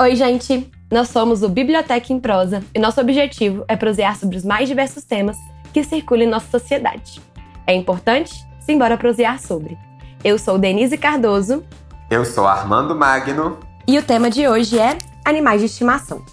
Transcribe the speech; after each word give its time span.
Oi, 0.00 0.14
gente! 0.14 0.70
Nós 0.92 1.08
somos 1.08 1.42
o 1.42 1.48
Biblioteca 1.48 2.12
em 2.12 2.20
Prosa 2.20 2.62
e 2.72 2.78
nosso 2.78 3.00
objetivo 3.00 3.64
é 3.66 3.74
prosear 3.74 4.16
sobre 4.16 4.36
os 4.36 4.44
mais 4.44 4.68
diversos 4.68 5.02
temas 5.02 5.36
que 5.72 5.82
circulam 5.82 6.22
em 6.24 6.30
nossa 6.30 6.46
sociedade. 6.56 7.20
É 7.66 7.74
importante? 7.74 8.46
Simbora 8.60 8.96
prosear 8.96 9.40
sobre. 9.40 9.76
Eu 10.22 10.38
sou 10.38 10.56
Denise 10.56 10.96
Cardoso. 10.96 11.64
Eu 12.08 12.24
sou 12.24 12.46
Armando 12.46 12.94
Magno. 12.94 13.58
E 13.88 13.98
o 13.98 14.02
tema 14.04 14.30
de 14.30 14.46
hoje 14.46 14.78
é 14.78 14.96
animais 15.24 15.62
de 15.62 15.66
estimação. 15.66 16.24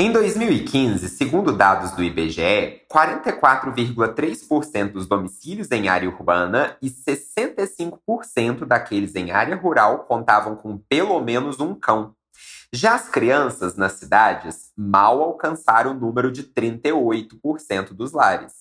Em 0.00 0.12
2015, 0.12 1.08
segundo 1.08 1.50
dados 1.50 1.90
do 1.90 2.04
IBGE, 2.04 2.82
44,3% 2.88 4.92
dos 4.92 5.08
domicílios 5.08 5.72
em 5.72 5.88
área 5.88 6.08
urbana 6.08 6.76
e 6.80 6.88
65% 6.88 8.64
daqueles 8.64 9.16
em 9.16 9.32
área 9.32 9.56
rural 9.56 10.04
contavam 10.04 10.54
com 10.54 10.78
pelo 10.78 11.20
menos 11.20 11.58
um 11.58 11.74
cão. 11.74 12.14
Já 12.72 12.94
as 12.94 13.08
crianças 13.08 13.74
nas 13.74 13.94
cidades 13.94 14.70
mal 14.76 15.20
alcançaram 15.20 15.90
o 15.90 15.98
número 15.98 16.30
de 16.30 16.44
38% 16.44 17.92
dos 17.92 18.12
lares. 18.12 18.52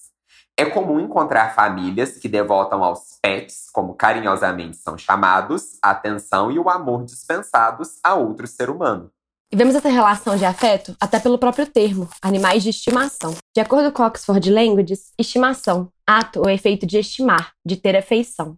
É 0.58 0.66
comum 0.66 0.99
encontrar 0.99 1.54
famílias 1.54 2.18
que 2.18 2.27
devotam 2.27 2.84
aos 2.84 3.20
pets, 3.22 3.70
como 3.72 3.94
carinhosamente 3.94 4.77
são 4.77 4.98
chamados, 4.98 5.77
a 5.84 5.91
atenção 5.91 6.52
e 6.52 6.58
o 6.58 6.68
amor 6.68 7.05
dispensados 7.05 7.99
a 8.04 8.16
outro 8.16 8.48
ser 8.48 8.72
humano. 8.72 9.12
E 9.50 9.56
vemos 9.56 9.76
essa 9.76 9.88
relação 9.88 10.36
de 10.36 10.44
afeto 10.44 10.94
até 11.00 11.22
pelo 11.22 11.38
próprio 11.38 11.66
termo, 11.66 12.10
animais 12.21 12.63
de 12.63 12.70
estimação. 12.70 13.34
De 13.55 13.62
acordo 13.62 13.94
com 13.94 14.04
Oxford 14.04 14.52
Languages, 14.52 15.13
estimação, 15.18 15.90
ato 16.05 16.41
ou 16.41 16.49
efeito 16.49 16.85
de 16.85 16.98
estimar, 16.98 17.54
de 17.66 17.77
ter 17.77 17.96
afeição. 17.96 18.58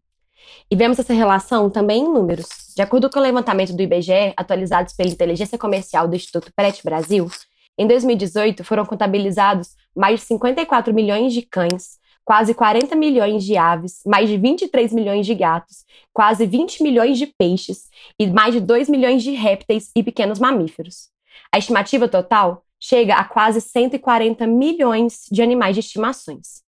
E 0.69 0.75
vemos 0.75 0.97
essa 0.97 1.13
relação 1.13 1.69
também 1.69 2.01
em 2.01 2.11
números. 2.11 2.47
De 2.75 2.81
acordo 2.81 3.07
com 3.07 3.19
o 3.19 3.21
levantamento 3.21 3.71
do 3.71 3.83
IBGE, 3.83 4.33
atualizados 4.35 4.95
pela 4.95 5.09
Inteligência 5.09 5.59
Comercial 5.59 6.07
do 6.07 6.15
Instituto 6.15 6.51
Pret 6.55 6.81
Brasil, 6.83 7.29
em 7.77 7.85
2018 7.85 8.63
foram 8.63 8.83
contabilizados 8.83 9.75
mais 9.95 10.21
de 10.21 10.25
54 10.25 10.91
milhões 10.91 11.33
de 11.33 11.43
cães, 11.43 11.98
quase 12.29 12.53
40 12.53 12.95
milhões 12.95 13.43
de 13.43 13.57
aves, 13.57 14.03
mais 14.05 14.29
de 14.29 14.37
23 14.37 14.93
milhões 14.93 15.25
de 15.25 15.33
gatos, 15.33 15.83
quase 16.13 16.45
20 16.45 16.83
milhões 16.83 17.17
de 17.17 17.25
peixes 17.25 17.89
e 18.19 18.27
mais 18.27 18.53
de 18.53 18.59
2 18.59 18.87
milhões 18.87 19.23
de 19.23 19.31
répteis 19.31 19.89
e 19.95 20.03
pequenos 20.03 20.37
mamíferos. 20.37 21.09
A 21.51 21.57
estimativa 21.57 22.07
total 22.07 22.63
chega 22.79 23.15
a 23.15 23.23
quase 23.23 23.59
140 23.59 24.45
milhões 24.45 25.25
de 25.31 25.41
animais 25.41 25.73
de 25.73 25.79
estimações. 25.79 26.61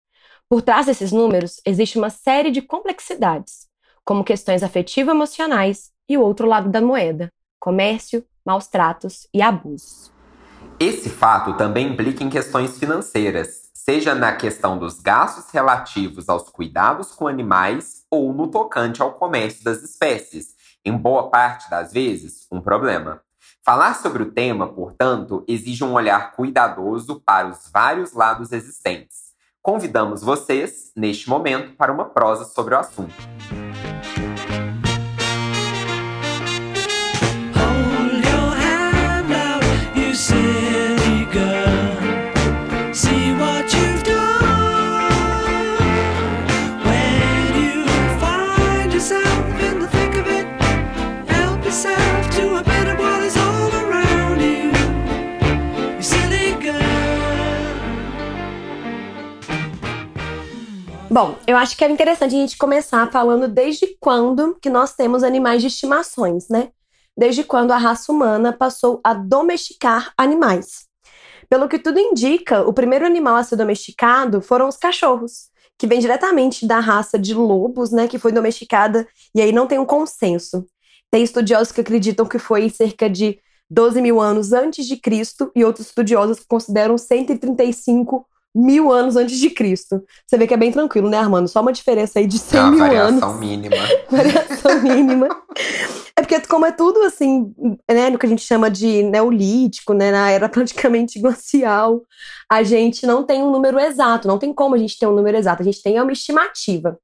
Por 0.47 0.61
trás 0.61 0.85
desses 0.85 1.11
números 1.11 1.59
existe 1.65 1.97
uma 1.97 2.09
série 2.09 2.51
de 2.51 2.61
complexidades, 2.61 3.67
como 4.05 4.23
questões 4.23 4.63
afetivo-emocionais 4.63 5.91
e 6.07 6.17
o 6.17 6.21
outro 6.21 6.47
lado 6.47 6.69
da 6.69 6.79
moeda, 6.79 7.29
comércio, 7.59 8.23
maus 8.45 8.67
tratos 8.67 9.27
e 9.33 9.41
abusos. 9.41 10.09
Esse 10.79 11.09
fato 11.09 11.57
também 11.57 11.89
implica 11.89 12.23
em 12.23 12.29
questões 12.29 12.79
financeiras, 12.79 13.58
seja 13.85 14.13
na 14.13 14.35
questão 14.35 14.77
dos 14.77 14.99
gastos 14.99 15.49
relativos 15.51 16.27
aos 16.27 16.49
cuidados 16.49 17.11
com 17.13 17.27
animais 17.27 18.03
ou 18.11 18.33
no 18.33 18.47
tocante 18.47 19.01
ao 19.01 19.13
comércio 19.13 19.63
das 19.63 19.81
espécies, 19.81 20.49
em 20.83 20.95
boa 20.95 21.29
parte 21.29 21.69
das 21.69 21.93
vezes, 21.93 22.45
um 22.51 22.59
problema. 22.59 23.21
Falar 23.63 23.95
sobre 23.95 24.23
o 24.23 24.31
tema, 24.31 24.67
portanto, 24.67 25.45
exige 25.47 25.83
um 25.83 25.93
olhar 25.93 26.33
cuidadoso 26.33 27.21
para 27.21 27.47
os 27.47 27.69
vários 27.71 28.13
lados 28.13 28.51
existentes. 28.51 29.29
Convidamos 29.61 30.21
vocês, 30.21 30.91
neste 30.95 31.29
momento, 31.29 31.75
para 31.75 31.91
uma 31.91 32.05
prosa 32.05 32.45
sobre 32.45 32.75
o 32.75 32.79
assunto. 32.79 33.15
Bom, 61.11 61.35
eu 61.47 61.57
acho 61.57 61.75
que 61.75 61.83
é 61.83 61.89
interessante 61.89 62.35
a 62.35 62.39
gente 62.39 62.55
começar 62.55 63.11
falando 63.11 63.47
desde 63.47 63.97
quando 63.99 64.55
que 64.61 64.69
nós 64.69 64.93
temos 64.93 65.23
animais 65.23 65.59
de 65.59 65.67
estimações, 65.67 66.47
né? 66.49 66.69
Desde 67.17 67.43
quando 67.43 67.71
a 67.71 67.77
raça 67.77 68.11
humana 68.11 68.53
passou 68.53 69.01
a 69.03 69.15
domesticar 69.15 70.13
animais. 70.15 70.87
Pelo 71.49 71.67
que 71.67 71.79
tudo 71.79 71.97
indica, 71.97 72.61
o 72.61 72.71
primeiro 72.71 73.07
animal 73.07 73.37
a 73.37 73.43
ser 73.43 73.55
domesticado 73.55 74.39
foram 74.39 74.67
os 74.67 74.77
cachorros, 74.77 75.49
que 75.79 75.87
vem 75.87 75.99
diretamente 75.99 76.67
da 76.67 76.79
raça 76.79 77.17
de 77.17 77.33
lobos, 77.33 77.89
né, 77.89 78.07
que 78.07 78.19
foi 78.19 78.31
domesticada, 78.31 79.07
e 79.33 79.41
aí 79.41 79.51
não 79.51 79.65
tem 79.65 79.79
um 79.79 79.85
consenso. 79.85 80.63
Tem 81.09 81.23
estudiosos 81.23 81.71
que 81.71 81.81
acreditam 81.81 82.27
que 82.27 82.37
foi 82.37 82.69
cerca 82.69 83.09
de 83.09 83.39
12 83.67 83.99
mil 83.99 84.21
anos 84.21 84.53
antes 84.53 84.85
de 84.85 84.95
Cristo, 84.95 85.51
e 85.55 85.65
outros 85.65 85.87
estudiosos 85.87 86.39
que 86.39 86.47
consideram 86.47 86.99
135 86.99 88.27
mil 88.55 88.91
anos 88.91 89.15
antes 89.15 89.37
de 89.37 89.49
Cristo. 89.49 90.03
Você 90.25 90.37
vê 90.37 90.47
que 90.47 90.53
é 90.53 90.57
bem 90.57 90.71
tranquilo, 90.71 91.09
né, 91.09 91.17
Armando? 91.17 91.47
Só 91.47 91.61
uma 91.61 91.71
diferença 91.71 92.19
aí 92.19 92.27
de 92.27 92.37
100 92.37 92.59
é 92.59 92.63
mil 92.69 92.79
variação 92.79 93.29
anos. 93.29 93.39
Mínima. 93.39 93.75
variação 94.09 94.81
mínima. 94.81 95.27
É 96.15 96.21
porque, 96.21 96.39
como 96.41 96.65
é 96.65 96.71
tudo 96.71 97.01
assim, 97.03 97.53
né, 97.89 98.09
no 98.09 98.17
que 98.17 98.25
a 98.25 98.29
gente 98.29 98.43
chama 98.43 98.69
de 98.69 99.03
neolítico, 99.03 99.93
né, 99.93 100.11
na 100.11 100.29
era 100.29 100.49
praticamente 100.49 101.19
glacial, 101.19 102.03
a 102.51 102.63
gente 102.63 103.05
não 103.05 103.23
tem 103.23 103.41
um 103.41 103.51
número 103.51 103.79
exato, 103.79 104.27
não 104.27 104.37
tem 104.37 104.53
como 104.53 104.75
a 104.75 104.77
gente 104.77 104.97
ter 104.97 105.07
um 105.07 105.15
número 105.15 105.37
exato, 105.37 105.61
a 105.61 105.65
gente 105.65 105.81
tem 105.81 105.99
uma 106.01 106.11
estimativa. 106.11 106.99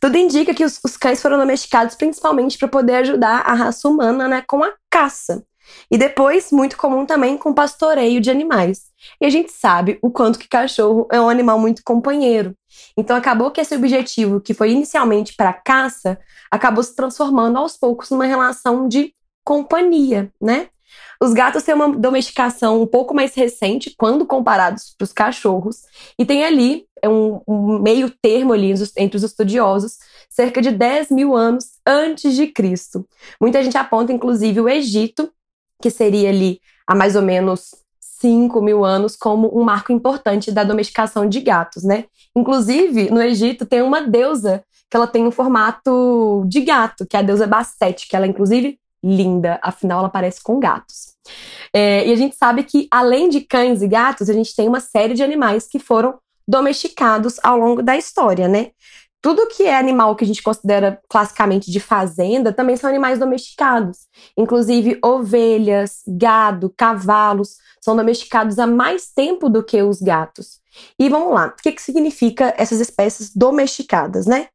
Tudo 0.00 0.16
indica 0.16 0.54
que 0.54 0.64
os, 0.64 0.80
os 0.84 0.96
cães 0.96 1.20
foram 1.20 1.38
domesticados 1.38 1.94
principalmente 1.96 2.56
para 2.56 2.68
poder 2.68 2.94
ajudar 2.96 3.40
a 3.40 3.54
raça 3.54 3.88
humana 3.88 4.26
né, 4.26 4.42
com 4.46 4.62
a 4.64 4.72
caça. 4.90 5.44
E 5.90 5.98
depois, 5.98 6.50
muito 6.50 6.76
comum 6.76 7.06
também 7.06 7.36
com 7.36 7.52
pastoreio 7.52 8.20
de 8.20 8.30
animais. 8.30 8.82
E 9.20 9.26
a 9.26 9.30
gente 9.30 9.52
sabe 9.52 9.98
o 10.02 10.10
quanto 10.10 10.38
que 10.38 10.48
cachorro 10.48 11.06
é 11.10 11.20
um 11.20 11.28
animal 11.28 11.58
muito 11.58 11.82
companheiro. 11.84 12.54
Então 12.96 13.16
acabou 13.16 13.50
que 13.50 13.60
esse 13.60 13.74
objetivo, 13.74 14.40
que 14.40 14.54
foi 14.54 14.70
inicialmente 14.70 15.34
para 15.36 15.52
caça, 15.52 16.18
acabou 16.50 16.82
se 16.82 16.94
transformando 16.94 17.58
aos 17.58 17.76
poucos 17.76 18.10
numa 18.10 18.26
relação 18.26 18.88
de 18.88 19.12
companhia, 19.44 20.32
né? 20.40 20.68
Os 21.20 21.32
gatos 21.32 21.62
têm 21.62 21.74
uma 21.74 21.88
domesticação 21.88 22.82
um 22.82 22.86
pouco 22.86 23.14
mais 23.14 23.34
recente 23.34 23.94
quando 23.96 24.26
comparados 24.26 24.94
para 24.96 25.04
os 25.04 25.12
cachorros, 25.12 25.82
e 26.18 26.24
tem 26.24 26.44
ali 26.44 26.86
é 27.04 27.08
um, 27.08 27.40
um, 27.46 27.78
meio 27.80 28.08
termo 28.08 28.54
ali 28.54 28.72
entre 28.96 29.16
os 29.16 29.22
estudiosos, 29.22 29.98
cerca 30.28 30.62
de 30.62 30.70
10 30.70 31.10
mil 31.10 31.36
anos 31.36 31.78
antes 31.86 32.34
de 32.34 32.46
Cristo. 32.46 33.06
Muita 33.38 33.62
gente 33.62 33.76
aponta, 33.76 34.10
inclusive, 34.10 34.60
o 34.60 34.68
Egito 34.68 35.30
que 35.84 35.90
seria 35.90 36.30
ali 36.30 36.62
há 36.86 36.94
mais 36.94 37.14
ou 37.14 37.20
menos 37.20 37.74
5 38.00 38.62
mil 38.62 38.86
anos, 38.86 39.16
como 39.16 39.54
um 39.54 39.62
marco 39.62 39.92
importante 39.92 40.50
da 40.50 40.64
domesticação 40.64 41.28
de 41.28 41.42
gatos, 41.42 41.84
né? 41.84 42.06
Inclusive, 42.34 43.10
no 43.10 43.20
Egito 43.20 43.66
tem 43.66 43.82
uma 43.82 44.00
deusa 44.00 44.64
que 44.90 44.96
ela 44.96 45.06
tem 45.06 45.26
um 45.26 45.30
formato 45.30 46.42
de 46.48 46.62
gato, 46.62 47.04
que 47.06 47.18
é 47.18 47.18
a 47.18 47.22
deusa 47.22 47.46
Bastet, 47.46 48.08
que 48.08 48.16
ela 48.16 48.24
é 48.24 48.28
inclusive 48.30 48.78
linda, 49.04 49.60
afinal 49.62 49.98
ela 49.98 50.08
parece 50.08 50.42
com 50.42 50.58
gatos. 50.58 51.12
É, 51.70 52.06
e 52.08 52.12
a 52.12 52.16
gente 52.16 52.34
sabe 52.34 52.62
que, 52.62 52.88
além 52.90 53.28
de 53.28 53.42
cães 53.42 53.82
e 53.82 53.86
gatos, 53.86 54.30
a 54.30 54.32
gente 54.32 54.56
tem 54.56 54.66
uma 54.66 54.80
série 54.80 55.12
de 55.12 55.22
animais 55.22 55.68
que 55.68 55.78
foram 55.78 56.14
domesticados 56.48 57.38
ao 57.42 57.58
longo 57.58 57.82
da 57.82 57.94
história, 57.94 58.48
né? 58.48 58.70
Tudo 59.24 59.46
que 59.46 59.62
é 59.62 59.74
animal 59.74 60.14
que 60.14 60.22
a 60.22 60.26
gente 60.26 60.42
considera 60.42 61.00
classicamente 61.08 61.70
de 61.70 61.80
fazenda 61.80 62.52
também 62.52 62.76
são 62.76 62.90
animais 62.90 63.18
domesticados. 63.18 64.00
Inclusive, 64.36 64.98
ovelhas, 65.02 66.02
gado, 66.06 66.68
cavalos 66.76 67.56
são 67.80 67.96
domesticados 67.96 68.58
há 68.58 68.66
mais 68.66 69.10
tempo 69.14 69.48
do 69.48 69.64
que 69.64 69.82
os 69.82 70.02
gatos. 70.02 70.60
E 70.98 71.08
vamos 71.08 71.32
lá, 71.32 71.46
o 71.46 71.62
que, 71.62 71.72
que 71.72 71.80
significa 71.80 72.52
essas 72.58 72.80
espécies 72.80 73.34
domesticadas, 73.34 74.26
né? 74.26 74.48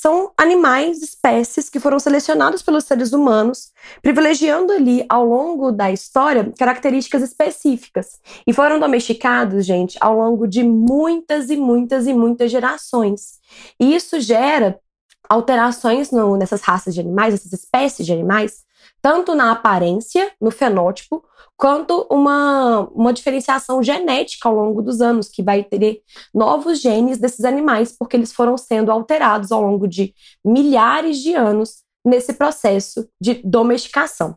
São 0.00 0.32
animais, 0.34 1.02
espécies 1.02 1.68
que 1.68 1.78
foram 1.78 1.98
selecionados 1.98 2.62
pelos 2.62 2.84
seres 2.84 3.12
humanos, 3.12 3.70
privilegiando 4.00 4.72
ali 4.72 5.04
ao 5.10 5.26
longo 5.26 5.70
da 5.70 5.92
história 5.92 6.50
características 6.58 7.22
específicas 7.22 8.18
e 8.46 8.52
foram 8.54 8.80
domesticados, 8.80 9.66
gente, 9.66 9.98
ao 10.00 10.16
longo 10.16 10.46
de 10.46 10.64
muitas 10.64 11.50
e 11.50 11.56
muitas 11.56 12.06
e 12.06 12.14
muitas 12.14 12.50
gerações. 12.50 13.40
E 13.78 13.94
isso 13.94 14.18
gera 14.20 14.80
alterações 15.28 16.10
no, 16.10 16.34
nessas 16.34 16.62
raças 16.62 16.94
de 16.94 17.00
animais, 17.00 17.34
essas 17.34 17.52
espécies 17.52 18.06
de 18.06 18.12
animais, 18.14 18.64
tanto 19.02 19.34
na 19.34 19.52
aparência, 19.52 20.30
no 20.40 20.50
fenótipo, 20.50 21.24
quanto 21.56 22.06
uma, 22.10 22.88
uma 22.94 23.12
diferenciação 23.12 23.82
genética 23.82 24.48
ao 24.48 24.54
longo 24.54 24.80
dos 24.80 25.00
anos, 25.00 25.28
que 25.28 25.42
vai 25.42 25.62
ter 25.62 26.00
novos 26.34 26.80
genes 26.80 27.18
desses 27.18 27.44
animais, 27.44 27.94
porque 27.98 28.16
eles 28.16 28.32
foram 28.32 28.56
sendo 28.56 28.90
alterados 28.90 29.52
ao 29.52 29.60
longo 29.60 29.86
de 29.86 30.14
milhares 30.44 31.18
de 31.18 31.34
anos 31.34 31.82
nesse 32.04 32.32
processo 32.32 33.06
de 33.20 33.34
domesticação. 33.44 34.34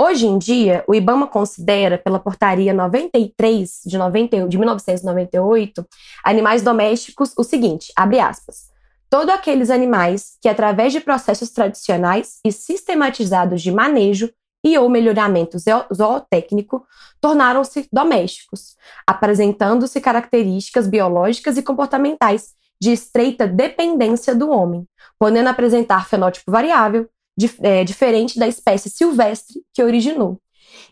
Hoje 0.00 0.26
em 0.26 0.38
dia, 0.38 0.84
o 0.86 0.94
IBAMA 0.94 1.26
considera, 1.26 1.98
pela 1.98 2.20
portaria 2.20 2.72
93 2.72 3.80
de, 3.84 3.98
90, 3.98 4.48
de 4.48 4.56
1998, 4.56 5.84
animais 6.24 6.62
domésticos 6.62 7.32
o 7.36 7.42
seguinte, 7.42 7.92
abre 7.96 8.20
aspas, 8.20 8.70
todos 9.10 9.34
aqueles 9.34 9.70
animais 9.70 10.36
que, 10.40 10.48
através 10.48 10.92
de 10.92 11.00
processos 11.00 11.50
tradicionais 11.50 12.38
e 12.44 12.52
sistematizados 12.52 13.62
de 13.62 13.72
manejo 13.72 14.30
e 14.64 14.76
ou 14.76 14.88
melhoramento 14.88 15.56
zootécnico, 15.58 16.84
tornaram-se 17.20 17.88
domésticos, 17.92 18.76
apresentando-se 19.06 20.00
características 20.00 20.88
biológicas 20.88 21.56
e 21.56 21.62
comportamentais 21.62 22.54
de 22.80 22.92
estreita 22.92 23.46
dependência 23.46 24.34
do 24.34 24.50
homem, 24.50 24.86
podendo 25.18 25.48
apresentar 25.48 26.08
fenótipo 26.08 26.50
variável, 26.50 27.08
é, 27.62 27.84
diferente 27.84 28.38
da 28.38 28.48
espécie 28.48 28.90
silvestre 28.90 29.62
que 29.72 29.82
originou. 29.82 30.40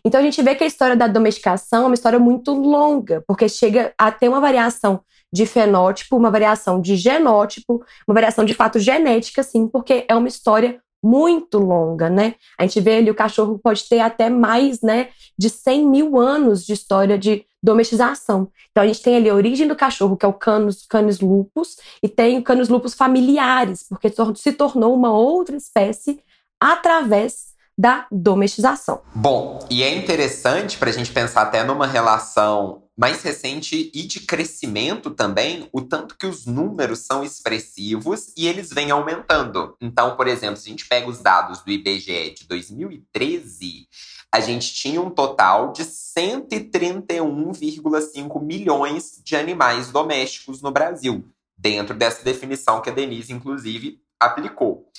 Então 0.03 0.19
a 0.19 0.23
gente 0.23 0.41
vê 0.41 0.55
que 0.55 0.63
a 0.63 0.67
história 0.67 0.95
da 0.95 1.07
domesticação 1.07 1.83
é 1.83 1.87
uma 1.87 1.93
história 1.93 2.19
muito 2.19 2.53
longa, 2.53 3.23
porque 3.27 3.49
chega 3.49 3.93
a 3.97 4.11
ter 4.11 4.29
uma 4.29 4.39
variação 4.39 5.01
de 5.31 5.45
fenótipo, 5.45 6.15
uma 6.15 6.31
variação 6.31 6.79
de 6.79 6.95
genótipo, 6.95 7.83
uma 8.07 8.13
variação 8.13 8.45
de 8.45 8.53
fato 8.53 8.79
genética, 8.79 9.43
sim, 9.43 9.67
porque 9.67 10.05
é 10.07 10.15
uma 10.15 10.27
história 10.27 10.81
muito 11.03 11.59
longa, 11.59 12.09
né? 12.09 12.35
A 12.57 12.63
gente 12.63 12.79
vê 12.81 12.97
ali 12.97 13.11
o 13.11 13.15
cachorro 13.15 13.59
pode 13.59 13.87
ter 13.87 13.99
até 13.99 14.29
mais, 14.29 14.81
né, 14.81 15.09
de 15.37 15.49
100 15.49 15.87
mil 15.87 16.17
anos 16.17 16.65
de 16.65 16.73
história 16.73 17.17
de 17.17 17.45
domestização. 17.61 18.49
Então 18.71 18.83
a 18.83 18.87
gente 18.87 19.01
tem 19.01 19.15
ali 19.15 19.29
a 19.29 19.35
origem 19.35 19.67
do 19.67 19.75
cachorro, 19.75 20.17
que 20.17 20.25
é 20.25 20.29
o 20.29 20.33
Canis, 20.33 20.85
canis 20.87 21.19
lupus, 21.19 21.77
e 22.01 22.07
tem 22.07 22.37
o 22.37 22.43
Canis 22.43 22.69
lupus 22.69 22.93
familiares, 22.93 23.85
porque 23.89 24.11
se 24.35 24.51
tornou 24.53 24.93
uma 24.93 25.11
outra 25.11 25.55
espécie 25.55 26.19
através 26.59 27.47
da 27.77 28.07
domestização. 28.11 29.01
Bom, 29.13 29.59
e 29.69 29.83
é 29.83 29.95
interessante 29.95 30.77
para 30.77 30.89
a 30.89 30.93
gente 30.93 31.11
pensar 31.11 31.43
até 31.43 31.63
numa 31.63 31.85
relação 31.85 32.86
mais 32.97 33.21
recente 33.21 33.91
e 33.93 34.03
de 34.03 34.21
crescimento 34.21 35.11
também, 35.11 35.69
o 35.71 35.81
tanto 35.81 36.17
que 36.17 36.25
os 36.25 36.47
números 36.47 36.99
são 36.99 37.23
expressivos 37.23 38.33
e 38.35 38.47
eles 38.47 38.71
vêm 38.71 38.89
aumentando. 38.89 39.77
Então, 39.79 40.17
por 40.17 40.27
exemplo, 40.27 40.57
se 40.57 40.67
a 40.67 40.71
gente 40.71 40.87
pega 40.87 41.07
os 41.07 41.19
dados 41.19 41.61
do 41.61 41.69
IBGE 41.69 42.31
de 42.31 42.47
2013, 42.47 43.87
a 44.31 44.39
gente 44.39 44.73
tinha 44.73 44.99
um 44.99 45.11
total 45.11 45.71
de 45.71 45.83
131,5 45.83 48.43
milhões 48.43 49.21
de 49.23 49.35
animais 49.35 49.91
domésticos 49.91 50.59
no 50.61 50.71
Brasil, 50.71 51.23
dentro 51.55 51.95
dessa 51.95 52.23
definição 52.23 52.81
que 52.81 52.89
a 52.89 52.93
Denise, 52.93 53.31
inclusive, 53.31 54.01
aplicou. 54.19 54.91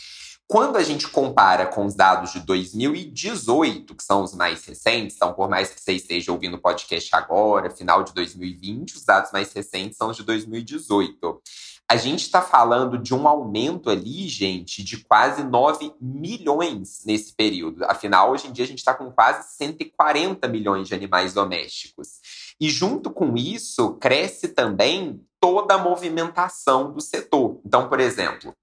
Quando 0.50 0.78
a 0.78 0.82
gente 0.82 1.06
compara 1.08 1.66
com 1.66 1.84
os 1.84 1.94
dados 1.94 2.32
de 2.32 2.40
2018, 2.40 3.94
que 3.94 4.02
são 4.02 4.22
os 4.22 4.34
mais 4.34 4.64
recentes, 4.64 5.14
então, 5.16 5.34
por 5.34 5.46
mais 5.46 5.68
que 5.68 5.78
você 5.78 5.92
esteja 5.92 6.32
ouvindo 6.32 6.56
o 6.56 6.58
podcast 6.58 7.14
agora, 7.14 7.68
final 7.68 8.02
de 8.02 8.14
2020, 8.14 8.96
os 8.96 9.04
dados 9.04 9.30
mais 9.30 9.52
recentes 9.52 9.98
são 9.98 10.08
os 10.08 10.16
de 10.16 10.22
2018. 10.22 11.42
A 11.86 11.96
gente 11.96 12.22
está 12.22 12.40
falando 12.40 12.96
de 12.96 13.14
um 13.14 13.28
aumento 13.28 13.90
ali, 13.90 14.26
gente, 14.26 14.82
de 14.82 15.04
quase 15.04 15.44
9 15.44 15.92
milhões 16.00 17.02
nesse 17.04 17.34
período. 17.34 17.84
Afinal, 17.84 18.30
hoje 18.30 18.46
em 18.46 18.52
dia, 18.52 18.64
a 18.64 18.68
gente 18.68 18.78
está 18.78 18.94
com 18.94 19.10
quase 19.10 19.54
140 19.54 20.48
milhões 20.48 20.88
de 20.88 20.94
animais 20.94 21.34
domésticos. 21.34 22.20
E 22.58 22.70
junto 22.70 23.10
com 23.10 23.36
isso, 23.36 23.96
cresce 23.96 24.48
também 24.48 25.22
toda 25.38 25.74
a 25.74 25.78
movimentação 25.78 26.90
do 26.90 27.02
setor. 27.02 27.60
Então, 27.66 27.86
por 27.86 28.00
exemplo, 28.00 28.54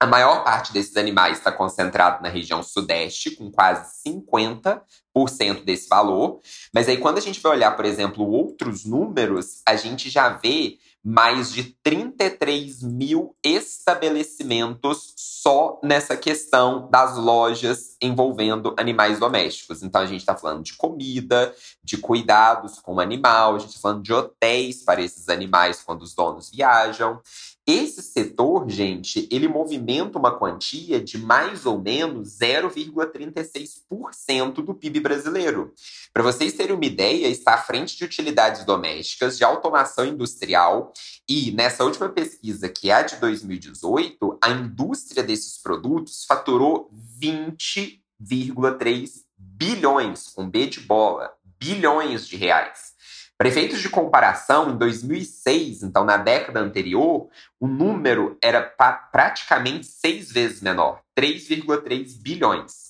a 0.00 0.06
maior 0.06 0.44
parte 0.44 0.72
desses 0.72 0.96
animais 0.96 1.38
está 1.38 1.52
concentrado 1.52 2.22
na 2.22 2.28
região 2.28 2.62
sudeste, 2.62 3.30
com 3.32 3.50
quase 3.50 3.92
50% 4.06 5.64
desse 5.64 5.88
valor. 5.88 6.40
Mas 6.72 6.88
aí, 6.88 6.96
quando 6.96 7.18
a 7.18 7.20
gente 7.20 7.40
vai 7.40 7.52
olhar, 7.52 7.70
por 7.72 7.84
exemplo, 7.84 8.28
outros 8.28 8.84
números, 8.84 9.62
a 9.66 9.76
gente 9.76 10.10
já 10.10 10.28
vê 10.28 10.78
mais 11.06 11.52
de 11.52 11.64
33 11.82 12.82
mil 12.82 13.36
estabelecimentos 13.44 15.12
só 15.16 15.78
nessa 15.82 16.16
questão 16.16 16.88
das 16.90 17.18
lojas 17.18 17.94
envolvendo 18.00 18.74
animais 18.78 19.18
domésticos. 19.18 19.82
Então, 19.82 20.00
a 20.00 20.06
gente 20.06 20.20
está 20.20 20.34
falando 20.34 20.62
de 20.62 20.74
comida, 20.74 21.54
de 21.82 21.98
cuidados 21.98 22.78
com 22.78 22.94
o 22.94 23.00
animal, 23.00 23.54
a 23.54 23.58
gente 23.58 23.68
está 23.68 23.82
falando 23.82 24.02
de 24.02 24.14
hotéis 24.14 24.82
para 24.82 25.02
esses 25.02 25.28
animais 25.28 25.82
quando 25.82 26.02
os 26.02 26.14
donos 26.14 26.50
viajam. 26.50 27.20
Esse 27.66 28.02
setor, 28.02 28.68
gente, 28.68 29.26
ele 29.32 29.48
movimenta 29.48 30.18
uma 30.18 30.38
quantia 30.38 31.00
de 31.00 31.16
mais 31.16 31.64
ou 31.64 31.80
menos 31.80 32.38
0,36% 32.38 34.62
do 34.62 34.74
PIB 34.74 35.00
brasileiro. 35.00 35.72
Para 36.12 36.22
vocês 36.22 36.52
terem 36.52 36.76
uma 36.76 36.84
ideia, 36.84 37.26
está 37.26 37.54
à 37.54 37.58
frente 37.58 37.96
de 37.96 38.04
utilidades 38.04 38.66
domésticas, 38.66 39.38
de 39.38 39.44
automação 39.44 40.04
industrial 40.04 40.92
e 41.26 41.52
nessa 41.52 41.84
última 41.84 42.10
pesquisa, 42.10 42.68
que 42.68 42.90
é 42.90 42.94
a 42.94 43.02
de 43.02 43.16
2018, 43.16 44.38
a 44.42 44.50
indústria 44.50 45.22
desses 45.22 45.56
produtos 45.56 46.26
faturou 46.26 46.90
20,3 47.18 49.10
bilhões, 49.38 50.28
com 50.28 50.50
B 50.50 50.66
de 50.66 50.80
bola, 50.80 51.32
bilhões 51.58 52.28
de 52.28 52.36
reais. 52.36 52.92
Para 53.36 53.48
efeitos 53.48 53.80
de 53.80 53.88
comparação, 53.88 54.70
em 54.70 54.76
2006, 54.76 55.82
então 55.82 56.04
na 56.04 56.16
década 56.16 56.60
anterior, 56.60 57.28
o 57.58 57.66
número 57.66 58.38
era 58.42 58.62
praticamente 58.62 59.86
seis 59.86 60.30
vezes 60.30 60.62
menor, 60.62 61.00
3,3 61.18 62.16
bilhões. 62.22 62.83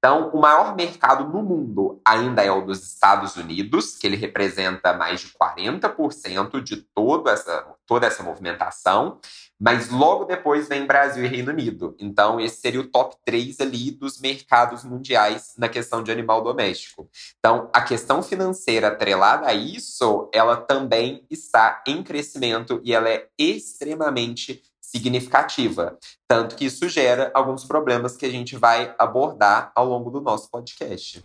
Então, 0.00 0.30
o 0.30 0.40
maior 0.40 0.74
mercado 0.74 1.28
no 1.28 1.42
mundo 1.42 2.00
ainda 2.02 2.42
é 2.42 2.50
o 2.50 2.62
dos 2.62 2.82
Estados 2.82 3.36
Unidos, 3.36 3.98
que 3.98 4.06
ele 4.06 4.16
representa 4.16 4.94
mais 4.94 5.20
de 5.20 5.28
40% 5.28 6.62
de 6.62 6.76
toda 6.94 7.30
essa, 7.30 7.66
toda 7.86 8.06
essa 8.06 8.22
movimentação, 8.22 9.20
mas 9.60 9.90
logo 9.90 10.24
depois 10.24 10.68
vem 10.68 10.86
Brasil 10.86 11.22
e 11.22 11.28
Reino 11.28 11.50
Unido. 11.50 11.94
Então, 11.98 12.40
esse 12.40 12.62
seria 12.62 12.80
o 12.80 12.86
top 12.86 13.14
3 13.26 13.60
ali 13.60 13.90
dos 13.90 14.18
mercados 14.18 14.84
mundiais 14.84 15.52
na 15.58 15.68
questão 15.68 16.02
de 16.02 16.10
animal 16.10 16.42
doméstico. 16.42 17.10
Então, 17.38 17.68
a 17.70 17.82
questão 17.82 18.22
financeira 18.22 18.88
atrelada 18.88 19.48
a 19.48 19.52
isso, 19.52 20.30
ela 20.32 20.56
também 20.56 21.26
está 21.28 21.84
em 21.86 22.02
crescimento 22.02 22.80
e 22.82 22.94
ela 22.94 23.10
é 23.10 23.28
extremamente 23.38 24.62
significativa. 24.90 25.96
Tanto 26.26 26.56
que 26.56 26.64
isso 26.64 26.88
gera 26.88 27.30
alguns 27.32 27.64
problemas 27.64 28.16
que 28.16 28.26
a 28.26 28.30
gente 28.30 28.56
vai 28.56 28.92
abordar 28.98 29.70
ao 29.74 29.86
longo 29.86 30.10
do 30.10 30.20
nosso 30.20 30.50
podcast. 30.50 31.24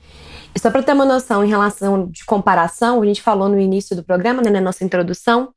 E 0.53 0.60
só 0.60 0.69
para 0.69 0.84
ter 0.84 0.93
uma 0.93 1.05
noção 1.05 1.43
em 1.43 1.50
relação 1.50 2.07
de 2.07 2.24
comparação, 2.25 3.01
a 3.01 3.05
gente 3.05 3.22
falou 3.22 3.50
no 3.50 3.60
início 3.60 3.95
do 3.95 4.03
programa, 4.03 4.41
né, 4.41 4.51
na 4.51 4.62
nossa 4.62 4.84
introdução, 4.84 5.51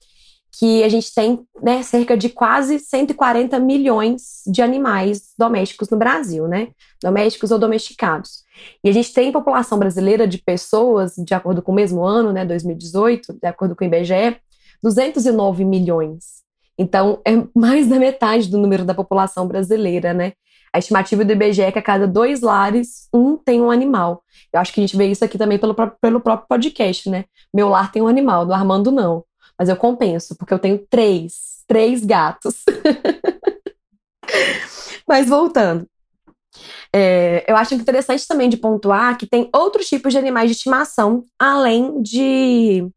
que 0.58 0.82
a 0.82 0.88
gente 0.88 1.14
tem 1.14 1.46
né, 1.62 1.82
cerca 1.82 2.16
de 2.16 2.30
quase 2.30 2.78
140 2.78 3.60
milhões 3.60 4.42
de 4.46 4.62
animais 4.62 5.34
domésticos 5.38 5.90
no 5.90 5.98
Brasil, 5.98 6.48
né? 6.48 6.68
Domésticos 7.02 7.50
ou 7.50 7.58
domesticados. 7.58 8.42
E 8.82 8.88
a 8.88 8.92
gente 8.92 9.12
tem 9.12 9.30
população 9.30 9.78
brasileira 9.78 10.26
de 10.26 10.38
pessoas, 10.38 11.12
de 11.16 11.34
acordo 11.34 11.60
com 11.60 11.70
o 11.70 11.74
mesmo 11.74 12.02
ano, 12.02 12.32
né, 12.32 12.44
2018, 12.46 13.34
de 13.34 13.46
acordo 13.46 13.76
com 13.76 13.84
o 13.84 13.86
IBGE, 13.86 14.40
209 14.82 15.64
milhões. 15.64 16.38
Então, 16.78 17.20
é 17.26 17.32
mais 17.54 17.88
da 17.88 17.98
metade 17.98 18.48
do 18.48 18.56
número 18.56 18.84
da 18.84 18.94
população 18.94 19.48
brasileira, 19.48 20.14
né? 20.14 20.32
A 20.72 20.78
estimativa 20.78 21.24
do 21.24 21.32
IBGE 21.32 21.62
é 21.62 21.72
que 21.72 21.78
a 21.78 21.82
cada 21.82 22.06
dois 22.06 22.40
lares, 22.40 23.08
um 23.12 23.36
tem 23.36 23.60
um 23.60 23.70
animal. 23.70 24.22
Eu 24.52 24.60
acho 24.60 24.72
que 24.72 24.80
a 24.80 24.86
gente 24.86 24.96
vê 24.96 25.06
isso 25.06 25.24
aqui 25.24 25.38
também 25.38 25.58
pelo, 25.58 25.74
pelo 25.74 26.20
próprio 26.20 26.46
podcast, 26.48 27.10
né? 27.10 27.24
Meu 27.52 27.68
lar 27.68 27.90
tem 27.90 28.02
um 28.02 28.06
animal, 28.06 28.46
do 28.46 28.52
Armando 28.52 28.92
não. 28.92 29.24
Mas 29.58 29.68
eu 29.68 29.76
compenso, 29.76 30.36
porque 30.36 30.54
eu 30.54 30.58
tenho 30.58 30.78
três, 30.88 31.64
três 31.66 32.04
gatos. 32.04 32.64
Mas 35.08 35.28
voltando. 35.28 35.86
É, 36.94 37.44
eu 37.48 37.56
acho 37.56 37.74
interessante 37.74 38.26
também 38.26 38.48
de 38.48 38.56
pontuar 38.56 39.16
que 39.18 39.26
tem 39.26 39.48
outros 39.54 39.88
tipos 39.88 40.12
de 40.12 40.18
animais 40.18 40.50
de 40.50 40.56
estimação, 40.56 41.24
além 41.38 42.02
de 42.02 42.88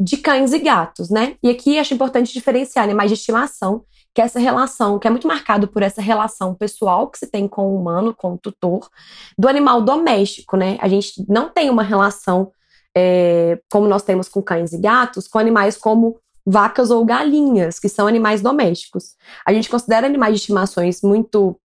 de 0.00 0.16
cães 0.16 0.52
e 0.52 0.58
gatos, 0.58 1.10
né? 1.10 1.36
E 1.42 1.50
aqui 1.50 1.78
acho 1.78 1.94
importante 1.94 2.32
diferenciar 2.32 2.84
animais 2.84 3.10
de 3.10 3.14
estimação, 3.14 3.84
que 4.14 4.20
é 4.20 4.24
essa 4.24 4.38
relação, 4.38 4.98
que 4.98 5.06
é 5.06 5.10
muito 5.10 5.26
marcado 5.26 5.68
por 5.68 5.82
essa 5.82 6.00
relação 6.00 6.54
pessoal 6.54 7.08
que 7.08 7.18
se 7.18 7.26
tem 7.26 7.48
com 7.48 7.68
o 7.68 7.80
humano, 7.80 8.14
com 8.14 8.34
o 8.34 8.38
tutor, 8.38 8.88
do 9.36 9.48
animal 9.48 9.82
doméstico, 9.82 10.56
né? 10.56 10.78
A 10.80 10.88
gente 10.88 11.24
não 11.28 11.48
tem 11.48 11.68
uma 11.70 11.82
relação 11.82 12.52
é, 12.96 13.60
como 13.70 13.86
nós 13.86 14.02
temos 14.02 14.28
com 14.28 14.42
cães 14.42 14.72
e 14.72 14.78
gatos, 14.78 15.28
com 15.28 15.38
animais 15.38 15.76
como 15.76 16.18
vacas 16.46 16.90
ou 16.90 17.04
galinhas, 17.04 17.78
que 17.78 17.88
são 17.88 18.06
animais 18.06 18.40
domésticos. 18.40 19.14
A 19.44 19.52
gente 19.52 19.68
considera 19.68 20.06
animais 20.06 20.34
de 20.34 20.40
estimações 20.40 21.02
muito 21.02 21.60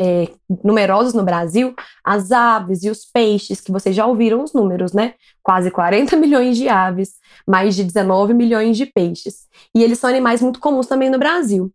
é, 0.00 0.28
numerosos 0.64 1.14
no 1.14 1.22
Brasil, 1.22 1.74
as 2.04 2.32
aves 2.32 2.82
e 2.82 2.90
os 2.90 3.04
peixes, 3.04 3.60
que 3.60 3.72
vocês 3.72 3.94
já 3.94 4.06
ouviram 4.06 4.42
os 4.42 4.52
números, 4.52 4.92
né? 4.92 5.14
Quase 5.42 5.70
40 5.70 6.16
milhões 6.16 6.56
de 6.56 6.68
aves, 6.68 7.14
mais 7.46 7.74
de 7.74 7.84
19 7.84 8.34
milhões 8.34 8.76
de 8.76 8.86
peixes. 8.86 9.46
E 9.74 9.82
eles 9.82 9.98
são 9.98 10.08
animais 10.10 10.40
muito 10.40 10.60
comuns 10.60 10.86
também 10.86 11.10
no 11.10 11.18
Brasil. 11.18 11.72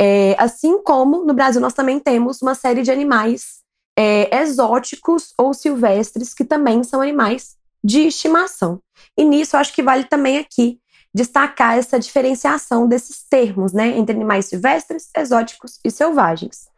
É, 0.00 0.36
assim 0.38 0.82
como 0.82 1.24
no 1.24 1.32
Brasil 1.32 1.60
nós 1.60 1.72
também 1.72 1.98
temos 1.98 2.42
uma 2.42 2.54
série 2.54 2.82
de 2.82 2.90
animais 2.90 3.62
é, 3.98 4.42
exóticos 4.42 5.32
ou 5.38 5.54
silvestres 5.54 6.34
que 6.34 6.44
também 6.44 6.84
são 6.84 7.00
animais 7.00 7.56
de 7.82 8.00
estimação. 8.00 8.80
E 9.16 9.24
nisso 9.24 9.56
acho 9.56 9.72
que 9.72 9.82
vale 9.82 10.04
também 10.04 10.38
aqui 10.38 10.78
destacar 11.14 11.78
essa 11.78 11.98
diferenciação 11.98 12.86
desses 12.86 13.24
termos, 13.26 13.72
né, 13.72 13.96
entre 13.96 14.14
animais 14.14 14.46
silvestres, 14.46 15.08
exóticos 15.16 15.80
e 15.82 15.90
selvagens. 15.90 16.68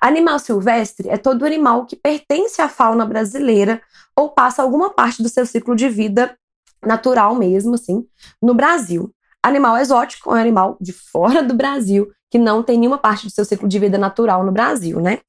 Animal 0.00 0.38
silvestre 0.38 1.08
é 1.08 1.16
todo 1.16 1.44
animal 1.44 1.86
que 1.86 1.96
pertence 1.96 2.60
à 2.60 2.68
fauna 2.68 3.04
brasileira 3.04 3.80
ou 4.14 4.30
passa 4.30 4.62
alguma 4.62 4.90
parte 4.90 5.22
do 5.22 5.28
seu 5.28 5.44
ciclo 5.44 5.74
de 5.74 5.88
vida 5.88 6.36
natural 6.84 7.34
mesmo, 7.34 7.74
assim, 7.74 8.04
no 8.42 8.54
Brasil. 8.54 9.12
Animal 9.42 9.76
exótico 9.78 10.30
é 10.30 10.34
um 10.34 10.40
animal 10.40 10.76
de 10.80 10.92
fora 10.92 11.42
do 11.42 11.54
Brasil 11.54 12.10
que 12.30 12.38
não 12.38 12.62
tem 12.62 12.78
nenhuma 12.78 12.98
parte 12.98 13.26
do 13.26 13.30
seu 13.30 13.44
ciclo 13.44 13.68
de 13.68 13.78
vida 13.78 13.96
natural 13.96 14.44
no 14.44 14.50
Brasil, 14.50 15.00
né? 15.00 15.20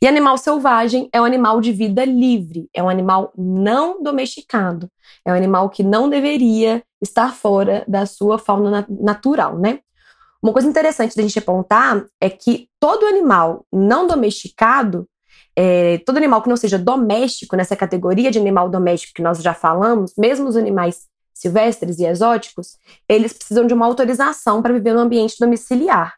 E 0.00 0.06
animal 0.06 0.36
selvagem 0.36 1.08
é 1.12 1.20
um 1.20 1.24
animal 1.24 1.60
de 1.60 1.72
vida 1.72 2.04
livre, 2.04 2.68
é 2.74 2.82
um 2.82 2.88
animal 2.88 3.32
não 3.36 4.02
domesticado, 4.02 4.90
é 5.24 5.32
um 5.32 5.36
animal 5.36 5.70
que 5.70 5.82
não 5.82 6.08
deveria 6.08 6.82
estar 7.00 7.34
fora 7.34 7.84
da 7.88 8.04
sua 8.04 8.38
fauna 8.38 8.86
natural, 8.88 9.58
né? 9.58 9.80
Uma 10.44 10.52
coisa 10.52 10.68
interessante 10.68 11.16
da 11.16 11.22
gente 11.22 11.38
apontar 11.38 12.04
é 12.20 12.28
que 12.28 12.68
todo 12.78 13.06
animal 13.06 13.64
não 13.72 14.06
domesticado, 14.06 15.08
é, 15.56 15.96
todo 16.04 16.18
animal 16.18 16.42
que 16.42 16.50
não 16.50 16.56
seja 16.58 16.78
doméstico, 16.78 17.56
nessa 17.56 17.74
categoria 17.74 18.30
de 18.30 18.38
animal 18.38 18.68
doméstico 18.68 19.14
que 19.14 19.22
nós 19.22 19.38
já 19.38 19.54
falamos, 19.54 20.12
mesmo 20.18 20.46
os 20.46 20.54
animais 20.54 21.06
silvestres 21.32 21.98
e 21.98 22.04
exóticos, 22.04 22.76
eles 23.08 23.32
precisam 23.32 23.66
de 23.66 23.72
uma 23.72 23.86
autorização 23.86 24.60
para 24.60 24.74
viver 24.74 24.92
no 24.92 25.00
ambiente 25.00 25.36
domiciliar. 25.40 26.12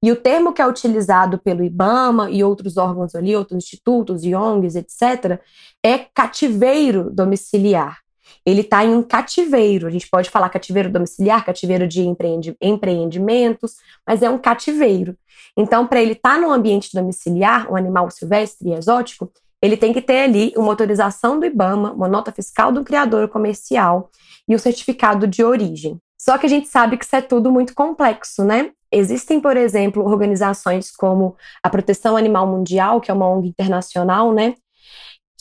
E 0.00 0.12
o 0.12 0.16
termo 0.16 0.52
que 0.52 0.62
é 0.62 0.66
utilizado 0.66 1.36
pelo 1.38 1.64
IBAMA 1.64 2.30
e 2.30 2.44
outros 2.44 2.76
órgãos 2.76 3.16
ali, 3.16 3.34
outros 3.34 3.64
institutos 3.64 4.22
e 4.22 4.32
ONGs, 4.32 4.76
etc., 4.76 5.40
é 5.84 5.98
cativeiro 5.98 7.10
domiciliar. 7.10 7.98
Ele 8.44 8.62
está 8.62 8.84
em 8.84 8.94
um 8.94 9.02
cativeiro. 9.02 9.86
A 9.86 9.90
gente 9.90 10.08
pode 10.08 10.30
falar 10.30 10.48
cativeiro 10.48 10.90
domiciliar, 10.90 11.44
cativeiro 11.44 11.86
de 11.86 12.02
empreendi 12.02 12.56
empreendimentos, 12.60 13.76
mas 14.06 14.22
é 14.22 14.28
um 14.30 14.38
cativeiro. 14.38 15.16
Então, 15.56 15.86
para 15.86 16.00
ele 16.00 16.12
estar 16.12 16.34
tá 16.34 16.40
num 16.40 16.50
ambiente 16.50 16.90
domiciliar, 16.92 17.70
um 17.70 17.76
animal 17.76 18.10
silvestre 18.10 18.70
e 18.70 18.74
exótico, 18.74 19.30
ele 19.60 19.76
tem 19.76 19.92
que 19.92 20.02
ter 20.02 20.22
ali 20.22 20.52
uma 20.56 20.68
autorização 20.72 21.38
do 21.38 21.46
IBAMA, 21.46 21.92
uma 21.92 22.08
nota 22.08 22.32
fiscal 22.32 22.72
do 22.72 22.82
criador 22.82 23.28
comercial 23.28 24.10
e 24.48 24.54
o 24.54 24.58
certificado 24.58 25.26
de 25.26 25.44
origem. 25.44 25.98
Só 26.18 26.36
que 26.36 26.46
a 26.46 26.48
gente 26.48 26.68
sabe 26.68 26.96
que 26.96 27.04
isso 27.04 27.14
é 27.14 27.20
tudo 27.20 27.50
muito 27.50 27.74
complexo, 27.74 28.44
né? 28.44 28.70
Existem, 28.90 29.40
por 29.40 29.56
exemplo, 29.56 30.04
organizações 30.04 30.90
como 30.90 31.36
a 31.62 31.70
Proteção 31.70 32.16
Animal 32.16 32.46
Mundial, 32.46 33.00
que 33.00 33.10
é 33.10 33.14
uma 33.14 33.28
ONG 33.28 33.48
internacional, 33.48 34.32
né? 34.32 34.54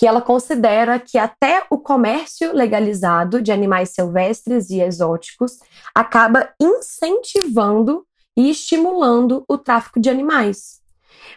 Que 0.02 0.08
ela 0.08 0.20
considera 0.20 1.00
que 1.00 1.20
até 1.20 1.64
o 1.70 1.78
comércio 1.78 2.52
legalizado 2.56 3.40
de 3.40 3.52
animais 3.52 3.90
silvestres 3.90 4.72
e 4.72 4.82
exóticos 4.82 5.60
acaba 5.94 6.50
incentivando 6.60 8.04
e 8.36 8.50
estimulando 8.50 9.46
o 9.48 9.60
tráfico 9.60 10.00
de 10.00 10.10
animais 10.10 10.82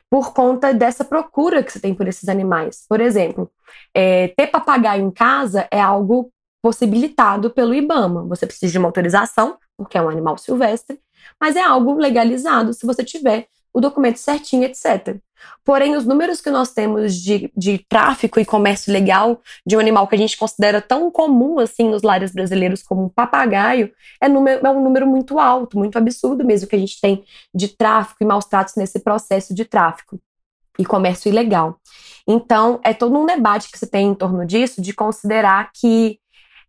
por 0.08 0.32
conta 0.32 0.72
dessa 0.72 1.04
procura 1.04 1.62
que 1.62 1.70
você 1.70 1.78
tem 1.78 1.94
por 1.94 2.08
esses 2.08 2.26
animais. 2.26 2.86
Por 2.88 3.02
exemplo, 3.02 3.50
é, 3.92 4.28
ter 4.28 4.46
papagaio 4.46 5.04
em 5.04 5.10
casa 5.10 5.68
é 5.70 5.78
algo 5.78 6.32
possibilitado 6.62 7.50
pelo 7.50 7.74
IBAMA. 7.74 8.24
Você 8.28 8.46
precisa 8.46 8.72
de 8.72 8.78
uma 8.78 8.88
autorização, 8.88 9.58
porque 9.76 9.98
é 9.98 10.02
um 10.02 10.08
animal 10.08 10.38
silvestre, 10.38 10.98
mas 11.38 11.54
é 11.54 11.62
algo 11.62 11.98
legalizado 11.98 12.72
se 12.72 12.86
você 12.86 13.04
tiver 13.04 13.46
o 13.74 13.80
documento 13.80 14.18
certinho, 14.18 14.62
etc. 14.62 15.16
Porém, 15.64 15.96
os 15.96 16.06
números 16.06 16.40
que 16.40 16.48
nós 16.48 16.72
temos 16.72 17.14
de, 17.14 17.52
de 17.56 17.78
tráfico 17.88 18.38
e 18.38 18.44
comércio 18.44 18.92
legal 18.92 19.42
de 19.66 19.76
um 19.76 19.80
animal 19.80 20.06
que 20.06 20.14
a 20.14 20.18
gente 20.18 20.36
considera 20.36 20.80
tão 20.80 21.10
comum 21.10 21.58
assim 21.58 21.90
nos 21.90 22.02
lares 22.02 22.32
brasileiros 22.32 22.82
como 22.82 23.04
um 23.04 23.08
papagaio 23.08 23.92
é, 24.20 24.28
número, 24.28 24.64
é 24.64 24.70
um 24.70 24.82
número 24.82 25.06
muito 25.06 25.38
alto, 25.38 25.76
muito 25.76 25.98
absurdo 25.98 26.44
mesmo 26.44 26.68
que 26.68 26.76
a 26.76 26.78
gente 26.78 27.00
tem 27.00 27.24
de 27.54 27.68
tráfico 27.68 28.22
e 28.22 28.26
maus 28.26 28.44
tratos 28.44 28.76
nesse 28.76 29.00
processo 29.00 29.54
de 29.54 29.64
tráfico 29.64 30.18
e 30.78 30.84
comércio 30.84 31.28
ilegal. 31.28 31.78
Então, 32.26 32.80
é 32.82 32.94
todo 32.94 33.18
um 33.18 33.26
debate 33.26 33.70
que 33.70 33.78
se 33.78 33.86
tem 33.86 34.08
em 34.08 34.14
torno 34.14 34.46
disso, 34.46 34.80
de 34.80 34.92
considerar 34.92 35.70
que 35.72 36.18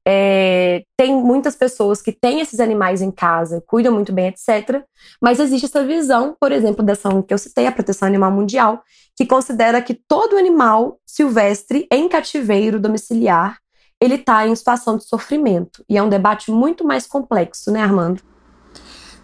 é, 0.07 0.83
tem 0.95 1.15
muitas 1.15 1.55
pessoas 1.55 2.01
que 2.01 2.11
têm 2.11 2.39
esses 2.39 2.59
animais 2.59 3.01
em 3.01 3.09
casa, 3.09 3.63
cuidam 3.65 3.93
muito 3.93 4.13
bem, 4.13 4.27
etc. 4.27 4.83
Mas 5.21 5.39
existe 5.39 5.65
essa 5.65 5.83
visão, 5.83 6.35
por 6.39 6.51
exemplo, 6.51 6.83
dessa 6.83 7.09
que 7.23 7.33
eu 7.33 7.37
citei, 7.37 7.65
a 7.65 7.71
Proteção 7.71 8.07
Animal 8.07 8.31
Mundial, 8.31 8.83
que 9.15 9.25
considera 9.25 9.81
que 9.81 9.93
todo 9.93 10.37
animal 10.37 10.99
silvestre 11.05 11.87
em 11.91 12.07
cativeiro 12.07 12.79
domiciliar 12.79 13.57
ele 13.99 14.15
está 14.15 14.45
em 14.45 14.55
situação 14.55 14.97
de 14.97 15.05
sofrimento. 15.05 15.83
E 15.89 15.97
é 15.97 16.03
um 16.03 16.09
debate 16.09 16.51
muito 16.51 16.85
mais 16.85 17.07
complexo, 17.07 17.71
né, 17.71 17.81
Armando? 17.81 18.21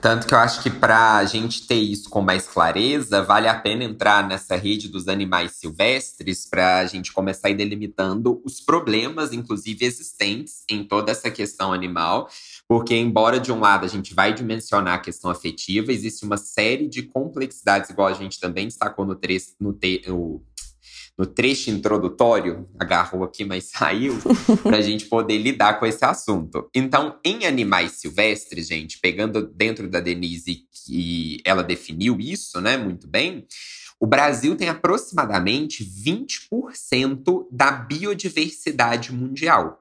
Tanto 0.02 0.26
que 0.26 0.34
eu 0.34 0.40
acho 0.40 0.64
que 0.64 0.70
para 0.72 1.18
a 1.18 1.26
gente 1.26 1.68
ter 1.68 1.76
isso 1.76 2.10
com 2.10 2.22
mais 2.22 2.48
clareza, 2.48 3.22
vale 3.22 3.48
a 3.48 3.54
pena 3.54 3.84
entrar 3.84 4.28
nessa 4.28 4.56
rede 4.56 4.90
dos 4.90 5.08
animais 5.08 5.52
silvestres 5.52 6.48
para 6.50 6.80
a 6.80 6.86
gente 6.88 7.14
começar 7.14 7.50
a 7.50 7.52
ir 7.52 7.56
delimitando 7.56 8.42
os 8.44 8.60
problemas, 8.60 9.32
inclusive 9.32 9.86
existentes, 9.86 10.64
em 10.68 10.84
toda 10.84 11.12
essa 11.12 11.30
questão 11.30 11.72
animal. 11.72 12.28
Porque, 12.68 12.96
embora 12.96 13.40
de 13.40 13.52
um 13.52 13.60
lado 13.60 13.86
a 13.86 13.88
gente 13.88 14.16
vai 14.16 14.34
dimensionar 14.34 14.96
a 14.96 15.00
questão 15.00 15.30
afetiva, 15.30 15.92
existe 15.92 16.26
uma 16.26 16.38
série 16.38 16.88
de 16.88 17.04
complexidades, 17.04 17.92
igual 17.92 18.08
a 18.08 18.14
gente 18.14 18.40
também 18.40 18.66
destacou 18.66 19.06
no, 19.06 19.14
tre 19.14 19.38
no, 19.60 19.72
te 19.72 20.02
no 20.08 20.42
no 21.18 21.26
trecho 21.26 21.70
introdutório, 21.70 22.68
agarrou 22.80 23.24
aqui, 23.24 23.46
mas 23.46 23.66
saiu, 23.72 24.18
para 24.64 24.78
a 24.78 24.82
gente 24.82 25.06
poder 25.06 25.38
lidar 25.38 25.80
com 25.80 25.86
esse 25.86 26.04
assunto. 26.04 26.70
Então, 26.74 27.20
em 27.24 27.46
animais 27.46 27.94
silvestres, 27.94 28.68
gente, 28.68 29.00
pegando 29.00 29.46
dentro 29.48 29.90
da 29.90 30.00
Denise, 30.00 30.66
que 30.72 31.40
ela 31.46 31.64
definiu 31.64 32.20
isso, 32.20 32.60
né, 32.60 32.78
muito 32.78 33.08
bem, 33.08 33.46
o 34.00 34.08
Brasil 34.08 34.56
tem 34.56 34.68
aproximadamente 34.68 35.86
20% 35.86 37.46
da 37.52 37.72
biodiversidade 37.72 39.14
mundial. 39.14 39.80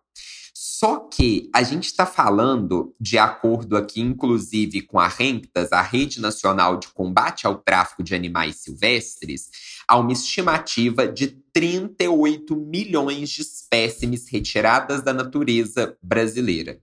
Que 1.21 1.51
a 1.53 1.63
gente 1.63 1.85
está 1.85 2.07
falando, 2.07 2.95
de 2.99 3.19
acordo 3.19 3.77
aqui, 3.77 4.01
inclusive 4.01 4.81
com 4.81 4.99
a 4.99 5.07
RENCTAS, 5.07 5.71
a 5.71 5.83
Rede 5.83 6.19
Nacional 6.19 6.79
de 6.79 6.89
Combate 6.89 7.47
ao 7.47 7.57
Tráfico 7.57 8.03
de 8.03 8.15
Animais 8.15 8.57
Silvestres, 8.57 9.51
há 9.87 9.99
uma 9.99 10.15
estimativa 10.15 11.07
de 11.07 11.27
38 11.53 12.57
milhões 12.57 13.29
de 13.29 13.43
espécimes 13.43 14.31
retiradas 14.31 15.03
da 15.03 15.13
natureza 15.13 15.95
brasileira. 16.03 16.81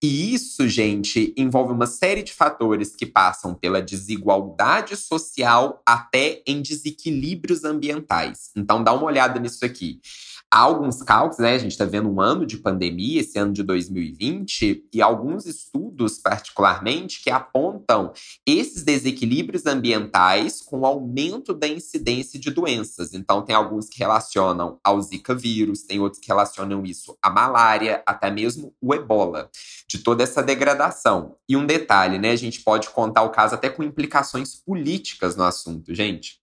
E 0.00 0.32
isso, 0.32 0.68
gente, 0.68 1.34
envolve 1.36 1.72
uma 1.72 1.86
série 1.86 2.22
de 2.22 2.32
fatores 2.32 2.94
que 2.94 3.06
passam 3.06 3.52
pela 3.52 3.82
desigualdade 3.82 4.96
social 4.96 5.82
até 5.84 6.40
em 6.46 6.62
desequilíbrios 6.62 7.64
ambientais. 7.64 8.50
Então, 8.56 8.82
dá 8.82 8.92
uma 8.92 9.06
olhada 9.06 9.40
nisso 9.40 9.64
aqui. 9.64 10.00
Há 10.54 10.58
alguns 10.58 11.02
cálculos, 11.02 11.38
né? 11.38 11.54
A 11.54 11.58
gente 11.58 11.70
está 11.70 11.86
vendo 11.86 12.10
um 12.10 12.20
ano 12.20 12.44
de 12.44 12.58
pandemia, 12.58 13.22
esse 13.22 13.38
ano 13.38 13.54
de 13.54 13.62
2020, 13.62 14.84
e 14.92 15.00
alguns 15.00 15.46
estudos, 15.46 16.18
particularmente, 16.18 17.22
que 17.22 17.30
apontam 17.30 18.12
esses 18.46 18.82
desequilíbrios 18.82 19.64
ambientais 19.64 20.60
com 20.60 20.80
o 20.80 20.84
aumento 20.86 21.54
da 21.54 21.66
incidência 21.66 22.38
de 22.38 22.50
doenças. 22.50 23.14
Então, 23.14 23.40
tem 23.40 23.56
alguns 23.56 23.88
que 23.88 23.98
relacionam 23.98 24.78
ao 24.84 25.00
Zika 25.00 25.34
vírus, 25.34 25.84
tem 25.84 25.98
outros 26.00 26.20
que 26.20 26.28
relacionam 26.28 26.84
isso 26.84 27.16
à 27.22 27.30
malária, 27.30 28.02
até 28.04 28.30
mesmo 28.30 28.74
o 28.78 28.94
ebola, 28.94 29.48
de 29.88 30.00
toda 30.00 30.22
essa 30.22 30.42
degradação. 30.42 31.34
E 31.48 31.56
um 31.56 31.64
detalhe, 31.64 32.18
né? 32.18 32.30
A 32.30 32.36
gente 32.36 32.60
pode 32.60 32.90
contar 32.90 33.22
o 33.22 33.30
caso 33.30 33.54
até 33.54 33.70
com 33.70 33.82
implicações 33.82 34.54
políticas 34.54 35.34
no 35.34 35.44
assunto, 35.44 35.94
gente. 35.94 36.42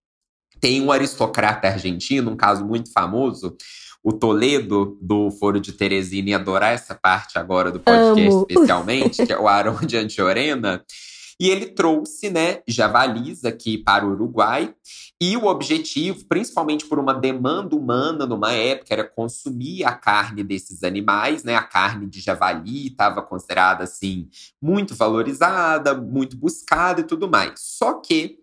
Tem 0.59 0.81
um 0.81 0.91
aristocrata 0.91 1.67
argentino, 1.67 2.31
um 2.31 2.35
caso 2.35 2.65
muito 2.65 2.91
famoso, 2.91 3.55
o 4.03 4.13
Toledo 4.13 4.97
do 5.01 5.29
Foro 5.31 5.59
de 5.59 5.73
Teresina 5.73 6.29
ia 6.29 6.37
adorar 6.37 6.73
essa 6.73 6.95
parte 6.95 7.37
agora 7.37 7.71
do 7.71 7.79
podcast, 7.79 8.35
Amo. 8.35 8.45
especialmente, 8.49 9.25
que 9.25 9.33
é 9.33 9.37
o 9.39 9.47
Arão 9.49 9.75
de 9.75 9.97
Antiorena. 9.97 10.83
E 11.41 11.49
ele 11.49 11.67
trouxe, 11.67 12.29
né, 12.29 12.61
javalis 12.67 13.45
aqui 13.45 13.77
para 13.77 14.05
o 14.05 14.11
Uruguai. 14.11 14.73
E 15.21 15.37
o 15.37 15.45
objetivo, 15.45 16.25
principalmente 16.25 16.85
por 16.85 16.99
uma 16.99 17.13
demanda 17.13 17.75
humana 17.75 18.25
numa 18.25 18.51
época, 18.51 18.93
era 18.93 19.03
consumir 19.05 19.85
a 19.85 19.93
carne 19.93 20.43
desses 20.43 20.83
animais, 20.83 21.43
né? 21.43 21.55
A 21.55 21.63
carne 21.63 22.07
de 22.07 22.19
javali 22.19 22.87
estava 22.87 23.21
considerada 23.21 23.85
assim 23.85 24.29
muito 24.61 24.95
valorizada, 24.95 25.93
muito 25.93 26.37
buscada 26.37 27.01
e 27.01 27.05
tudo 27.05 27.29
mais. 27.29 27.53
Só 27.57 28.01
que 28.01 28.39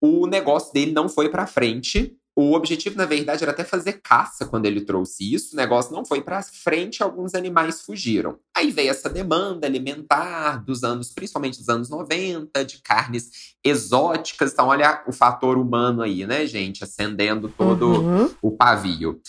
o 0.00 0.26
negócio 0.26 0.72
dele 0.72 0.92
não 0.92 1.08
foi 1.08 1.28
para 1.28 1.46
frente 1.46 2.16
o 2.40 2.54
objetivo, 2.54 2.96
na 2.96 3.04
verdade, 3.04 3.42
era 3.42 3.52
até 3.52 3.64
fazer 3.64 4.00
caça 4.02 4.46
quando 4.46 4.64
ele 4.64 4.80
trouxe 4.80 5.34
isso. 5.34 5.52
O 5.52 5.56
negócio 5.56 5.92
não 5.92 6.04
foi 6.04 6.22
para 6.22 6.42
frente, 6.42 7.02
alguns 7.02 7.34
animais 7.34 7.82
fugiram. 7.82 8.38
Aí 8.56 8.70
veio 8.70 8.90
essa 8.90 9.10
demanda 9.10 9.66
alimentar 9.66 10.64
dos 10.64 10.82
anos, 10.82 11.12
principalmente 11.12 11.58
dos 11.58 11.68
anos 11.68 11.90
90, 11.90 12.64
de 12.64 12.78
carnes 12.78 13.54
exóticas. 13.62 14.52
Então, 14.52 14.68
olha 14.68 15.04
o 15.06 15.12
fator 15.12 15.58
humano 15.58 16.02
aí, 16.02 16.26
né, 16.26 16.46
gente? 16.46 16.82
Acendendo 16.82 17.48
todo 17.48 17.86
uhum. 17.86 18.30
o 18.40 18.50
pavio. 18.50 19.20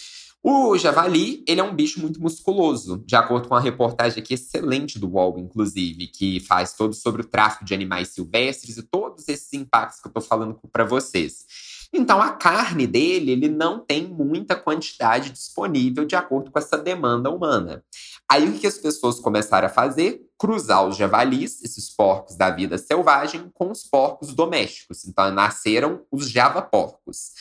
O 0.44 0.76
javali, 0.76 1.44
ele 1.48 1.60
é 1.60 1.64
um 1.64 1.76
bicho 1.76 2.02
muito 2.02 2.20
musculoso, 2.20 3.04
de 3.06 3.16
acordo 3.16 3.48
com 3.48 3.54
a 3.54 3.60
reportagem 3.60 4.24
aqui 4.24 4.34
excelente 4.34 4.98
do 4.98 5.08
UOL, 5.08 5.38
inclusive, 5.38 6.08
que 6.08 6.40
faz 6.40 6.74
todo 6.74 6.96
sobre 6.96 7.22
o 7.22 7.26
tráfico 7.26 7.64
de 7.64 7.76
animais 7.76 8.08
silvestres 8.08 8.78
e 8.78 8.82
todos 8.82 9.28
esses 9.28 9.54
impactos 9.54 10.02
que 10.02 10.08
eu 10.08 10.12
tô 10.12 10.20
falando 10.20 10.60
para 10.72 10.84
vocês. 10.84 11.46
Então, 11.94 12.22
a 12.22 12.32
carne 12.32 12.88
dele, 12.88 13.32
ele 13.32 13.50
não 13.50 13.80
tem 13.80 14.08
muita 14.08 14.56
quantidade 14.56 15.30
disponível 15.30 16.06
de 16.06 16.16
acordo 16.16 16.50
com 16.50 16.58
essa 16.58 16.78
demanda 16.78 17.30
humana. 17.30 17.84
Aí, 18.30 18.48
o 18.48 18.58
que 18.58 18.66
as 18.66 18.78
pessoas 18.78 19.20
começaram 19.20 19.68
a 19.68 19.70
fazer? 19.70 20.22
Cruzar 20.38 20.88
os 20.88 20.96
javalis, 20.96 21.62
esses 21.62 21.90
porcos 21.90 22.38
da 22.38 22.50
vida 22.50 22.78
selvagem, 22.78 23.52
com 23.54 23.70
os 23.72 23.84
porcos 23.84 24.34
domésticos. 24.34 25.04
Então, 25.06 25.30
nasceram 25.32 26.02
os 26.10 26.30
javaporcos. 26.30 27.32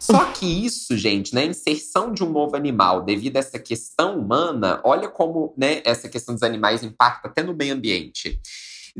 Só 0.00 0.24
que 0.32 0.46
isso, 0.46 0.96
gente, 0.96 1.34
né, 1.34 1.44
inserção 1.44 2.12
de 2.12 2.24
um 2.24 2.30
novo 2.30 2.56
animal 2.56 3.02
devido 3.02 3.36
a 3.36 3.40
essa 3.40 3.58
questão 3.58 4.18
humana, 4.18 4.80
olha 4.82 5.08
como, 5.08 5.54
né, 5.56 5.82
essa 5.84 6.08
questão 6.08 6.34
dos 6.34 6.42
animais 6.42 6.82
impacta 6.82 7.28
até 7.28 7.42
no 7.42 7.54
meio 7.54 7.74
ambiente. 7.74 8.40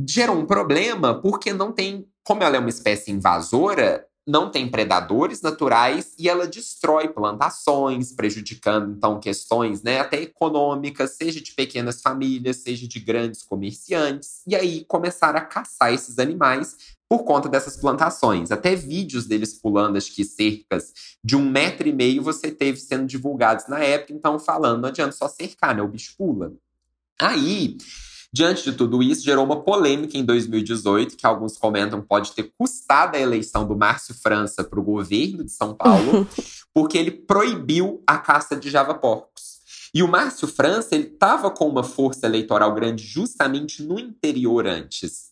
Gerou 0.07 0.37
um 0.37 0.47
problema 0.47 1.19
porque 1.21 1.55
não 1.55 1.73
tem, 1.73 2.07
como 2.23 2.43
ela 2.43 2.57
é 2.57 2.61
uma 2.61 2.69
espécie 2.69 3.11
invasora, 3.11 4.07
não 4.31 4.51
tem 4.51 4.71
predadores 4.71 5.43
naturais 5.43 6.15
e 6.17 6.29
ela 6.29 6.47
destrói 6.47 7.09
plantações, 7.09 8.13
prejudicando 8.13 8.95
então 8.97 9.19
questões, 9.19 9.83
né, 9.83 10.01
até 10.01 10.23
econômicas, 10.23 11.17
seja 11.17 11.41
de 11.41 11.53
pequenas 11.53 12.01
famílias, 12.01 12.59
seja 12.59 12.87
de 12.87 13.01
grandes 13.01 13.43
comerciantes. 13.43 14.43
E 14.47 14.55
aí 14.55 14.85
começaram 14.87 15.39
a 15.39 15.45
caçar 15.45 15.93
esses 15.93 16.19
animais 16.19 16.77
por 17.09 17.25
conta 17.25 17.49
dessas 17.49 17.77
plantações. 17.77 18.53
Até 18.53 18.77
vídeos 18.77 19.27
deles 19.27 19.53
pulando, 19.61 19.97
acho 19.97 20.15
que 20.15 20.25
cercas 20.25 20.93
de 21.25 21.35
um 21.35 21.51
metro 21.51 21.89
e 21.89 21.93
meio, 21.93 22.23
você 22.23 22.53
teve 22.53 22.79
sendo 22.79 23.07
divulgados 23.07 23.67
na 23.67 23.81
época, 23.81 24.13
então 24.13 24.39
falando, 24.39 24.83
não 24.83 24.89
adianta 24.91 25.13
só 25.13 25.27
cercar, 25.27 25.75
né? 25.75 25.83
O 25.83 25.89
bicho 25.89 26.15
pula. 26.17 26.53
Aí, 27.21 27.77
diante 28.33 28.71
de 28.71 28.77
tudo 28.77 29.03
isso, 29.03 29.25
gerou 29.25 29.45
uma 29.45 29.63
polêmica 29.63 30.17
em 30.17 30.25
2018, 30.25 31.17
que 31.17 31.27
alguns 31.27 31.57
comentam 31.57 32.01
pode 32.01 32.33
ter 32.33 32.53
custado 32.57 33.17
a 33.17 33.21
eleição 33.21 33.67
do 33.67 33.77
Márcio 33.77 34.15
França 34.15 34.63
para 34.63 34.79
o 34.79 34.85
governo 34.85 35.45
de 35.45 35.51
São 35.51 35.75
Paulo, 35.75 36.27
porque 36.73 36.97
ele 36.97 37.11
proibiu 37.11 38.03
a 38.07 38.19
caça 38.19 38.57
de 38.57 38.71
javaporcos. 38.71 39.61
E 39.93 40.03
o 40.03 40.09
Márcio 40.09 40.47
França, 40.47 40.95
ele 40.95 41.09
estava 41.09 41.51
com 41.51 41.69
uma 41.69 41.83
força 41.83 42.27
eleitoral 42.27 42.73
grande 42.75 43.03
justamente 43.03 43.83
no 43.83 43.99
interior 43.99 44.67
antes. 44.67 45.30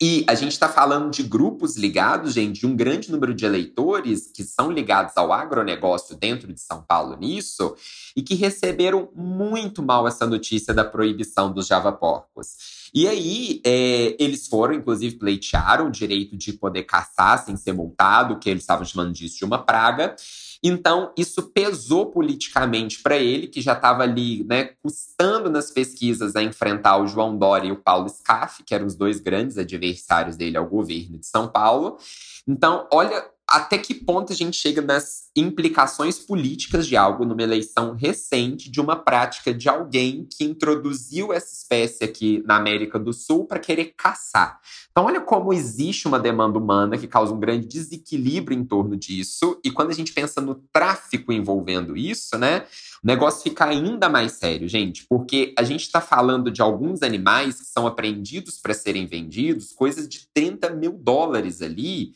E 0.00 0.26
a 0.28 0.34
gente 0.34 0.52
está 0.52 0.68
falando 0.68 1.10
de 1.10 1.22
grupos 1.22 1.76
ligados, 1.76 2.34
gente, 2.34 2.60
de 2.60 2.66
um 2.66 2.76
grande 2.76 3.10
número 3.10 3.32
de 3.34 3.46
eleitores 3.46 4.30
que 4.30 4.44
são 4.44 4.70
ligados 4.70 5.16
ao 5.16 5.32
agronegócio 5.32 6.14
dentro 6.14 6.52
de 6.52 6.60
São 6.60 6.82
Paulo 6.82 7.16
nisso, 7.16 7.74
e 8.14 8.22
que 8.22 8.34
receberam 8.34 9.08
muito 9.14 9.82
mal 9.82 10.06
essa 10.06 10.26
notícia 10.26 10.74
da 10.74 10.84
proibição 10.84 11.50
dos 11.50 11.66
javaporcos. 11.66 12.90
E 12.92 13.08
aí, 13.08 13.62
é, 13.64 14.14
eles 14.22 14.46
foram, 14.46 14.74
inclusive, 14.74 15.16
pleitearam 15.16 15.88
o 15.88 15.90
direito 15.90 16.36
de 16.36 16.52
poder 16.52 16.82
caçar 16.82 17.42
sem 17.42 17.56
ser 17.56 17.72
multado, 17.72 18.38
que 18.38 18.50
eles 18.50 18.62
estavam 18.62 18.84
chamando 18.84 19.12
disso 19.12 19.38
de 19.38 19.44
uma 19.46 19.64
praga. 19.64 20.14
Então, 20.62 21.12
isso 21.16 21.50
pesou 21.50 22.06
politicamente 22.06 23.02
para 23.02 23.16
ele, 23.16 23.46
que 23.46 23.60
já 23.60 23.72
estava 23.72 24.02
ali, 24.02 24.44
né, 24.44 24.70
custando 24.82 25.50
nas 25.50 25.70
pesquisas 25.70 26.34
a 26.36 26.42
enfrentar 26.42 26.98
o 26.98 27.06
João 27.06 27.36
Dória 27.36 27.68
e 27.68 27.72
o 27.72 27.82
Paulo 27.82 28.08
Scaff, 28.08 28.62
que 28.64 28.74
eram 28.74 28.86
os 28.86 28.94
dois 28.94 29.20
grandes 29.20 29.58
adversários 29.58 30.36
dele 30.36 30.56
ao 30.56 30.66
governo 30.66 31.18
de 31.18 31.26
São 31.26 31.48
Paulo. 31.48 31.98
Então, 32.46 32.88
olha 32.92 33.24
até 33.48 33.78
que 33.78 33.94
ponto 33.94 34.32
a 34.32 34.36
gente 34.36 34.56
chega 34.56 34.82
nas 34.82 35.30
implicações 35.36 36.18
políticas 36.18 36.86
de 36.86 36.96
algo 36.96 37.24
numa 37.24 37.42
eleição 37.42 37.94
recente 37.94 38.70
de 38.70 38.80
uma 38.80 38.96
prática 38.96 39.54
de 39.54 39.68
alguém 39.68 40.26
que 40.28 40.44
introduziu 40.44 41.32
essa 41.32 41.54
espécie 41.54 42.02
aqui 42.02 42.42
na 42.44 42.56
América 42.56 42.98
do 42.98 43.12
Sul 43.12 43.46
para 43.46 43.60
querer 43.60 43.94
caçar. 43.96 44.60
Então, 44.90 45.04
olha 45.04 45.20
como 45.20 45.52
existe 45.52 46.08
uma 46.08 46.18
demanda 46.18 46.58
humana 46.58 46.98
que 46.98 47.06
causa 47.06 47.32
um 47.32 47.38
grande 47.38 47.66
desequilíbrio 47.66 48.58
em 48.58 48.64
torno 48.64 48.96
disso. 48.96 49.60
E 49.62 49.70
quando 49.70 49.90
a 49.90 49.94
gente 49.94 50.12
pensa 50.12 50.40
no 50.40 50.56
tráfico 50.72 51.32
envolvendo 51.32 51.96
isso, 51.96 52.36
né? 52.38 52.64
O 53.04 53.06
negócio 53.06 53.42
fica 53.42 53.66
ainda 53.66 54.08
mais 54.08 54.32
sério, 54.32 54.66
gente, 54.66 55.06
porque 55.08 55.54
a 55.56 55.62
gente 55.62 55.82
está 55.82 56.00
falando 56.00 56.50
de 56.50 56.62
alguns 56.62 57.02
animais 57.02 57.60
que 57.60 57.66
são 57.66 57.86
apreendidos 57.86 58.58
para 58.58 58.74
serem 58.74 59.06
vendidos, 59.06 59.72
coisas 59.72 60.08
de 60.08 60.26
30 60.32 60.70
mil 60.70 60.92
dólares 60.92 61.62
ali. 61.62 62.12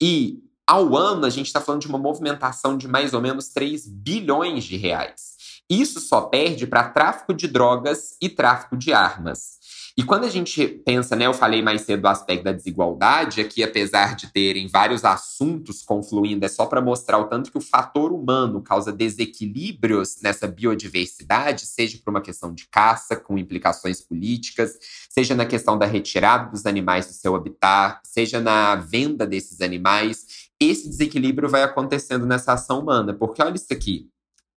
E 0.00 0.42
ao 0.72 0.96
ano, 0.96 1.26
a 1.26 1.30
gente 1.30 1.48
está 1.48 1.60
falando 1.60 1.82
de 1.82 1.86
uma 1.86 1.98
movimentação 1.98 2.78
de 2.78 2.88
mais 2.88 3.12
ou 3.12 3.20
menos 3.20 3.48
3 3.48 3.86
bilhões 3.86 4.64
de 4.64 4.78
reais. 4.78 5.36
Isso 5.68 6.00
só 6.00 6.22
perde 6.22 6.66
para 6.66 6.88
tráfico 6.88 7.34
de 7.34 7.46
drogas 7.46 8.16
e 8.22 8.28
tráfico 8.30 8.74
de 8.74 8.90
armas. 8.90 9.60
E 9.94 10.02
quando 10.02 10.24
a 10.24 10.30
gente 10.30 10.66
pensa, 10.66 11.14
né, 11.14 11.26
eu 11.26 11.34
falei 11.34 11.60
mais 11.60 11.82
cedo 11.82 12.02
do 12.02 12.08
aspecto 12.08 12.44
da 12.44 12.52
desigualdade, 12.52 13.42
aqui 13.42 13.62
apesar 13.62 14.16
de 14.16 14.32
terem 14.32 14.66
vários 14.66 15.04
assuntos 15.04 15.82
confluindo, 15.82 16.46
é 16.46 16.48
só 16.48 16.64
para 16.64 16.80
mostrar 16.80 17.18
o 17.18 17.26
tanto 17.26 17.50
que 17.50 17.58
o 17.58 17.60
fator 17.60 18.10
humano 18.10 18.62
causa 18.62 18.90
desequilíbrios 18.90 20.22
nessa 20.22 20.48
biodiversidade, 20.48 21.66
seja 21.66 21.98
por 22.02 22.10
uma 22.10 22.22
questão 22.22 22.54
de 22.54 22.66
caça, 22.68 23.16
com 23.16 23.36
implicações 23.36 24.00
políticas, 24.00 24.78
seja 25.10 25.34
na 25.34 25.44
questão 25.44 25.76
da 25.76 25.84
retirada 25.84 26.50
dos 26.50 26.64
animais 26.64 27.06
do 27.06 27.12
seu 27.12 27.34
habitat, 27.36 28.00
seja 28.02 28.40
na 28.40 28.74
venda 28.76 29.26
desses 29.26 29.60
animais. 29.60 30.41
Esse 30.62 30.88
desequilíbrio 30.88 31.48
vai 31.48 31.62
acontecendo 31.62 32.24
nessa 32.24 32.52
ação 32.52 32.80
humana, 32.80 33.12
porque 33.12 33.42
olha 33.42 33.56
isso 33.56 33.72
aqui. 33.72 34.08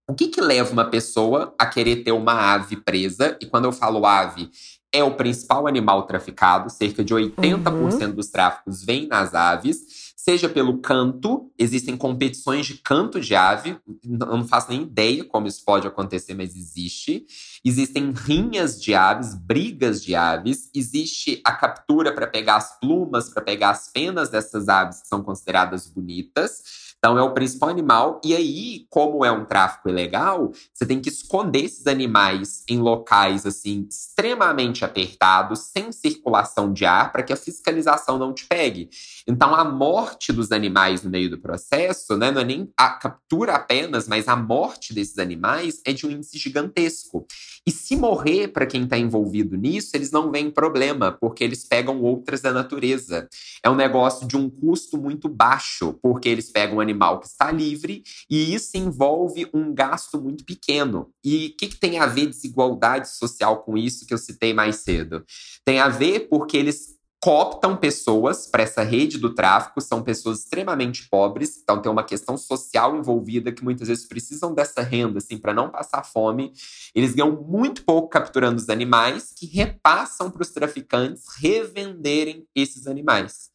O 0.08 0.13
que, 0.13 0.28
que 0.28 0.39
leva 0.39 0.72
uma 0.72 0.86
pessoa 0.86 1.56
a 1.58 1.65
querer 1.65 2.04
ter 2.04 2.12
uma 2.12 2.54
ave 2.54 2.76
presa? 2.78 3.36
E 3.41 3.46
quando 3.48 3.65
eu 3.65 3.72
falo 3.72 4.06
ave, 4.06 4.52
é 4.94 5.04
o 5.04 5.15
principal 5.15 5.65
animal 5.65 6.04
traficado, 6.04 6.70
cerca 6.70 7.04
de 7.04 7.13
80% 7.13 8.02
uhum. 8.02 8.12
dos 8.12 8.30
tráficos 8.30 8.84
vêm 8.84 9.08
nas 9.08 9.34
aves, 9.34 10.05
seja 10.27 10.49
pelo 10.49 10.79
canto, 10.79 11.51
existem 11.55 11.95
competições 11.95 12.65
de 12.65 12.79
canto 12.79 13.19
de 13.19 13.35
ave, 13.35 13.77
eu 13.88 14.17
não 14.38 14.43
faço 14.43 14.71
nem 14.71 14.81
ideia 14.81 15.23
como 15.23 15.45
isso 15.45 15.63
pode 15.63 15.85
acontecer, 15.85 16.33
mas 16.33 16.55
existe. 16.55 17.27
Existem 17.63 18.11
rinhas 18.11 18.81
de 18.81 18.95
aves, 18.95 19.35
brigas 19.35 20.03
de 20.03 20.15
aves, 20.15 20.71
existe 20.73 21.39
a 21.45 21.51
captura 21.51 22.11
para 22.11 22.25
pegar 22.25 22.55
as 22.55 22.79
plumas, 22.79 23.29
para 23.29 23.43
pegar 23.43 23.69
as 23.69 23.88
penas 23.91 24.29
dessas 24.29 24.67
aves 24.67 25.03
que 25.03 25.07
são 25.07 25.21
consideradas 25.21 25.85
bonitas. 25.85 26.85
Então 26.97 27.19
é 27.19 27.21
o 27.21 27.35
principal 27.35 27.69
animal. 27.69 28.19
E 28.25 28.35
aí, 28.35 28.88
como 28.89 29.23
é 29.23 29.31
um 29.31 29.45
tráfico 29.45 29.89
ilegal, 29.89 30.51
você 30.73 30.88
tem 30.88 30.99
que 30.99 31.09
esconder 31.09 31.65
esses 31.65 31.85
animais 31.85 32.63
em 32.67 32.79
locais 32.79 33.45
assim 33.45 33.85
extremamente 33.88 34.83
apertados, 34.83 35.59
sem 35.71 35.91
circulação 35.91 36.73
de 36.73 36.83
ar, 36.83 37.11
para 37.11 37.21
que 37.21 37.31
a 37.31 37.38
fiscalização 37.38 38.17
não 38.17 38.33
te 38.33 38.47
pegue. 38.47 38.89
Então 39.27 39.53
a 39.53 39.63
morte 39.63 40.33
dos 40.33 40.51
animais 40.51 41.03
no 41.03 41.09
meio 41.09 41.29
do 41.29 41.39
processo, 41.39 42.17
né, 42.17 42.31
não 42.31 42.41
é 42.41 42.45
nem 42.45 42.69
a 42.77 42.89
captura 42.89 43.53
apenas, 43.53 44.07
mas 44.07 44.27
a 44.27 44.35
morte 44.35 44.93
desses 44.93 45.17
animais 45.19 45.81
é 45.85 45.93
de 45.93 46.07
um 46.07 46.11
índice 46.11 46.38
gigantesco. 46.38 47.25
E 47.67 47.71
se 47.71 47.95
morrer 47.95 48.49
para 48.49 48.65
quem 48.65 48.83
está 48.83 48.97
envolvido 48.97 49.55
nisso, 49.55 49.91
eles 49.93 50.11
não 50.11 50.31
veem 50.31 50.51
problema, 50.51 51.11
porque 51.11 51.43
eles 51.43 51.63
pegam 51.63 52.01
outras 52.01 52.41
da 52.41 52.51
natureza. 52.51 53.27
É 53.63 53.69
um 53.69 53.75
negócio 53.75 54.27
de 54.27 54.38
um 54.38 54.49
custo 54.49 54.97
muito 54.97 55.29
baixo, 55.29 55.97
porque 56.01 56.29
eles 56.29 56.51
pegam 56.51 56.79
animais 56.79 56.95
animal 56.95 57.19
que 57.19 57.27
está 57.27 57.51
livre, 57.51 58.03
e 58.29 58.53
isso 58.53 58.77
envolve 58.77 59.47
um 59.53 59.73
gasto 59.73 60.19
muito 60.19 60.45
pequeno. 60.45 61.09
E 61.23 61.47
o 61.47 61.57
que, 61.57 61.67
que 61.67 61.77
tem 61.77 61.99
a 61.99 62.05
ver 62.05 62.27
desigualdade 62.27 63.09
social 63.09 63.63
com 63.63 63.77
isso 63.77 64.05
que 64.05 64.13
eu 64.13 64.17
citei 64.17 64.53
mais 64.53 64.77
cedo? 64.77 65.23
Tem 65.63 65.79
a 65.79 65.89
ver 65.89 66.27
porque 66.29 66.57
eles 66.57 66.94
cooptam 67.25 67.75
pessoas 67.75 68.45
para 68.45 68.61
essa 68.61 68.83
rede 68.83 69.17
do 69.17 69.33
tráfico, 69.33 69.81
são 69.81 70.03
pessoas 70.03 70.41
extremamente 70.41 71.09
pobres, 71.09 71.59
então 71.59 71.81
tem 71.81 71.91
uma 71.91 72.03
questão 72.03 72.38
social 72.38 72.95
envolvida 72.95 73.51
que 73.51 73.63
muitas 73.63 73.88
vezes 73.88 74.07
precisam 74.07 74.53
dessa 74.53 74.83
renda 74.83 75.17
assim 75.17 75.35
para 75.35 75.51
não 75.51 75.71
passar 75.71 76.03
fome. 76.03 76.53
Eles 76.93 77.15
ganham 77.15 77.31
muito 77.41 77.83
pouco 77.83 78.09
capturando 78.09 78.61
os 78.61 78.69
animais 78.69 79.33
que 79.35 79.47
repassam 79.47 80.29
para 80.29 80.43
os 80.43 80.51
traficantes 80.51 81.23
revenderem 81.39 82.45
esses 82.53 82.85
animais. 82.85 83.49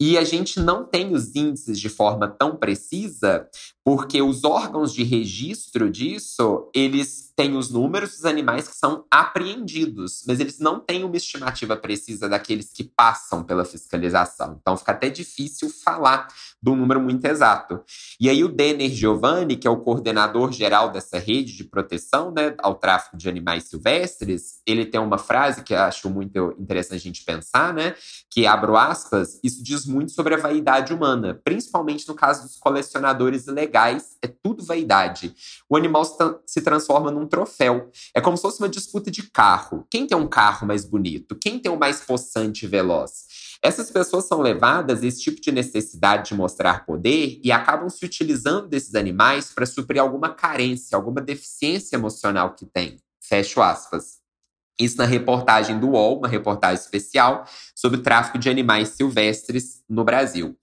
E 0.00 0.16
a 0.16 0.24
gente 0.24 0.58
não 0.58 0.82
tem 0.86 1.12
os 1.12 1.36
índices 1.36 1.78
de 1.78 1.90
forma 1.90 2.26
tão 2.26 2.56
precisa, 2.56 3.46
porque 3.84 4.20
os 4.20 4.44
órgãos 4.44 4.92
de 4.92 5.02
registro 5.02 5.90
disso, 5.90 6.70
eles 6.74 7.30
têm 7.40 7.56
os 7.56 7.70
números 7.70 8.10
dos 8.10 8.24
animais 8.26 8.68
que 8.68 8.76
são 8.76 9.06
apreendidos, 9.10 10.24
mas 10.28 10.40
eles 10.40 10.58
não 10.58 10.78
têm 10.78 11.04
uma 11.04 11.16
estimativa 11.16 11.74
precisa 11.74 12.28
daqueles 12.28 12.70
que 12.70 12.84
passam 12.84 13.42
pela 13.42 13.64
fiscalização. 13.64 14.58
Então 14.60 14.76
fica 14.76 14.92
até 14.92 15.08
difícil 15.08 15.70
falar 15.70 16.28
do 16.62 16.76
número 16.76 17.00
muito 17.00 17.24
exato. 17.24 17.82
E 18.20 18.28
aí 18.28 18.44
o 18.44 18.48
Denner 18.48 18.90
Giovanni, 18.90 19.56
que 19.56 19.66
é 19.66 19.70
o 19.70 19.80
coordenador 19.80 20.52
geral 20.52 20.90
dessa 20.90 21.18
rede 21.18 21.56
de 21.56 21.64
proteção 21.64 22.30
né, 22.30 22.54
ao 22.58 22.74
tráfico 22.74 23.16
de 23.16 23.26
animais 23.26 23.64
silvestres, 23.64 24.60
ele 24.66 24.84
tem 24.84 25.00
uma 25.00 25.16
frase 25.16 25.64
que 25.64 25.72
eu 25.72 25.78
acho 25.78 26.10
muito 26.10 26.54
interessante 26.58 26.96
a 26.96 27.04
gente 27.04 27.24
pensar, 27.24 27.72
né? 27.72 27.94
Que 28.30 28.46
abro 28.46 28.76
aspas, 28.76 29.40
isso 29.42 29.62
diz 29.62 29.86
muito 29.86 30.12
sobre 30.12 30.34
a 30.34 30.38
vaidade 30.38 30.92
humana, 30.92 31.40
principalmente 31.42 32.06
no 32.06 32.14
caso 32.14 32.42
dos 32.42 32.56
colecionadores 32.58 33.46
ilegais, 33.46 33.70
é 34.22 34.28
tudo 34.28 34.64
vaidade. 34.64 35.34
O 35.68 35.76
animal 35.76 36.04
se 36.46 36.60
transforma 36.60 37.10
num 37.10 37.26
troféu. 37.26 37.90
É 38.14 38.20
como 38.20 38.36
se 38.36 38.42
fosse 38.42 38.60
uma 38.60 38.68
disputa 38.68 39.10
de 39.10 39.22
carro. 39.30 39.86
Quem 39.90 40.06
tem 40.06 40.16
um 40.16 40.28
carro 40.28 40.66
mais 40.66 40.84
bonito? 40.84 41.36
Quem 41.36 41.58
tem 41.58 41.70
o 41.70 41.78
mais 41.78 42.00
possante 42.00 42.64
e 42.64 42.68
veloz? 42.68 43.28
Essas 43.62 43.90
pessoas 43.90 44.26
são 44.26 44.40
levadas 44.40 45.02
a 45.02 45.06
esse 45.06 45.20
tipo 45.20 45.40
de 45.40 45.52
necessidade 45.52 46.28
de 46.28 46.34
mostrar 46.34 46.86
poder 46.86 47.38
e 47.44 47.52
acabam 47.52 47.90
se 47.90 48.04
utilizando 48.04 48.68
desses 48.68 48.94
animais 48.94 49.52
para 49.54 49.66
suprir 49.66 50.00
alguma 50.00 50.30
carência, 50.34 50.96
alguma 50.96 51.20
deficiência 51.20 51.96
emocional 51.96 52.54
que 52.54 52.64
tem. 52.64 52.96
Fecho 53.20 53.60
aspas. 53.60 54.20
Isso 54.78 54.96
na 54.96 55.04
reportagem 55.04 55.78
do 55.78 55.90
UOL, 55.90 56.18
uma 56.18 56.28
reportagem 56.28 56.82
especial 56.82 57.44
sobre 57.74 58.00
o 58.00 58.02
tráfico 58.02 58.38
de 58.38 58.48
animais 58.48 58.88
silvestres 58.90 59.84
no 59.86 60.04
Brasil. 60.04 60.56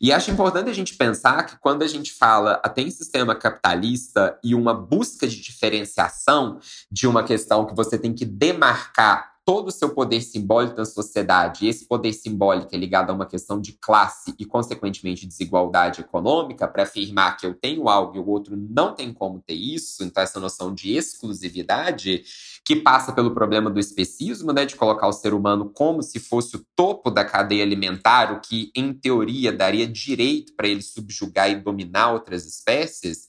E 0.00 0.12
acho 0.12 0.30
importante 0.30 0.70
a 0.70 0.74
gente 0.74 0.96
pensar 0.96 1.44
que 1.44 1.56
quando 1.58 1.82
a 1.82 1.88
gente 1.88 2.12
fala 2.12 2.60
até 2.64 2.82
em 2.82 2.90
sistema 2.90 3.34
capitalista 3.34 4.38
e 4.44 4.54
uma 4.54 4.72
busca 4.72 5.26
de 5.26 5.40
diferenciação 5.40 6.60
de 6.90 7.06
uma 7.06 7.24
questão 7.24 7.66
que 7.66 7.74
você 7.74 7.98
tem 7.98 8.14
que 8.14 8.24
demarcar 8.24 9.37
todo 9.48 9.68
o 9.68 9.72
seu 9.72 9.94
poder 9.94 10.20
simbólico 10.20 10.76
na 10.76 10.84
sociedade, 10.84 11.64
e 11.64 11.68
esse 11.70 11.86
poder 11.86 12.12
simbólico 12.12 12.68
é 12.70 12.76
ligado 12.76 13.08
a 13.08 13.14
uma 13.14 13.24
questão 13.24 13.58
de 13.58 13.72
classe 13.72 14.34
e, 14.38 14.44
consequentemente, 14.44 15.26
desigualdade 15.26 16.02
econômica, 16.02 16.68
para 16.68 16.82
afirmar 16.82 17.34
que 17.38 17.46
eu 17.46 17.54
tenho 17.54 17.88
algo 17.88 18.14
e 18.14 18.20
o 18.20 18.28
outro 18.28 18.54
não 18.54 18.94
tem 18.94 19.10
como 19.10 19.40
ter 19.40 19.54
isso, 19.54 20.04
então 20.04 20.22
essa 20.22 20.38
noção 20.38 20.74
de 20.74 20.92
exclusividade, 20.92 22.24
que 22.62 22.76
passa 22.76 23.10
pelo 23.10 23.32
problema 23.32 23.70
do 23.70 23.80
especismo, 23.80 24.52
né, 24.52 24.66
de 24.66 24.76
colocar 24.76 25.08
o 25.08 25.14
ser 25.14 25.32
humano 25.32 25.70
como 25.72 26.02
se 26.02 26.20
fosse 26.20 26.56
o 26.56 26.66
topo 26.76 27.10
da 27.10 27.24
cadeia 27.24 27.64
alimentar, 27.64 28.30
o 28.30 28.42
que, 28.42 28.70
em 28.76 28.92
teoria, 28.92 29.50
daria 29.50 29.88
direito 29.88 30.52
para 30.54 30.68
ele 30.68 30.82
subjugar 30.82 31.50
e 31.50 31.56
dominar 31.56 32.12
outras 32.12 32.44
espécies, 32.44 33.26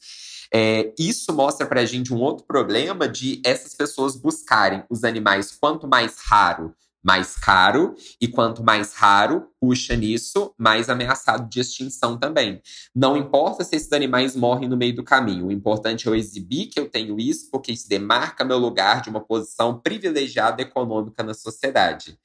é, 0.53 0.93
isso 0.97 1.33
mostra 1.33 1.67
para 1.67 1.81
a 1.81 1.85
gente 1.85 2.13
um 2.13 2.19
outro 2.19 2.45
problema 2.45 3.07
de 3.07 3.41
essas 3.45 3.73
pessoas 3.73 4.15
buscarem 4.15 4.83
os 4.89 5.03
animais 5.03 5.51
quanto 5.51 5.87
mais 5.87 6.17
raro, 6.19 6.73
mais 7.03 7.35
caro, 7.35 7.95
e 8.19 8.27
quanto 8.27 8.63
mais 8.63 8.93
raro, 8.93 9.48
puxa 9.59 9.95
nisso, 9.95 10.53
mais 10.57 10.89
ameaçado 10.89 11.49
de 11.49 11.59
extinção 11.59 12.17
também. 12.17 12.61
Não 12.95 13.15
importa 13.15 13.63
se 13.63 13.75
esses 13.75 13.91
animais 13.91 14.35
morrem 14.35 14.67
no 14.67 14.77
meio 14.77 14.95
do 14.95 15.03
caminho, 15.03 15.47
o 15.47 15.51
importante 15.51 16.07
é 16.07 16.11
eu 16.11 16.15
exibir 16.15 16.67
que 16.67 16.79
eu 16.79 16.89
tenho 16.89 17.19
isso, 17.19 17.49
porque 17.51 17.71
isso 17.71 17.87
demarca 17.87 18.43
meu 18.43 18.57
lugar 18.57 19.01
de 19.01 19.09
uma 19.09 19.19
posição 19.19 19.79
privilegiada 19.79 20.61
econômica 20.61 21.23
na 21.23 21.33
sociedade. 21.33 22.17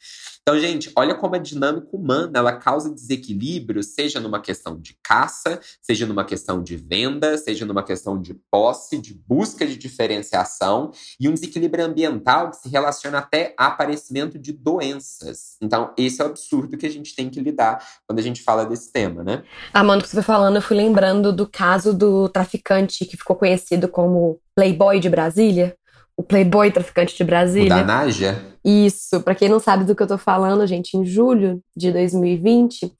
Então, 0.43 0.59
gente, 0.59 0.93
olha 0.95 1.15
como 1.15 1.35
a 1.35 1.39
dinâmica 1.39 1.89
humana 1.93 2.39
ela 2.39 2.53
causa 2.53 2.95
desequilíbrio, 2.95 3.83
seja 3.83 4.21
numa 4.21 4.41
questão 4.41 4.79
de 4.79 4.95
caça, 5.03 5.59
seja 5.81 6.07
numa 6.07 6.25
questão 6.25 6.63
de 6.63 6.77
venda, 6.77 7.39
seja 7.39 7.65
numa 7.65 7.83
questão 7.83 8.21
de 8.21 8.35
posse, 8.51 8.99
de 8.99 9.15
busca 9.15 9.67
de 9.67 9.77
diferenciação 9.77 10.93
e 11.19 11.29
um 11.29 11.33
desequilíbrio 11.33 11.87
ambiental 11.87 12.51
que 12.51 12.59
se 12.59 12.69
relaciona 12.69 13.19
até 13.19 13.55
a 13.59 13.75
aparecimento 13.75 14.39
de 14.39 14.53
doenças. 14.53 15.57
Então, 15.61 15.93
esse 15.97 16.21
é 16.21 16.25
o 16.25 16.29
absurdo 16.29 16.77
que 16.77 16.87
a 16.87 16.91
gente 16.91 17.15
tem 17.15 17.24
que 17.31 17.41
lidar 17.41 17.85
quando 18.07 18.19
a 18.19 18.23
gente 18.23 18.43
fala 18.43 18.65
desse 18.65 18.93
tema, 18.93 19.23
né? 19.23 19.43
Amanda, 19.73 20.03
que 20.03 20.09
você 20.09 20.15
foi 20.15 20.23
falando, 20.23 20.57
eu 20.57 20.63
fui 20.63 20.77
lembrando 20.77 21.33
do 21.33 21.47
caso 21.47 21.93
do 21.93 22.29
traficante 22.29 23.05
que 23.05 23.17
ficou 23.17 23.37
conhecido 23.37 23.89
como 23.89 24.39
Playboy 24.55 25.01
de 25.01 25.09
Brasília 25.09 25.77
o 26.17 26.23
Playboy 26.23 26.71
traficante 26.71 27.17
de 27.17 27.25
Brasília. 27.25 27.67
O 27.67 27.79
da 27.79 27.85
Naja? 27.85 28.43
Isso. 28.65 29.21
Para 29.23 29.35
quem 29.35 29.49
não 29.49 29.59
sabe 29.59 29.85
do 29.85 29.95
que 29.95 30.03
eu 30.03 30.07
tô 30.07 30.19
falando, 30.19 30.67
gente, 30.67 30.97
em 30.97 31.05
julho 31.05 31.61
de 31.77 31.93
2020, 31.93 32.93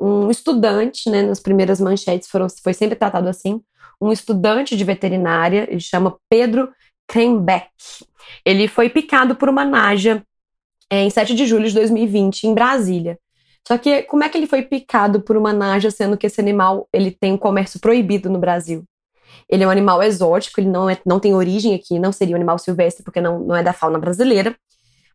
um 0.00 0.30
estudante, 0.30 1.08
né, 1.10 1.22
nas 1.22 1.38
primeiras 1.38 1.80
manchetes 1.80 2.28
foram, 2.28 2.46
foi 2.62 2.74
sempre 2.74 2.96
tratado 2.96 3.28
assim, 3.28 3.60
um 4.00 4.10
estudante 4.10 4.76
de 4.76 4.84
veterinária, 4.84 5.68
ele 5.70 5.80
chama 5.80 6.16
Pedro 6.28 6.72
Krembeck. 7.06 7.68
Ele 8.44 8.66
foi 8.66 8.88
picado 8.88 9.36
por 9.36 9.48
uma 9.48 9.64
Naja 9.64 10.22
é, 10.90 11.02
em 11.02 11.10
7 11.10 11.34
de 11.34 11.46
julho 11.46 11.68
de 11.68 11.74
2020, 11.74 12.44
em 12.44 12.54
Brasília. 12.54 13.18
Só 13.66 13.78
que 13.78 14.02
como 14.02 14.24
é 14.24 14.28
que 14.28 14.36
ele 14.36 14.46
foi 14.46 14.62
picado 14.62 15.20
por 15.20 15.36
uma 15.36 15.52
Naja, 15.52 15.90
sendo 15.90 16.16
que 16.16 16.26
esse 16.26 16.40
animal 16.40 16.88
ele 16.92 17.10
tem 17.10 17.32
um 17.32 17.38
comércio 17.38 17.80
proibido 17.80 18.28
no 18.28 18.38
Brasil? 18.38 18.84
Ele 19.48 19.64
é 19.64 19.66
um 19.66 19.70
animal 19.70 20.02
exótico, 20.02 20.60
ele 20.60 20.68
não, 20.68 20.88
é, 20.88 20.98
não 21.06 21.20
tem 21.20 21.34
origem 21.34 21.74
aqui, 21.74 21.98
não 21.98 22.12
seria 22.12 22.34
um 22.34 22.36
animal 22.36 22.58
silvestre, 22.58 23.04
porque 23.04 23.20
não, 23.20 23.38
não 23.40 23.56
é 23.56 23.62
da 23.62 23.72
fauna 23.72 23.98
brasileira. 23.98 24.56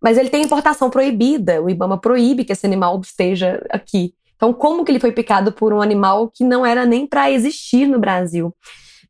Mas 0.01 0.17
ele 0.17 0.29
tem 0.29 0.43
importação 0.43 0.89
proibida. 0.89 1.61
O 1.61 1.69
Ibama 1.69 1.99
proíbe 1.99 2.45
que 2.45 2.53
esse 2.53 2.65
animal 2.65 2.99
esteja 3.01 3.63
aqui. 3.69 4.13
Então, 4.35 4.53
como 4.53 4.85
que 4.85 4.91
ele 4.91 4.99
foi 4.99 5.11
picado 5.11 5.51
por 5.51 5.73
um 5.73 5.81
animal 5.81 6.29
que 6.31 6.43
não 6.43 6.65
era 6.65 6.85
nem 6.85 7.07
para 7.07 7.31
existir 7.31 7.87
no 7.87 7.99
Brasil? 7.99 8.55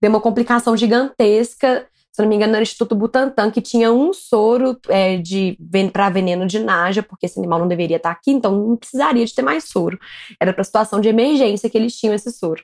Deu 0.02 0.10
uma 0.10 0.22
complicação 0.22 0.78
gigantesca 0.78 1.86
se 2.18 2.24
não 2.24 2.30
me 2.30 2.36
engano, 2.36 2.54
era 2.54 2.62
o 2.62 2.64
Instituto 2.64 2.96
Butantan, 2.96 3.52
que 3.52 3.62
tinha 3.62 3.94
um 3.94 4.12
soro 4.12 4.76
é, 4.90 5.18
de 5.18 5.56
para 5.94 6.10
veneno 6.10 6.48
de 6.48 6.58
naja, 6.58 7.04
porque 7.04 7.28
esse 7.28 7.38
animal 7.38 7.60
não 7.60 7.68
deveria 7.68 7.98
estar 7.98 8.10
aqui, 8.10 8.32
então 8.32 8.56
não 8.56 8.76
precisaria 8.76 9.24
de 9.24 9.36
ter 9.36 9.44
mais 9.44 9.66
soro. 9.66 10.00
Era 10.40 10.52
para 10.52 10.64
situação 10.64 11.00
de 11.00 11.10
emergência 11.10 11.70
que 11.70 11.78
eles 11.78 11.96
tinham 11.96 12.16
esse 12.16 12.32
soro. 12.32 12.64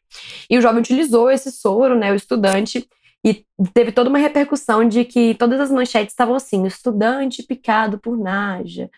E 0.50 0.58
o 0.58 0.62
jovem 0.62 0.80
utilizou 0.80 1.30
esse 1.30 1.52
soro, 1.52 1.96
né, 1.96 2.12
o 2.12 2.16
estudante, 2.16 2.90
e 3.24 3.46
teve 3.76 3.92
toda 3.92 4.10
uma 4.10 4.18
repercussão 4.18 4.88
de 4.88 5.06
que 5.06 5.36
todas 5.36 5.60
as 5.60 5.70
manchetes 5.70 6.14
estavam 6.14 6.34
assim: 6.34 6.66
estudante 6.66 7.44
picado 7.44 8.00
por 8.00 8.18
naja. 8.18 8.90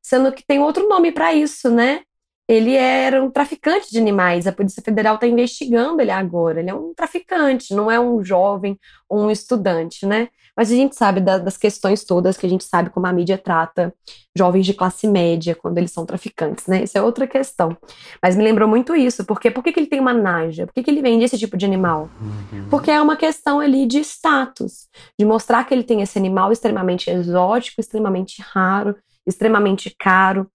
Sendo 0.00 0.30
que 0.30 0.46
tem 0.46 0.60
outro 0.60 0.88
nome 0.88 1.10
para 1.10 1.34
isso, 1.34 1.68
né? 1.70 2.02
Ele 2.48 2.74
era 2.74 3.22
um 3.22 3.30
traficante 3.30 3.90
de 3.90 3.98
animais. 3.98 4.46
A 4.46 4.52
Polícia 4.52 4.82
Federal 4.82 5.14
está 5.14 5.26
investigando 5.26 6.00
ele 6.00 6.10
agora. 6.10 6.60
Ele 6.60 6.70
é 6.70 6.74
um 6.74 6.92
traficante, 6.94 7.74
não 7.74 7.90
é 7.90 7.98
um 7.98 8.22
jovem 8.22 8.78
ou 9.08 9.22
um 9.22 9.30
estudante, 9.30 10.04
né? 10.06 10.28
Mas 10.56 10.70
a 10.70 10.74
gente 10.74 10.94
sabe 10.94 11.20
da, 11.20 11.38
das 11.38 11.56
questões 11.56 12.04
todas, 12.04 12.36
que 12.36 12.46
a 12.46 12.48
gente 12.48 12.64
sabe 12.64 12.90
como 12.90 13.06
a 13.06 13.12
mídia 13.12 13.36
trata 13.36 13.92
jovens 14.36 14.66
de 14.66 14.74
classe 14.74 15.06
média 15.08 15.54
quando 15.54 15.78
eles 15.78 15.90
são 15.90 16.06
traficantes, 16.06 16.66
né? 16.66 16.84
Isso 16.84 16.96
é 16.96 17.02
outra 17.02 17.26
questão. 17.26 17.76
Mas 18.22 18.36
me 18.36 18.44
lembrou 18.44 18.68
muito 18.68 18.94
isso, 18.94 19.24
porque 19.24 19.50
por 19.50 19.64
que, 19.64 19.72
que 19.72 19.80
ele 19.80 19.88
tem 19.88 19.98
uma 19.98 20.12
naja? 20.12 20.66
Por 20.66 20.74
que, 20.74 20.82
que 20.84 20.90
ele 20.90 21.02
vende 21.02 21.24
esse 21.24 21.38
tipo 21.38 21.56
de 21.56 21.66
animal? 21.66 22.08
Uhum. 22.20 22.68
Porque 22.70 22.90
é 22.90 23.00
uma 23.00 23.16
questão 23.16 23.58
ali 23.58 23.84
de 23.86 24.00
status, 24.00 24.88
de 25.18 25.24
mostrar 25.24 25.64
que 25.64 25.74
ele 25.74 25.82
tem 25.82 26.02
esse 26.02 26.18
animal 26.18 26.52
extremamente 26.52 27.10
exótico, 27.10 27.80
extremamente 27.80 28.40
raro, 28.40 28.96
extremamente 29.26 29.94
caro. 29.98 30.48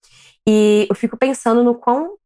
E 0.52 0.84
eu 0.90 0.96
fico 0.96 1.16
pensando 1.16 1.62
no 1.62 1.76
quão 1.76 2.16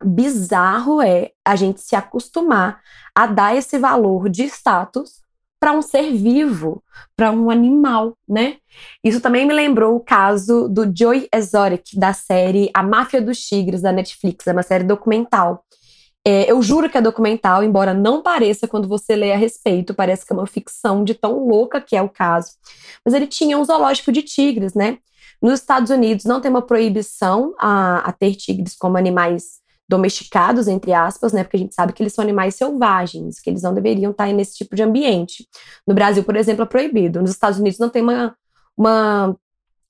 bizarro 0.00 1.02
é 1.02 1.32
a 1.44 1.56
gente 1.56 1.80
se 1.80 1.96
acostumar 1.96 2.80
a 3.12 3.26
dar 3.26 3.56
esse 3.56 3.78
valor 3.78 4.28
de 4.28 4.44
status 4.44 5.24
para 5.58 5.72
um 5.72 5.82
ser 5.82 6.12
vivo, 6.12 6.84
para 7.16 7.32
um 7.32 7.50
animal, 7.50 8.16
né? 8.28 8.58
Isso 9.02 9.20
também 9.20 9.44
me 9.44 9.52
lembrou 9.52 9.96
o 9.96 10.00
caso 10.00 10.68
do 10.68 10.84
Joy 10.96 11.26
Exotic, 11.34 11.98
da 11.98 12.12
série 12.12 12.70
A 12.72 12.82
Máfia 12.82 13.20
dos 13.20 13.40
Tigres, 13.40 13.82
da 13.82 13.90
Netflix, 13.90 14.46
é 14.46 14.52
uma 14.52 14.62
série 14.62 14.84
documental. 14.84 15.64
É, 16.24 16.50
eu 16.50 16.62
juro 16.62 16.88
que 16.88 16.96
é 16.96 17.00
documental, 17.00 17.64
embora 17.64 17.92
não 17.92 18.22
pareça 18.22 18.68
quando 18.68 18.86
você 18.86 19.16
lê 19.16 19.32
a 19.32 19.36
respeito, 19.36 19.94
parece 19.94 20.24
que 20.24 20.32
é 20.32 20.36
uma 20.36 20.46
ficção 20.46 21.02
de 21.02 21.14
tão 21.14 21.44
louca 21.44 21.80
que 21.80 21.96
é 21.96 22.02
o 22.02 22.08
caso. 22.08 22.52
Mas 23.04 23.14
ele 23.14 23.26
tinha 23.26 23.58
um 23.58 23.64
zoológico 23.64 24.12
de 24.12 24.22
tigres, 24.22 24.74
né? 24.74 24.98
Nos 25.44 25.60
Estados 25.60 25.90
Unidos 25.90 26.24
não 26.24 26.40
tem 26.40 26.50
uma 26.50 26.62
proibição 26.62 27.54
a, 27.58 27.98
a 27.98 28.12
ter 28.12 28.34
tigres 28.34 28.74
como 28.74 28.96
animais 28.96 29.60
domesticados, 29.86 30.68
entre 30.68 30.94
aspas, 30.94 31.34
né? 31.34 31.44
Porque 31.44 31.58
a 31.58 31.60
gente 31.60 31.74
sabe 31.74 31.92
que 31.92 32.02
eles 32.02 32.14
são 32.14 32.22
animais 32.22 32.54
selvagens, 32.54 33.38
que 33.40 33.50
eles 33.50 33.60
não 33.60 33.74
deveriam 33.74 34.10
estar 34.10 34.26
nesse 34.32 34.56
tipo 34.56 34.74
de 34.74 34.82
ambiente. 34.82 35.46
No 35.86 35.94
Brasil, 35.94 36.24
por 36.24 36.34
exemplo, 36.34 36.62
é 36.62 36.66
proibido. 36.66 37.20
Nos 37.20 37.30
Estados 37.30 37.58
Unidos 37.58 37.78
não 37.78 37.90
tem 37.90 38.02
uma, 38.02 38.34
uma, 38.74 39.36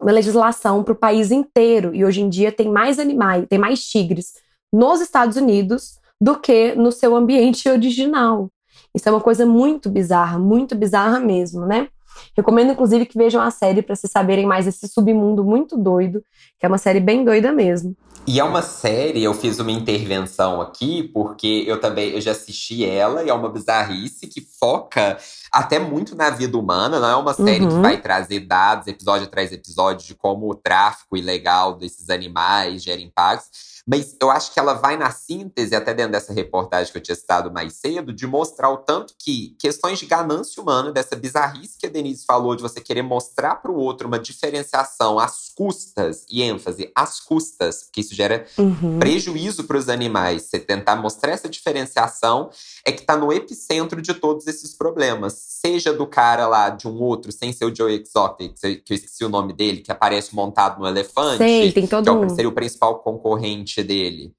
uma 0.01 0.11
legislação 0.11 0.83
para 0.83 0.93
o 0.93 0.97
país 0.97 1.31
inteiro. 1.31 1.95
E 1.95 2.05
hoje 2.05 2.21
em 2.21 2.29
dia 2.29 2.51
tem 2.51 2.69
mais 2.69 2.99
animais, 2.99 3.47
tem 3.49 3.57
mais 3.57 3.81
tigres 3.85 4.33
nos 4.73 5.01
Estados 5.01 5.37
Unidos 5.37 6.01
do 6.21 6.35
que 6.35 6.75
no 6.75 6.91
seu 6.91 7.15
ambiente 7.15 7.69
original. 7.69 8.51
Isso 8.93 9.09
é 9.09 9.13
uma 9.13 9.21
coisa 9.21 9.47
muito 9.47 9.89
bizarra, 9.89 10.37
muito 10.37 10.75
bizarra 10.75 11.21
mesmo, 11.21 11.65
né? 11.65 11.91
Recomendo, 12.37 12.73
inclusive, 12.73 13.07
que 13.07 13.17
vejam 13.19 13.41
a 13.41 13.51
série 13.51 13.83
para 13.83 13.97
se 13.97 14.09
saberem 14.09 14.47
mais 14.47 14.65
desse 14.65 14.89
submundo 14.89 15.45
muito 15.45 15.77
doido, 15.77 16.23
que 16.59 16.67
é 16.67 16.69
uma 16.69 16.79
série 16.79 17.01
bem 17.01 17.25
doida 17.25 17.53
mesmo. 17.53 17.97
E 18.27 18.41
é 18.41 18.45
uma 18.45 18.63
série, 18.63 19.23
eu 19.23 19.35
fiz 19.35 19.59
uma 19.59 19.71
intervenção 19.71 20.61
aqui, 20.61 21.03
porque 21.03 21.65
eu 21.67 21.79
também 21.79 22.11
eu 22.11 22.21
já 22.23 22.31
assisti 22.31 22.83
ela, 22.83 23.23
e 23.23 23.29
é 23.29 23.35
uma 23.35 23.51
bizarrice 23.51 24.27
que 24.27 24.41
foca 24.41 25.19
até 25.53 25.79
muito 25.79 26.17
na 26.17 26.31
vida 26.31 26.57
humana, 26.57 26.99
não 26.99 27.09
é 27.09 27.17
uma 27.17 27.35
série 27.35 27.65
uhum. 27.65 27.69
que 27.69 27.81
vai 27.83 28.01
trazer 28.01 28.41
dados, 28.41 28.87
episódio 28.87 29.27
atrás 29.27 29.53
episódio, 29.53 30.07
de 30.07 30.15
como 30.15 30.51
o 30.51 30.55
tráfico 30.55 31.19
ilegal 31.19 31.75
desses 31.75 32.09
animais 32.09 32.83
gera 32.83 33.01
impactos 33.01 33.74
mas 33.87 34.17
eu 34.21 34.31
acho 34.31 34.53
que 34.53 34.59
ela 34.59 34.75
vai 34.75 34.97
na 34.97 35.11
síntese, 35.11 35.75
até 35.75 35.93
dentro 35.93 36.13
dessa 36.13 36.33
reportagem 36.33 36.91
que 36.91 36.99
eu 36.99 37.03
tinha 37.03 37.15
citado 37.15 37.53
mais 37.53 37.75
cedo, 37.75 38.13
de 38.13 38.27
mostrar 38.27 38.71
o 38.71 38.79
tanto 38.79 39.15
que 39.19 39.55
questões 39.59 39.99
de 39.99 40.07
ganância 40.07 40.63
humana, 40.63 40.91
dessa 40.91 41.15
bizarrice 41.15 41.77
que 41.79 41.87
a 41.87 41.91
Denise 41.91 42.25
falou, 42.25 42.57
de 42.57 42.63
você 42.63 42.81
querer 42.81 43.03
mostrar 43.03 43.57
para 43.57 43.71
o 43.71 43.77
outro 43.77 44.09
uma 44.09 44.19
diferenciação 44.19 45.19
às 45.19 45.51
custas, 45.55 46.25
e 46.31 46.43
ênfase, 46.43 46.91
às 46.95 47.21
custas, 47.21 47.85
porque 47.85 48.01
isso 48.01 48.15
gera 48.15 48.47
uhum. 48.57 48.99
prejuízo 48.99 49.65
para 49.65 49.77
os 49.77 49.89
animais. 49.89 50.45
Você 50.45 50.59
tentar 50.59 50.97
mostrar 50.97 51.33
essa 51.33 51.49
diferenciação 51.49 52.51
é 52.87 52.93
que 52.93 53.01
está 53.01 53.17
no 53.17 53.33
epicentro 53.33 54.01
de 54.01 54.15
todos 54.15 54.47
esses 54.47 54.75
problemas. 54.75 55.35
Seja 55.35 55.93
do 55.93 56.07
cara 56.07 56.47
lá, 56.47 56.71
de 56.71 56.89
um 56.89 57.01
outro, 57.01 57.31
sem 57.33 57.53
ser 57.53 57.67
o 57.67 57.75
Joe 57.75 57.93
Exotic, 57.93 58.55
que 58.61 58.93
eu 58.93 58.95
esqueci 58.95 59.25
o 59.25 59.29
nome 59.29 59.53
dele, 59.53 59.81
que 59.81 59.93
aparece 59.93 60.35
montado 60.35 60.81
no 60.81 60.87
elefante. 60.87 61.39
Sei, 61.39 61.73
tem 61.73 61.87
todo 61.87 62.21
que 62.21 62.27
é 62.27 62.29
seria 62.31 62.49
o 62.49 62.53
principal 62.53 62.99
concorrente 63.01 63.74
dele. 63.83 64.35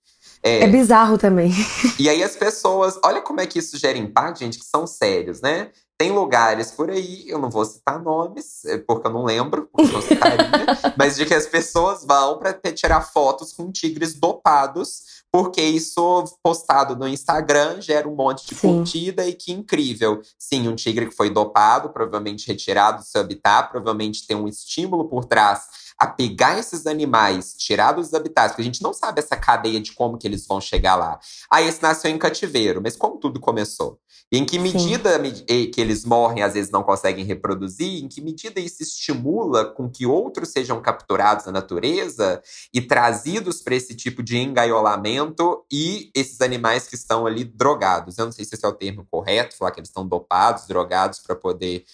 É. 0.46 0.60
é 0.64 0.68
bizarro 0.68 1.18
também. 1.18 1.52
E 1.98 2.08
aí 2.08 2.24
as 2.24 2.36
pessoas, 2.36 3.00
olha 3.04 3.20
como 3.20 3.42
é 3.42 3.48
que 3.48 3.58
isso 3.58 3.78
gera 3.80 3.98
impacto, 3.98 4.40
gente, 4.40 4.60
que 4.60 4.66
são 4.66 4.86
sérios, 4.86 5.42
né? 5.42 5.72
Tem 5.98 6.12
lugares 6.12 6.72
por 6.72 6.92
aí, 6.92 7.24
eu 7.28 7.40
não 7.40 7.50
vou 7.50 7.66
citar 7.66 8.04
nomes, 8.04 8.64
é, 8.66 8.78
porque 8.78 9.08
eu 9.08 9.12
não 9.12 9.24
lembro, 9.24 9.70
eu 9.78 10.02
citaria, 10.02 10.50
mas 10.98 11.16
de 11.16 11.26
que 11.26 11.34
as 11.34 11.48
pessoas 11.48 12.06
vão 12.06 12.38
para 12.38 12.54
tirar 12.74 13.02
fotos 13.02 13.54
com 13.54 13.72
tigres 13.72 14.14
dopados, 14.14 15.24
porque 15.32 15.62
isso 15.62 16.26
postado 16.44 16.96
no 16.96 17.08
Instagram 17.08 17.82
gera 17.82 18.08
um 18.08 18.16
monte 18.16 18.46
de 18.46 18.56
Sim. 18.56 18.78
curtida 18.78 19.26
e 19.26 19.34
que 19.34 19.52
incrível. 19.52 20.22
Sim, 20.38 20.68
um 20.68 20.76
tigre 20.76 21.08
que 21.08 21.16
foi 21.16 21.30
dopado, 21.30 21.90
provavelmente 21.90 22.48
retirado 22.48 23.00
do 23.00 23.06
seu 23.06 23.22
habitat, 23.22 23.72
provavelmente 23.72 24.28
tem 24.28 24.38
um 24.38 24.48
estímulo 24.48 25.10
por 25.10 25.26
trás 25.26 25.64
a 25.98 26.08
pegar 26.08 26.60
esses 26.60 26.86
animais, 26.86 27.56
tirar 27.58 27.94
dos 27.94 28.14
habitats, 28.14 28.52
porque 28.52 28.62
a 28.62 28.66
gente 28.66 28.82
não 28.82 28.94
sabe 28.94 29.20
essa 29.20 29.36
cadeia 29.36 29.80
de 29.80 29.94
como 29.94 30.18
que 30.18 30.28
eles 30.28 30.46
vão 30.46 30.60
chegar 30.60 30.96
lá. 30.96 31.20
Aí 31.50 31.68
esse 31.68 31.82
nasceu 31.82 32.12
em 32.12 32.18
cativeiro, 32.18 32.82
mas 32.82 32.96
como 32.96 33.18
tudo 33.18 33.40
começou? 33.40 34.00
E 34.32 34.38
em 34.38 34.46
que 34.46 34.58
medida 34.58 35.24
Sim. 35.24 35.46
que 35.72 35.80
eles 35.80 36.04
morrem, 36.04 36.42
às 36.42 36.54
vezes 36.54 36.72
não 36.72 36.84
conseguem 36.84 37.24
reproduzir, 37.24 38.04
em 38.04 38.08
que 38.08 38.22
medida 38.22 38.60
isso 38.60 38.82
estimula 38.82 39.66
com 39.66 39.90
que 39.90 40.06
outros 40.06 40.50
sejam 40.50 40.82
capturados 40.82 41.46
na 41.46 41.52
natureza 41.52 42.42
e 42.74 42.82
trazidos 42.82 43.62
para 43.62 43.76
esse 43.76 43.96
tipo 43.96 44.24
de 44.24 44.38
engaiolamento 44.38 45.64
e 45.72 46.12
esses 46.16 46.42
animais 46.42 46.88
que 46.88 46.96
estão 46.96 47.26
ali 47.26 47.44
drogados. 47.44 48.18
Eu 48.18 48.26
não 48.26 48.32
sei 48.32 48.44
se 48.44 48.56
esse 48.56 48.66
é 48.66 48.68
o 48.68 48.74
termo 48.74 49.06
correto, 49.10 49.56
falar 49.56 49.72
que 49.72 49.80
eles 49.80 49.90
estão 49.90 50.08
dopados, 50.08 50.66
drogados 50.66 51.20
para 51.20 51.36
poder 51.36 51.86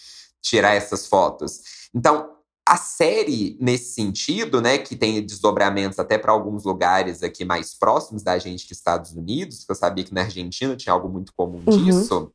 tirar 0.42 0.74
essas 0.74 1.06
fotos. 1.06 1.62
Então, 1.94 2.41
a 2.72 2.78
série, 2.78 3.58
nesse 3.60 3.94
sentido, 3.94 4.62
né, 4.62 4.78
que 4.78 4.96
tem 4.96 5.22
desdobramentos 5.22 6.00
até 6.00 6.18
para 6.18 6.32
alguns 6.32 6.64
lugares 6.64 7.22
aqui 7.22 7.44
mais 7.44 7.74
próximos 7.74 8.24
da 8.24 8.40
gente 8.40 8.66
que 8.66 8.72
Estados 8.72 9.12
Unidos, 9.12 9.66
que 9.66 9.72
eu 9.74 9.76
sabia 9.76 10.06
que 10.06 10.14
na 10.14 10.22
Argentina 10.22 10.74
tinha 10.78 10.94
algo 10.94 11.10
muito 11.10 11.34
comum 11.36 11.62
uhum. 11.68 11.84
disso. 11.84 12.32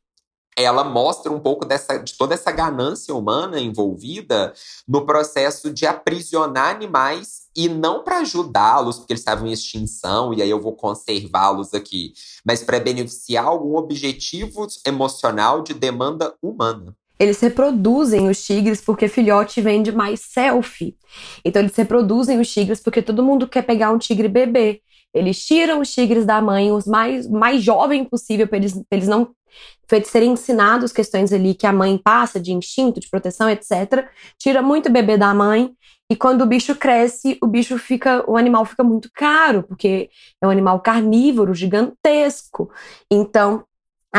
Ela 0.54 0.84
mostra 0.84 1.32
um 1.32 1.40
pouco 1.40 1.64
dessa, 1.64 1.96
de 1.96 2.12
toda 2.18 2.34
essa 2.34 2.52
ganância 2.52 3.14
humana 3.14 3.58
envolvida 3.58 4.52
no 4.86 5.06
processo 5.06 5.72
de 5.72 5.86
aprisionar 5.86 6.74
animais 6.74 7.46
e 7.56 7.66
não 7.66 8.04
para 8.04 8.18
ajudá-los, 8.18 8.98
porque 8.98 9.14
eles 9.14 9.22
estavam 9.22 9.46
em 9.46 9.52
extinção 9.52 10.34
e 10.34 10.42
aí 10.42 10.50
eu 10.50 10.60
vou 10.60 10.74
conservá-los 10.74 11.72
aqui, 11.72 12.12
mas 12.44 12.62
para 12.62 12.78
beneficiar 12.78 13.46
algum 13.46 13.74
objetivo 13.74 14.66
emocional 14.84 15.62
de 15.62 15.72
demanda 15.72 16.34
humana 16.42 16.94
eles 17.18 17.40
reproduzem 17.40 18.28
os 18.28 18.44
tigres 18.44 18.80
porque 18.80 19.08
filhote 19.08 19.60
vende 19.60 19.92
mais 19.92 20.20
selfie. 20.20 20.96
Então 21.44 21.62
eles 21.62 21.74
reproduzem 21.74 22.38
os 22.38 22.52
tigres 22.52 22.80
porque 22.80 23.02
todo 23.02 23.22
mundo 23.22 23.48
quer 23.48 23.62
pegar 23.62 23.90
um 23.90 23.98
tigre 23.98 24.28
bebê. 24.28 24.82
Eles 25.14 25.44
tiram 25.44 25.80
os 25.80 25.92
tigres 25.92 26.26
da 26.26 26.42
mãe, 26.42 26.70
os 26.70 26.86
mais, 26.86 27.26
mais 27.28 27.62
jovem 27.62 28.04
possível, 28.04 28.46
para 28.46 28.58
eles, 28.58 28.78
eles 28.90 29.08
não 29.08 29.34
serem 30.04 30.32
ensinados 30.32 30.92
questões 30.92 31.32
ali 31.32 31.54
que 31.54 31.66
a 31.66 31.72
mãe 31.72 31.96
passa 31.96 32.38
de 32.38 32.52
instinto, 32.52 33.00
de 33.00 33.08
proteção, 33.08 33.48
etc. 33.48 34.08
Tira 34.38 34.60
muito 34.60 34.90
bebê 34.90 35.16
da 35.16 35.32
mãe. 35.32 35.72
E 36.10 36.14
quando 36.14 36.42
o 36.42 36.46
bicho 36.46 36.74
cresce, 36.76 37.36
o 37.42 37.46
bicho 37.46 37.78
fica, 37.78 38.22
o 38.30 38.36
animal 38.36 38.64
fica 38.64 38.84
muito 38.84 39.10
caro, 39.12 39.64
porque 39.64 40.08
é 40.40 40.46
um 40.46 40.50
animal 40.50 40.80
carnívoro 40.80 41.52
gigantesco. 41.52 42.70
Então, 43.10 43.64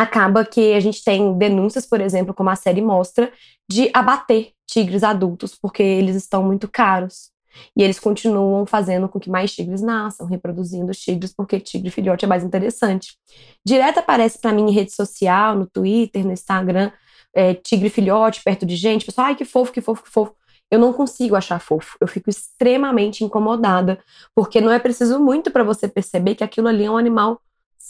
acaba 0.01 0.45
que 0.45 0.73
a 0.73 0.79
gente 0.79 1.03
tem 1.03 1.38
denúncias, 1.38 1.86
por 1.86 1.99
exemplo, 1.99 2.33
como 2.33 2.49
a 2.49 2.55
série 2.55 2.81
mostra, 2.81 3.31
de 3.69 3.89
abater 3.93 4.51
tigres 4.67 5.03
adultos 5.03 5.55
porque 5.55 5.81
eles 5.81 6.15
estão 6.15 6.43
muito 6.43 6.67
caros. 6.67 7.31
E 7.75 7.81
eles 7.81 7.99
continuam 7.99 8.67
fazendo 8.67 9.10
com 9.10 9.19
que 9.19 9.31
mais 9.31 9.51
tigres 9.51 9.81
nasçam, 9.81 10.27
reproduzindo 10.27 10.91
tigres, 10.91 11.33
porque 11.33 11.60
tigre 11.60 11.89
filhote 11.89 12.23
é 12.23 12.27
mais 12.27 12.43
interessante. 12.43 13.17
Direto 13.65 13.97
aparece 13.97 14.38
para 14.38 14.53
mim 14.53 14.69
em 14.69 14.71
rede 14.71 14.91
social, 14.91 15.55
no 15.55 15.65
Twitter, 15.65 16.23
no 16.23 16.31
Instagram, 16.31 16.91
é, 17.33 17.55
tigre 17.55 17.89
filhote 17.89 18.43
perto 18.43 18.63
de 18.63 18.75
gente. 18.75 19.05
Pessoal, 19.05 19.27
ai 19.27 19.36
que 19.36 19.45
fofo, 19.45 19.71
que 19.71 19.81
fofo, 19.81 20.03
que 20.03 20.12
fofo. 20.12 20.36
Eu 20.69 20.77
não 20.77 20.93
consigo 20.93 21.36
achar 21.36 21.60
fofo. 21.60 21.97
Eu 21.99 22.07
fico 22.07 22.29
extremamente 22.29 23.23
incomodada, 23.23 23.99
porque 24.36 24.62
não 24.62 24.71
é 24.71 24.77
preciso 24.77 25.19
muito 25.19 25.49
para 25.49 25.63
você 25.63 25.88
perceber 25.88 26.36
que 26.36 26.43
aquilo 26.43 26.67
ali 26.67 26.86
é 26.86 26.91
um 26.91 26.97
animal 26.97 27.41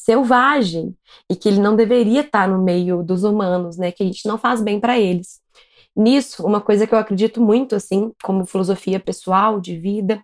selvagem 0.07 0.95
e 1.29 1.35
que 1.35 1.49
ele 1.49 1.59
não 1.59 1.75
deveria 1.75 2.21
estar 2.21 2.47
no 2.47 2.63
meio 2.63 3.03
dos 3.03 3.25
humanos, 3.25 3.77
né? 3.77 3.91
Que 3.91 4.03
a 4.03 4.05
gente 4.05 4.25
não 4.25 4.37
faz 4.37 4.61
bem 4.61 4.79
para 4.79 4.97
eles. 4.97 5.41
Nisso, 5.93 6.45
uma 6.45 6.61
coisa 6.61 6.87
que 6.87 6.93
eu 6.93 6.97
acredito 6.97 7.41
muito, 7.41 7.75
assim, 7.75 8.13
como 8.23 8.45
filosofia 8.45 9.01
pessoal 9.01 9.59
de 9.59 9.77
vida, 9.77 10.23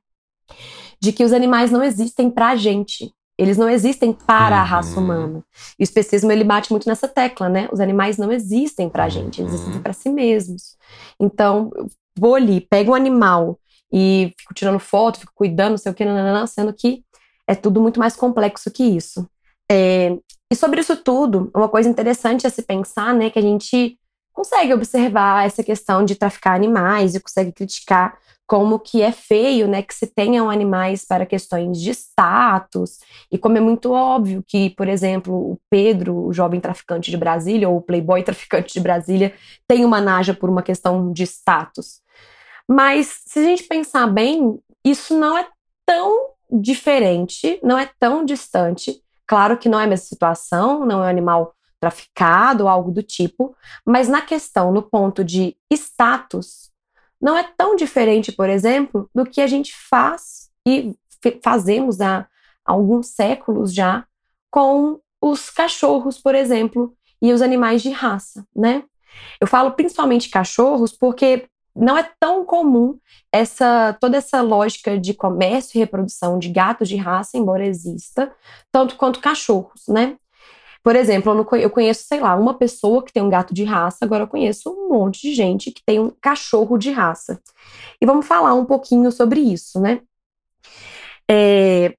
de 1.02 1.12
que 1.12 1.26
os 1.26 1.34
animais 1.34 1.70
não 1.70 1.84
existem 1.84 2.30
para 2.30 2.50
a 2.50 2.56
gente. 2.56 3.14
Eles 3.38 3.58
não 3.58 3.70
existem 3.70 4.14
para 4.14 4.58
a 4.58 4.64
raça 4.64 4.98
uhum. 4.98 5.04
humana. 5.04 5.44
E 5.78 5.84
o 5.84 5.86
especismo 5.86 6.32
ele 6.32 6.46
bate 6.46 6.72
muito 6.72 6.88
nessa 6.88 7.08
tecla, 7.08 7.50
né? 7.50 7.68
Os 7.74 7.82
animais 7.82 8.18
não 8.18 8.32
existem 8.32 8.88
para 8.88 9.06
a 9.06 9.10
gente, 9.10 9.42
eles 9.42 9.54
existem 9.54 9.76
uhum. 9.76 9.82
para 9.82 9.92
si 9.92 10.10
mesmos. 10.10 10.78
Então, 11.20 11.72
vou 12.18 12.36
ali, 12.36 12.62
pego 12.62 12.92
um 12.92 12.96
animal 12.96 13.60
e 13.92 14.34
fico 14.40 14.54
tirando 14.54 14.80
foto, 14.80 15.20
fico 15.20 15.34
cuidando, 15.36 15.72
não 15.72 15.78
sei 15.78 15.92
o 15.92 15.96
que, 15.96 16.06
nananã, 16.06 16.48
sendo 16.48 16.72
que 16.72 17.04
é 17.46 17.54
tudo 17.56 17.82
muito 17.82 18.00
mais 18.00 18.16
complexo 18.16 18.72
que 18.72 18.84
isso. 18.84 19.28
É, 19.76 20.16
e 20.52 20.56
sobre 20.56 20.82
isso 20.82 20.96
tudo, 20.96 21.50
uma 21.56 21.68
coisa 21.68 21.90
interessante 21.90 22.46
a 22.46 22.50
se 22.52 22.62
pensar, 22.62 23.12
né, 23.12 23.32
que 23.32 23.40
a 23.40 23.42
gente 23.42 23.98
consegue 24.32 24.72
observar 24.72 25.48
essa 25.48 25.64
questão 25.64 26.06
de 26.06 26.14
traficar 26.14 26.54
animais 26.54 27.16
e 27.16 27.20
consegue 27.20 27.52
criticar 27.52 28.16
como 28.46 28.78
que 28.78 29.02
é 29.02 29.12
feio, 29.12 29.68
né, 29.68 29.82
que 29.82 29.96
se 29.96 30.06
tenham 30.06 30.48
animais 30.48 31.04
para 31.04 31.26
questões 31.26 31.82
de 31.82 31.90
status 31.90 33.00
e 33.32 33.38
como 33.40 33.58
é 33.58 33.60
muito 33.60 33.92
óbvio 33.94 34.44
que, 34.48 34.70
por 34.70 34.88
exemplo, 34.88 35.34
o 35.34 35.60
Pedro, 35.72 36.28
o 36.28 36.32
jovem 36.32 36.60
traficante 36.60 37.10
de 37.10 37.18
Brasília 37.18 37.68
ou 37.68 37.78
o 37.78 37.82
playboy 37.82 38.22
traficante 38.24 38.76
de 38.76 38.80
Brasília 38.80 39.34
tem 39.68 39.84
uma 39.84 40.00
naja 40.00 40.36
por 40.36 40.52
uma 40.52 40.62
questão 40.62 41.12
de 41.12 41.24
status. 41.24 42.00
Mas 42.70 43.22
se 43.26 43.40
a 43.40 43.44
gente 43.44 43.64
pensar 43.64 44.06
bem, 44.06 44.60
isso 44.86 45.18
não 45.18 45.36
é 45.36 45.48
tão 45.84 46.28
diferente, 46.52 47.60
não 47.64 47.80
é 47.80 47.90
tão 48.00 48.24
distante 48.24 49.02
Claro 49.28 49.58
que 49.58 49.70
não 49.70 49.80
é 49.80 49.86
a 49.86 49.88
mesma 49.88 50.06
situação, 50.06 50.86
não 50.86 51.04
é 51.04 51.08
um 51.08 51.10
animal 51.10 51.56
traficado 51.80 52.64
ou 52.64 52.70
algo 52.70 52.92
do 52.92 53.04
tipo, 53.04 53.56
mas 53.86 54.08
na 54.08 54.22
questão, 54.22 54.72
no 54.72 54.82
ponto 54.82 55.24
de 55.24 55.58
status, 55.72 56.72
não 57.22 57.38
é 57.38 57.44
tão 57.58 57.76
diferente, 57.76 58.32
por 58.32 58.50
exemplo, 58.50 59.10
do 59.14 59.26
que 59.26 59.42
a 59.42 59.48
gente 59.48 59.74
faz 59.90 60.50
e 60.68 60.96
fazemos 61.44 62.02
há 62.02 62.28
alguns 62.66 63.08
séculos 63.08 63.74
já 63.74 64.06
com 64.50 65.00
os 65.22 65.50
cachorros, 65.50 66.18
por 66.20 66.36
exemplo, 66.36 66.96
e 67.22 67.32
os 67.32 67.42
animais 67.42 67.82
de 67.82 67.90
raça, 67.90 68.46
né? 68.56 68.84
Eu 69.40 69.48
falo 69.48 69.72
principalmente 69.72 70.30
cachorros 70.30 70.92
porque 70.92 71.48
não 71.76 71.98
é 71.98 72.10
tão 72.20 72.46
comum 72.46 72.98
essa 73.32 73.98
toda 74.00 74.18
essa 74.18 74.42
lógica 74.42 75.00
de 75.00 75.14
comércio 75.14 75.78
e 75.78 75.80
reprodução 75.80 76.38
de 76.38 76.50
gatos 76.50 76.88
de 76.88 76.96
raça, 76.96 77.38
embora 77.38 77.66
exista, 77.66 78.32
tanto 78.72 78.96
quanto 78.96 79.20
cachorros, 79.20 79.88
né? 79.88 80.18
Por 80.84 80.98
exemplo, 80.98 81.48
eu 81.56 81.70
conheço, 81.70 82.04
sei 82.06 82.20
lá, 82.20 82.36
uma 82.36 82.56
pessoa 82.56 83.04
que 83.04 83.14
tem 83.14 83.24
um 83.24 83.30
gato 83.30 83.54
de 83.54 83.64
raça, 83.64 84.00
agora 84.02 84.24
eu 84.24 84.28
conheço 84.28 84.70
um 84.70 84.90
monte 84.90 85.22
de 85.22 85.34
gente 85.34 85.72
que 85.72 85.82
tem 85.86 85.98
um 85.98 86.12
cachorro 86.22 86.78
de 86.78 86.92
raça. 86.92 87.42
E 88.02 88.06
vamos 88.06 88.28
falar 88.28 88.54
um 88.54 88.66
pouquinho 88.66 89.10
sobre 89.10 89.40
isso, 89.40 89.80
né? 89.80 90.02
É, 91.32 91.96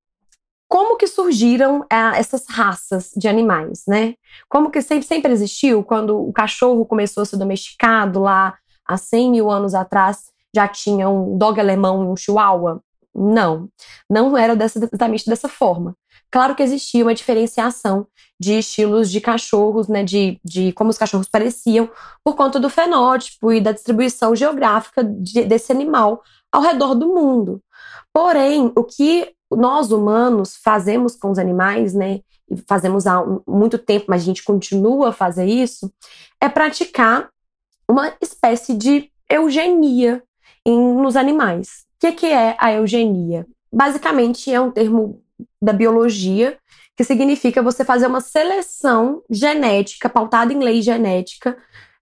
como 0.68 0.98
que 0.98 1.06
surgiram 1.06 1.86
é, 1.90 2.18
essas 2.18 2.46
raças 2.46 3.10
de 3.16 3.26
animais, 3.26 3.84
né? 3.88 4.14
Como 4.50 4.70
que 4.70 4.82
sempre, 4.82 5.06
sempre 5.06 5.32
existiu 5.32 5.82
quando 5.82 6.20
o 6.20 6.32
cachorro 6.32 6.84
começou 6.84 7.22
a 7.22 7.26
ser 7.26 7.38
domesticado 7.38 8.20
lá 8.20 8.54
há 8.86 8.96
100 8.96 9.30
mil 9.30 9.50
anos 9.50 9.74
atrás 9.74 10.32
já 10.54 10.68
tinha 10.68 11.08
um 11.08 11.36
dog 11.36 11.60
alemão 11.60 12.04
e 12.04 12.06
um 12.06 12.16
chihuahua? 12.16 12.80
Não, 13.14 13.68
não 14.10 14.36
era 14.36 14.56
dessa, 14.56 14.78
exatamente 14.78 15.26
dessa 15.26 15.48
forma. 15.48 15.96
Claro 16.30 16.56
que 16.56 16.62
existia 16.64 17.04
uma 17.04 17.14
diferenciação 17.14 18.08
de 18.40 18.58
estilos 18.58 19.08
de 19.08 19.20
cachorros, 19.20 19.86
né, 19.86 20.02
de, 20.02 20.40
de 20.44 20.72
como 20.72 20.90
os 20.90 20.98
cachorros 20.98 21.28
pareciam, 21.28 21.88
por 22.24 22.34
conta 22.34 22.58
do 22.58 22.68
fenótipo 22.68 23.52
e 23.52 23.60
da 23.60 23.70
distribuição 23.70 24.34
geográfica 24.34 25.04
de, 25.04 25.44
desse 25.44 25.70
animal 25.70 26.22
ao 26.50 26.60
redor 26.60 26.96
do 26.96 27.06
mundo. 27.06 27.62
Porém, 28.12 28.72
o 28.76 28.82
que 28.82 29.32
nós 29.48 29.92
humanos 29.92 30.56
fazemos 30.56 31.14
com 31.14 31.30
os 31.30 31.38
animais, 31.38 31.94
né, 31.94 32.20
fazemos 32.68 33.06
há 33.06 33.24
muito 33.46 33.78
tempo, 33.78 34.06
mas 34.08 34.22
a 34.22 34.24
gente 34.24 34.42
continua 34.42 35.10
a 35.10 35.12
fazer 35.12 35.46
isso, 35.46 35.92
é 36.40 36.48
praticar 36.48 37.30
uma 37.88 38.12
espécie 38.20 38.74
de 38.74 39.10
eugenia 39.28 40.22
em, 40.64 40.78
nos 40.78 41.16
animais. 41.16 41.84
O 41.96 42.00
que, 42.00 42.12
que 42.12 42.26
é 42.26 42.56
a 42.58 42.72
eugenia? 42.72 43.46
Basicamente, 43.72 44.52
é 44.52 44.60
um 44.60 44.70
termo 44.70 45.22
da 45.60 45.72
biologia 45.72 46.58
que 46.96 47.04
significa 47.04 47.62
você 47.62 47.84
fazer 47.84 48.06
uma 48.06 48.20
seleção 48.20 49.22
genética, 49.28 50.08
pautada 50.08 50.52
em 50.52 50.58
lei 50.58 50.80
genética, 50.80 51.56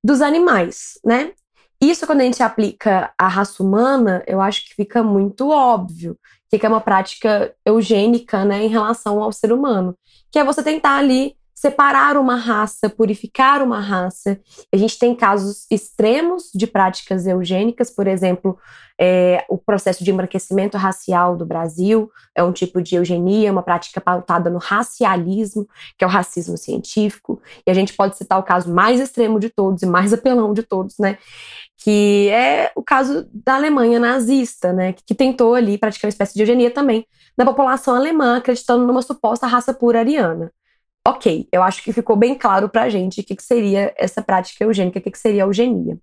dos 0.05 0.21
animais, 0.21 0.99
né? 1.05 1.33
Isso, 1.81 2.07
quando 2.07 2.21
a 2.21 2.25
gente 2.25 2.43
aplica 2.43 3.13
à 3.19 3.27
raça 3.27 3.63
humana, 3.63 4.23
eu 4.27 4.41
acho 4.41 4.67
que 4.67 4.75
fica 4.75 5.03
muito 5.03 5.49
óbvio 5.49 6.17
que 6.59 6.67
é 6.67 6.69
uma 6.69 6.81
prática 6.81 7.55
eugênica 7.65 8.45
né, 8.45 8.65
em 8.65 8.69
relação 8.69 9.23
ao 9.23 9.33
ser 9.33 9.53
humano, 9.53 9.97
que 10.31 10.39
é 10.39 10.45
você 10.45 10.63
tentar 10.63 10.97
ali 10.97 11.35
separar 11.63 12.17
uma 12.17 12.35
raça, 12.35 12.91
purificar 12.91 13.63
uma 13.63 13.79
raça. 13.79 14.41
A 14.75 14.77
gente 14.77 14.99
tem 14.99 15.15
casos 15.15 15.65
extremos 15.71 16.51
de 16.53 16.67
práticas 16.67 17.25
eugênicas, 17.25 17.89
por 17.89 18.09
exemplo, 18.09 18.59
é, 19.01 19.45
o 19.49 19.57
processo 19.57 20.03
de 20.03 20.11
embranquecimento 20.11 20.77
racial 20.77 21.37
do 21.37 21.47
Brasil 21.47 22.11
é 22.35 22.43
um 22.43 22.51
tipo 22.51 22.83
de 22.83 22.97
eugenia, 22.97 23.53
uma 23.53 23.63
prática 23.63 24.01
pautada 24.01 24.51
no 24.51 24.59
racialismo, 24.59 25.69
que 25.97 26.05
é 26.05 26.07
o 26.07 26.11
racismo 26.11 26.59
científico. 26.59 27.41
E 27.65 27.71
a 27.71 27.75
gente 27.75 27.95
pode 27.95 28.17
citar 28.17 28.41
o 28.41 28.43
caso 28.43 28.75
mais 28.75 28.99
extremo 29.01 29.39
de 29.39 29.49
todos 29.49 29.83
e 29.83 29.87
mais 29.87 30.11
apelão 30.13 30.53
de 30.53 30.65
todos, 30.65 30.99
né? 30.99 31.17
Que 31.79 32.29
é 32.31 32.73
o 32.75 32.83
caso 32.83 33.25
da 33.33 33.55
Alemanha 33.55 34.01
nazista, 34.01 34.73
né? 34.73 34.95
Que, 34.95 35.05
que 35.05 35.15
tentou 35.15 35.55
ali 35.55 35.79
praticar 35.79 36.09
uma 36.09 36.13
espécie 36.13 36.35
de 36.35 36.43
eugenia 36.43 36.73
também 36.73 37.07
da 37.39 37.45
população 37.45 37.95
alemã, 37.95 38.39
acreditando 38.39 38.85
numa 38.85 39.01
suposta 39.01 39.47
raça 39.47 39.73
pura 39.73 40.01
ariana. 40.01 40.51
Ok, 41.07 41.49
eu 41.51 41.63
acho 41.63 41.83
que 41.83 41.93
ficou 41.93 42.15
bem 42.15 42.35
claro 42.35 42.69
pra 42.69 42.89
gente 42.89 43.21
o 43.21 43.25
que, 43.25 43.35
que 43.35 43.43
seria 43.43 43.93
essa 43.97 44.23
prática 44.23 44.65
eugênica, 44.65 44.99
o 44.99 45.03
que, 45.03 45.11
que 45.11 45.19
seria 45.19 45.43
a 45.43 45.47
eugenia. 45.47 45.99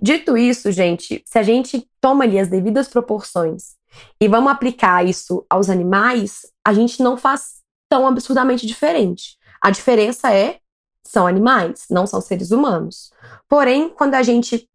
Dito 0.00 0.36
isso, 0.36 0.70
gente, 0.70 1.22
se 1.24 1.38
a 1.38 1.42
gente 1.42 1.88
toma 2.00 2.24
ali 2.24 2.38
as 2.38 2.48
devidas 2.48 2.88
proporções 2.88 3.76
e 4.20 4.28
vamos 4.28 4.52
aplicar 4.52 5.04
isso 5.04 5.44
aos 5.48 5.70
animais, 5.70 6.42
a 6.64 6.72
gente 6.72 7.02
não 7.02 7.16
faz 7.16 7.62
tão 7.88 8.06
absurdamente 8.06 8.66
diferente. 8.66 9.36
A 9.62 9.70
diferença 9.70 10.32
é 10.32 10.58
são 11.02 11.26
animais, 11.26 11.86
não 11.90 12.06
são 12.06 12.20
seres 12.20 12.50
humanos. 12.50 13.10
Porém, 13.48 13.88
quando 13.88 14.14
a 14.14 14.22
gente 14.22 14.68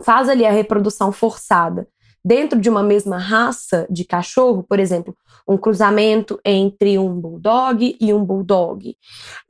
faz 0.00 0.28
ali 0.28 0.46
a 0.46 0.52
reprodução 0.52 1.10
forçada 1.10 1.88
dentro 2.24 2.60
de 2.60 2.68
uma 2.68 2.82
mesma 2.82 3.18
raça 3.18 3.86
de 3.90 4.04
cachorro, 4.04 4.62
por 4.62 4.78
exemplo, 4.78 5.16
um 5.48 5.56
cruzamento 5.56 6.38
entre 6.44 6.98
um 6.98 7.20
bulldog 7.20 7.96
e 8.00 8.12
um 8.12 8.24
bulldog. 8.24 8.96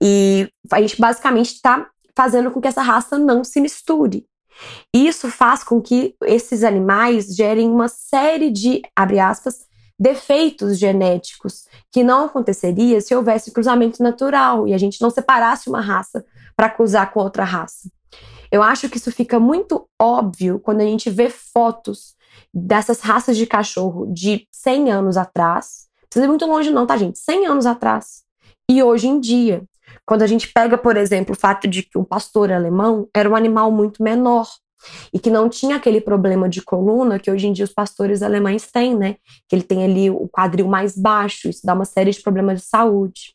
E 0.01 0.49
a 0.73 0.81
gente 0.81 1.01
basicamente 1.01 1.55
está 1.55 1.89
fazendo 2.17 2.51
com 2.51 2.61
que 2.61 2.69
essa 2.69 2.83
raça 2.83 3.19
não 3.19 3.43
se 3.43 3.61
misture. 3.61 4.27
Isso 4.95 5.31
faz 5.31 5.65
com 5.65 5.81
que 5.81 6.15
esses 6.25 6.63
animais 6.63 7.35
gerem 7.35 7.69
uma 7.69 7.89
série 7.89 8.51
de, 8.51 8.83
abre 8.95 9.19
aspas, 9.19 9.67
defeitos 9.99 10.79
genéticos 10.79 11.67
que 11.93 12.03
não 12.03 12.25
aconteceria 12.25 13.01
se 13.01 13.15
houvesse 13.15 13.53
cruzamento 13.53 14.03
natural 14.03 14.67
e 14.67 14.73
a 14.73 14.79
gente 14.79 15.01
não 15.01 15.11
separasse 15.11 15.69
uma 15.69 15.81
raça 15.81 16.25
para 16.57 16.71
cruzar 16.71 17.13
com 17.13 17.21
outra 17.21 17.45
raça. 17.45 17.91
Eu 18.51 18.63
acho 18.63 18.89
que 18.89 18.97
isso 18.97 19.13
fica 19.13 19.39
muito 19.39 19.89
óbvio 20.01 20.59
quando 20.59 20.81
a 20.81 20.85
gente 20.85 21.09
vê 21.11 21.31
fotos 21.31 22.15
dessas 22.53 23.01
raças 23.01 23.37
de 23.37 23.47
cachorro 23.47 24.07
de 24.13 24.47
100 24.53 24.91
anos 24.91 25.17
atrás. 25.17 25.89
Não 26.03 26.09
precisa 26.09 26.27
ir 26.27 26.29
muito 26.29 26.47
longe, 26.47 26.71
não, 26.71 26.87
tá, 26.87 26.97
gente? 26.97 27.19
100 27.19 27.47
anos 27.47 27.67
atrás. 27.67 28.23
E 28.69 28.83
hoje 28.83 29.09
em 29.09 29.21
dia. 29.21 29.63
Quando 30.07 30.23
a 30.23 30.27
gente 30.27 30.53
pega, 30.53 30.79
por 30.79 30.97
exemplo, 30.97 31.35
o 31.35 31.39
fato 31.39 31.67
de 31.67 31.83
que 31.83 31.99
um 31.99 32.05
pastor 32.05 32.53
alemão 32.53 33.09
era 33.15 33.29
um 33.29 33.37
animal 33.37 33.71
muito 33.73 34.03
menor 34.03 34.47
e 35.13 35.19
que 35.19 35.31
não 35.31 35.49
tinha 35.49 35.77
aquele 35.77 36.01
problema 36.01 36.49
de 36.49 36.63
coluna 36.63 37.19
que 37.19 37.31
hoje 37.31 37.47
em 37.47 37.53
dia 37.53 37.65
os 37.65 37.73
pastores 37.73 38.23
alemães 38.23 38.71
têm, 38.71 38.97
né? 38.97 39.17
Que 39.49 39.57
ele 39.57 39.63
tem 39.63 39.85
ali 39.85 40.11
o 40.11 40.29
quadril 40.29 40.67
mais 40.69 40.97
baixo, 40.97 41.49
isso 41.49 41.61
dá 41.65 41.75
uma 41.75 41.85
série 41.85 42.11
de 42.11 42.23
problemas 42.23 42.61
de 42.61 42.67
saúde. 42.67 43.35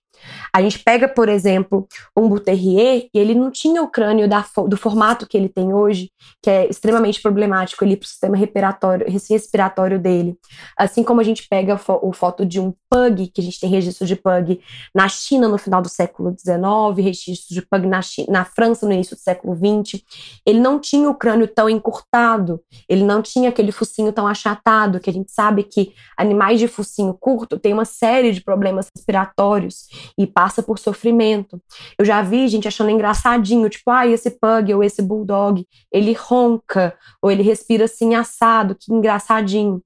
A 0.53 0.61
gente 0.61 0.79
pega, 0.79 1.07
por 1.07 1.29
exemplo, 1.29 1.87
um 2.15 2.27
Buterrier 2.27 3.07
e 3.13 3.19
ele 3.19 3.35
não 3.35 3.51
tinha 3.51 3.81
o 3.81 3.87
crânio 3.87 4.27
da, 4.27 4.45
do 4.67 4.77
formato 4.77 5.27
que 5.27 5.37
ele 5.37 5.49
tem 5.49 5.73
hoje, 5.73 6.11
que 6.41 6.49
é 6.49 6.67
extremamente 6.69 7.21
problemático 7.21 7.83
ali 7.83 7.97
para 7.97 8.05
o 8.05 8.07
sistema 8.07 8.37
respiratório, 8.37 9.05
respiratório 9.09 9.99
dele. 9.99 10.37
Assim 10.77 11.03
como 11.03 11.21
a 11.21 11.23
gente 11.23 11.47
pega 11.47 11.79
o 12.01 12.13
foto 12.13 12.45
de 12.45 12.59
um 12.59 12.73
pug, 12.89 13.27
que 13.27 13.41
a 13.41 13.43
gente 13.43 13.59
tem 13.59 13.69
registro 13.69 14.05
de 14.05 14.15
pug 14.15 14.61
na 14.93 15.07
China 15.07 15.47
no 15.47 15.57
final 15.57 15.81
do 15.81 15.89
século 15.89 16.35
XIX, 16.37 17.03
registro 17.03 17.53
de 17.53 17.61
pug 17.61 17.85
na, 17.87 17.99
na 18.29 18.45
França 18.45 18.85
no 18.85 18.93
início 18.93 19.15
do 19.15 19.19
século 19.19 19.55
XX, 19.55 20.01
ele 20.45 20.59
não 20.59 20.79
tinha 20.79 21.09
o 21.09 21.15
crânio 21.15 21.47
tão 21.47 21.69
encurtado, 21.69 22.61
ele 22.87 23.03
não 23.03 23.21
tinha 23.21 23.49
aquele 23.49 23.71
focinho 23.71 24.11
tão 24.11 24.27
achatado, 24.27 24.99
que 24.99 25.09
a 25.09 25.13
gente 25.13 25.31
sabe 25.31 25.63
que 25.63 25.93
animais 26.17 26.59
de 26.59 26.67
focinho 26.67 27.13
curto 27.13 27.59
têm 27.59 27.73
uma 27.73 27.85
série 27.85 28.31
de 28.31 28.41
problemas 28.41 28.89
respiratórios 28.95 29.87
e 30.17 30.25
passa 30.27 30.61
por 30.63 30.79
sofrimento. 30.79 31.61
Eu 31.97 32.05
já 32.05 32.21
vi 32.21 32.47
gente 32.47 32.67
achando 32.67 32.89
engraçadinho, 32.89 33.69
tipo, 33.69 33.89
ah, 33.91 34.07
esse 34.07 34.31
pug 34.31 34.73
ou 34.73 34.83
esse 34.83 35.01
bulldog, 35.01 35.65
ele 35.91 36.13
ronca 36.13 36.97
ou 37.21 37.31
ele 37.31 37.43
respira 37.43 37.85
assim 37.85 38.15
assado, 38.15 38.75
que 38.75 38.93
engraçadinho. 38.93 39.81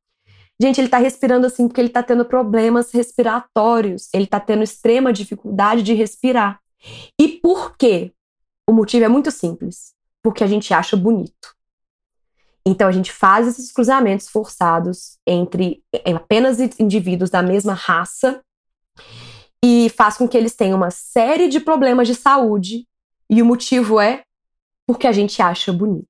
Gente, 0.62 0.82
ele 0.82 0.90
tá 0.90 0.98
respirando 0.98 1.48
assim 1.48 1.68
porque 1.68 1.80
ele 1.80 1.90
tá 1.90 2.04
tendo 2.04 2.26
problemas 2.26 2.92
respiratórios, 2.92 4.10
ele 4.14 4.28
tá 4.28 4.40
tendo 4.40 4.62
extrema 4.62 5.14
dificuldade 5.14 5.82
de 5.82 5.94
respirar. 5.94 6.60
E 7.20 7.28
por 7.28 7.78
quê? 7.78 8.14
O 8.68 8.74
motivo 8.74 9.06
é 9.06 9.08
muito 9.08 9.32
simples, 9.32 9.94
porque 10.22 10.44
a 10.44 10.48
gente 10.48 10.74
acha 10.74 10.98
bonito. 10.98 11.56
Então 12.66 12.88
a 12.88 12.92
gente 12.92 13.12
faz 13.12 13.48
esses 13.48 13.72
cruzamentos 13.72 14.28
forçados 14.28 15.18
entre 15.26 15.82
apenas 16.06 16.60
indivíduos 16.80 17.30
da 17.30 17.42
mesma 17.42 17.74
raça 17.74 18.44
e 19.64 19.90
faz 19.90 20.18
com 20.18 20.28
que 20.28 20.38
eles 20.38 20.56
tenham 20.56 20.78
uma 20.78 20.92
série 20.92 21.48
de 21.48 21.60
problemas 21.60 22.08
de 22.08 22.16
saúde, 22.16 22.88
e 23.30 23.42
o 23.42 23.46
motivo 23.46 24.00
é 24.00 24.24
porque 24.88 25.06
a 25.06 25.12
gente 25.12 25.42
acha 25.42 25.72
bonito. 25.72 26.08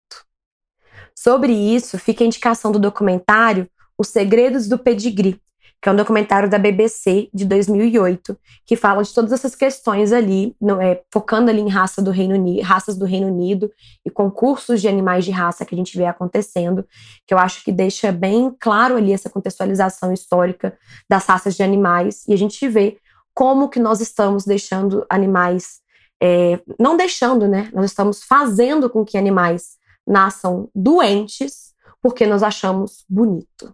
Sobre 1.16 1.52
isso, 1.52 1.98
fica 1.98 2.24
a 2.24 2.28
indicação 2.28 2.72
do 2.72 2.80
documentário 2.80 3.70
Os 3.98 4.08
Segredos 4.08 4.70
do 4.70 4.80
Pedigree, 4.80 5.42
que 5.82 5.88
é 5.88 5.92
um 5.92 5.96
documentário 5.96 6.50
da 6.50 6.58
BBC 6.58 7.30
de 7.34 7.46
2008, 7.46 8.38
que 8.66 8.76
fala 8.76 9.04
de 9.04 9.14
todas 9.14 9.32
essas 9.32 9.56
questões 9.56 10.12
ali, 10.12 10.56
no, 10.60 10.82
é, 10.82 11.02
focando 11.12 11.50
ali 11.50 11.62
em 11.62 11.70
raça 11.70 12.02
do 12.02 12.12
Reino 12.12 12.36
Unido, 12.36 12.62
raças 12.64 12.98
do 12.98 13.06
Reino 13.06 13.28
Unido 13.28 13.72
e 14.06 14.10
concursos 14.10 14.82
de 14.82 14.88
animais 14.88 15.24
de 15.24 15.32
raça 15.32 15.66
que 15.66 15.74
a 15.74 15.78
gente 15.78 15.98
vê 15.98 16.06
acontecendo, 16.06 16.86
que 17.26 17.34
eu 17.34 17.38
acho 17.38 17.64
que 17.64 17.72
deixa 17.72 18.12
bem 18.12 18.54
claro 18.60 18.96
ali 18.98 19.14
essa 19.14 19.30
contextualização 19.30 20.14
histórica 20.14 20.78
das 21.10 21.26
raças 21.26 21.56
de 21.56 21.64
animais, 21.64 22.26
e 22.28 22.34
a 22.34 22.38
gente 22.38 22.68
vê 22.68 22.98
como 23.40 23.70
que 23.70 23.80
nós 23.80 24.02
estamos 24.02 24.44
deixando 24.44 25.06
animais, 25.10 25.80
é, 26.22 26.60
não 26.78 26.98
deixando, 26.98 27.48
né? 27.48 27.70
Nós 27.74 27.86
estamos 27.86 28.22
fazendo 28.22 28.90
com 28.90 29.06
que 29.06 29.18
animais 29.18 29.78
nasçam 30.06 30.70
doentes 30.76 31.74
porque 32.02 32.28
nós 32.28 32.44
achamos 32.44 33.06
bonito. 33.08 33.74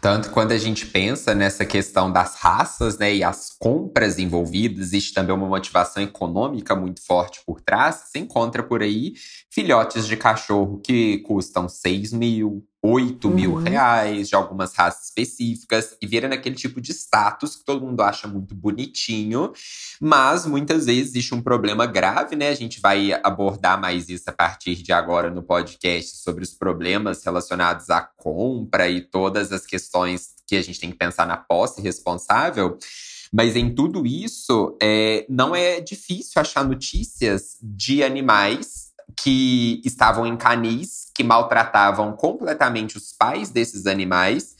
Tanto 0.00 0.30
quando 0.30 0.52
a 0.52 0.58
gente 0.58 0.86
pensa 0.86 1.34
nessa 1.34 1.64
questão 1.64 2.12
das 2.12 2.36
raças, 2.36 2.96
né, 2.96 3.12
e 3.12 3.24
as 3.24 3.56
compras 3.58 4.16
envolvidas, 4.16 4.78
existe 4.78 5.12
também 5.12 5.34
uma 5.34 5.48
motivação 5.48 6.00
econômica 6.00 6.76
muito 6.76 7.04
forte 7.04 7.40
por 7.44 7.60
trás. 7.60 8.04
Você 8.06 8.20
encontra 8.20 8.62
por 8.62 8.80
aí 8.80 9.14
filhotes 9.54 10.08
de 10.08 10.16
cachorro 10.16 10.80
que 10.82 11.18
custam 11.18 11.68
6 11.68 12.12
mil, 12.12 12.66
8 12.82 13.28
uhum. 13.28 13.34
mil 13.34 13.54
reais, 13.54 14.28
de 14.28 14.34
algumas 14.34 14.74
raças 14.74 15.04
específicas, 15.04 15.96
e 16.02 16.08
vira 16.08 16.26
naquele 16.26 16.56
tipo 16.56 16.80
de 16.80 16.90
status 16.90 17.54
que 17.54 17.64
todo 17.64 17.86
mundo 17.86 18.00
acha 18.00 18.26
muito 18.26 18.52
bonitinho, 18.52 19.52
mas 20.00 20.44
muitas 20.44 20.86
vezes 20.86 21.10
existe 21.10 21.36
um 21.36 21.40
problema 21.40 21.86
grave, 21.86 22.34
né? 22.34 22.48
A 22.48 22.54
gente 22.54 22.80
vai 22.80 23.12
abordar 23.22 23.80
mais 23.80 24.08
isso 24.08 24.24
a 24.26 24.32
partir 24.32 24.74
de 24.74 24.92
agora 24.92 25.30
no 25.30 25.40
podcast 25.40 26.16
sobre 26.16 26.42
os 26.42 26.52
problemas 26.52 27.22
relacionados 27.22 27.90
à 27.90 28.00
compra 28.00 28.88
e 28.88 29.02
todas 29.02 29.52
as 29.52 29.64
questões 29.64 30.34
que 30.48 30.56
a 30.56 30.62
gente 30.62 30.80
tem 30.80 30.90
que 30.90 30.98
pensar 30.98 31.28
na 31.28 31.36
posse 31.36 31.80
responsável. 31.80 32.76
Mas 33.32 33.54
em 33.54 33.72
tudo 33.72 34.04
isso, 34.04 34.76
é, 34.82 35.24
não 35.28 35.54
é 35.54 35.80
difícil 35.80 36.40
achar 36.40 36.64
notícias 36.64 37.56
de 37.62 38.02
animais 38.02 38.83
que 39.16 39.80
estavam 39.84 40.26
em 40.26 40.36
canis, 40.36 41.06
que 41.14 41.22
maltratavam 41.22 42.12
completamente 42.12 42.96
os 42.96 43.12
pais 43.12 43.50
desses 43.50 43.86
animais 43.86 44.54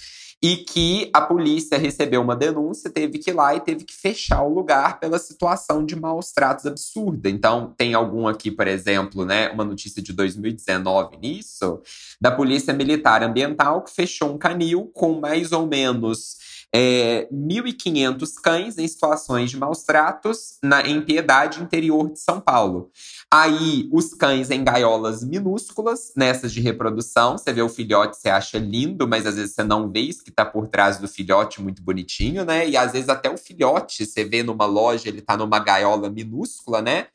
e 0.44 0.58
que 0.58 1.08
a 1.14 1.22
polícia 1.22 1.78
recebeu 1.78 2.20
uma 2.20 2.36
denúncia, 2.36 2.90
teve 2.90 3.18
que 3.18 3.30
ir 3.30 3.32
lá 3.32 3.54
e 3.54 3.60
teve 3.60 3.82
que 3.82 3.94
fechar 3.94 4.42
o 4.42 4.52
lugar 4.52 5.00
pela 5.00 5.18
situação 5.18 5.86
de 5.86 5.96
maus 5.96 6.32
tratos 6.32 6.66
absurda. 6.66 7.30
Então, 7.30 7.72
tem 7.78 7.94
algum 7.94 8.28
aqui, 8.28 8.50
por 8.50 8.68
exemplo, 8.68 9.24
né, 9.24 9.48
uma 9.48 9.64
notícia 9.64 10.02
de 10.02 10.12
2019 10.12 11.16
nisso, 11.16 11.80
da 12.20 12.30
Polícia 12.30 12.74
Militar 12.74 13.22
Ambiental 13.22 13.82
que 13.82 13.90
fechou 13.90 14.34
um 14.34 14.36
canil 14.36 14.90
com 14.92 15.18
mais 15.18 15.50
ou 15.50 15.66
menos 15.66 16.36
é, 16.76 17.28
1.500 17.32 18.32
cães 18.42 18.78
em 18.78 18.88
situações 18.88 19.48
de 19.48 19.56
maus 19.56 19.84
tratos 19.84 20.58
na, 20.60 20.82
em 20.82 21.00
Piedade, 21.00 21.62
interior 21.62 22.10
de 22.10 22.18
São 22.18 22.40
Paulo. 22.40 22.90
Aí, 23.30 23.88
os 23.92 24.12
cães 24.12 24.50
em 24.50 24.64
gaiolas 24.64 25.22
minúsculas, 25.22 26.12
nessas 26.16 26.52
de 26.52 26.60
reprodução. 26.60 27.38
Você 27.38 27.52
vê 27.52 27.62
o 27.62 27.68
filhote, 27.68 28.16
você 28.16 28.28
acha 28.28 28.58
lindo, 28.58 29.06
mas 29.06 29.24
às 29.24 29.36
vezes 29.36 29.54
você 29.54 29.62
não 29.62 29.88
vê 29.88 30.00
isso 30.00 30.24
que 30.24 30.30
está 30.30 30.44
por 30.44 30.66
trás 30.66 30.98
do 30.98 31.06
filhote 31.06 31.62
muito 31.62 31.80
bonitinho, 31.80 32.44
né? 32.44 32.68
E 32.68 32.76
às 32.76 32.90
vezes 32.90 33.08
até 33.08 33.30
o 33.30 33.38
filhote, 33.38 34.04
você 34.04 34.24
vê 34.24 34.42
numa 34.42 34.66
loja, 34.66 35.08
ele 35.08 35.20
está 35.20 35.36
numa 35.36 35.60
gaiola 35.60 36.10
minúscula, 36.10 36.82
né? 36.82 37.06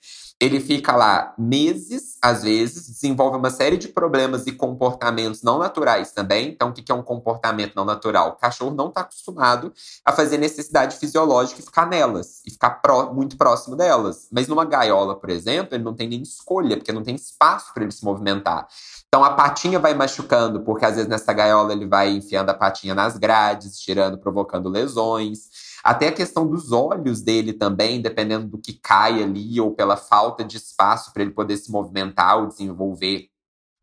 Ele 0.41 0.61
fica 0.61 0.95
lá 0.95 1.33
meses, 1.37 2.17
às 2.21 2.43
vezes, 2.43 2.87
desenvolve 2.87 3.37
uma 3.37 3.49
série 3.49 3.77
de 3.77 3.89
problemas 3.89 4.47
e 4.47 4.53
comportamentos 4.53 5.43
não 5.43 5.59
naturais 5.59 6.13
também. 6.13 6.47
Então, 6.47 6.69
o 6.69 6.73
que 6.73 6.89
é 6.89 6.95
um 6.95 7.03
comportamento 7.03 7.75
não 7.75 7.83
natural? 7.83 8.29
O 8.29 8.35
cachorro 8.35 8.73
não 8.73 8.87
está 8.87 9.01
acostumado 9.01 9.73
a 10.05 10.13
fazer 10.13 10.37
necessidade 10.37 10.95
fisiológica 10.95 11.59
e 11.59 11.63
ficar 11.63 11.85
nelas, 11.85 12.41
e 12.45 12.51
ficar 12.51 12.69
pró 12.69 13.13
muito 13.13 13.35
próximo 13.35 13.75
delas. 13.75 14.29
Mas 14.31 14.47
numa 14.47 14.63
gaiola, 14.63 15.13
por 15.13 15.29
exemplo, 15.29 15.75
ele 15.75 15.83
não 15.83 15.93
tem 15.93 16.07
nem 16.07 16.21
escolha, 16.21 16.77
porque 16.77 16.93
não 16.93 17.03
tem 17.03 17.15
espaço 17.15 17.73
para 17.73 17.83
ele 17.83 17.91
se 17.91 18.05
movimentar. 18.05 18.65
Então 19.09 19.23
a 19.23 19.31
patinha 19.31 19.77
vai 19.77 19.93
machucando, 19.93 20.61
porque 20.61 20.85
às 20.85 20.95
vezes 20.95 21.09
nessa 21.09 21.33
gaiola 21.33 21.73
ele 21.73 21.85
vai 21.85 22.11
enfiando 22.11 22.49
a 22.49 22.53
patinha 22.53 22.95
nas 22.95 23.17
grades, 23.17 23.77
tirando, 23.79 24.17
provocando 24.17 24.69
lesões. 24.69 25.49
Até 25.83 26.09
a 26.09 26.11
questão 26.11 26.47
dos 26.47 26.71
olhos 26.71 27.21
dele 27.21 27.53
também, 27.53 28.01
dependendo 28.01 28.47
do 28.47 28.57
que 28.57 28.73
cai 28.73 29.23
ali, 29.23 29.59
ou 29.59 29.73
pela 29.73 29.95
falta 29.95 30.43
de 30.43 30.57
espaço 30.57 31.13
para 31.13 31.23
ele 31.23 31.31
poder 31.31 31.57
se 31.57 31.71
movimentar 31.71 32.37
ou 32.39 32.47
desenvolver 32.47 33.29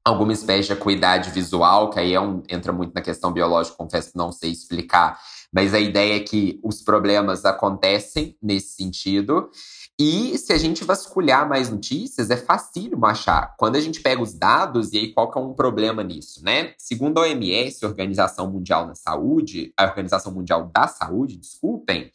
alguma 0.05 0.32
espécie 0.32 0.68
de 0.68 0.72
acuidade 0.72 1.30
visual, 1.30 1.90
que 1.90 1.99
aí 1.99 2.14
é 2.14 2.20
um, 2.20 2.40
entra 2.49 2.72
muito 2.72 2.94
na 2.94 3.01
questão 3.01 3.32
biológica, 3.32 3.76
confesso 3.76 4.12
que 4.12 4.16
não 4.16 4.30
sei 4.30 4.53
explicar, 4.53 5.18
mas 5.53 5.74
a 5.74 5.80
ideia 5.80 6.16
é 6.16 6.20
que 6.20 6.61
os 6.62 6.80
problemas 6.80 7.44
acontecem 7.44 8.36
nesse 8.40 8.76
sentido. 8.76 9.51
E 9.99 10.36
se 10.36 10.53
a 10.53 10.59
gente 10.59 10.84
vasculhar 10.84 11.49
mais 11.49 11.70
notícias, 11.70 12.30
é 12.30 12.36
fácil 12.36 13.03
achar. 13.07 13.55
Quando 13.57 13.76
a 13.76 13.80
gente 13.80 14.01
pega 14.01 14.20
os 14.20 14.34
dados, 14.34 14.92
e 14.92 14.99
aí 14.99 15.12
qual 15.12 15.30
que 15.30 15.38
é 15.38 15.40
um 15.40 15.55
problema 15.55 16.05
nisso, 16.05 16.44
né? 16.44 16.74
Segundo 16.76 17.18
a 17.18 17.22
OMS, 17.22 17.84
Organização 17.86 18.51
Mundial 18.51 18.86
da 18.86 18.94
Saúde, 18.94 19.72
a 19.74 19.84
Organização 19.84 20.32
Mundial 20.32 20.70
da 20.70 20.86
Saúde, 20.86 21.38
desculpem, 21.38 22.12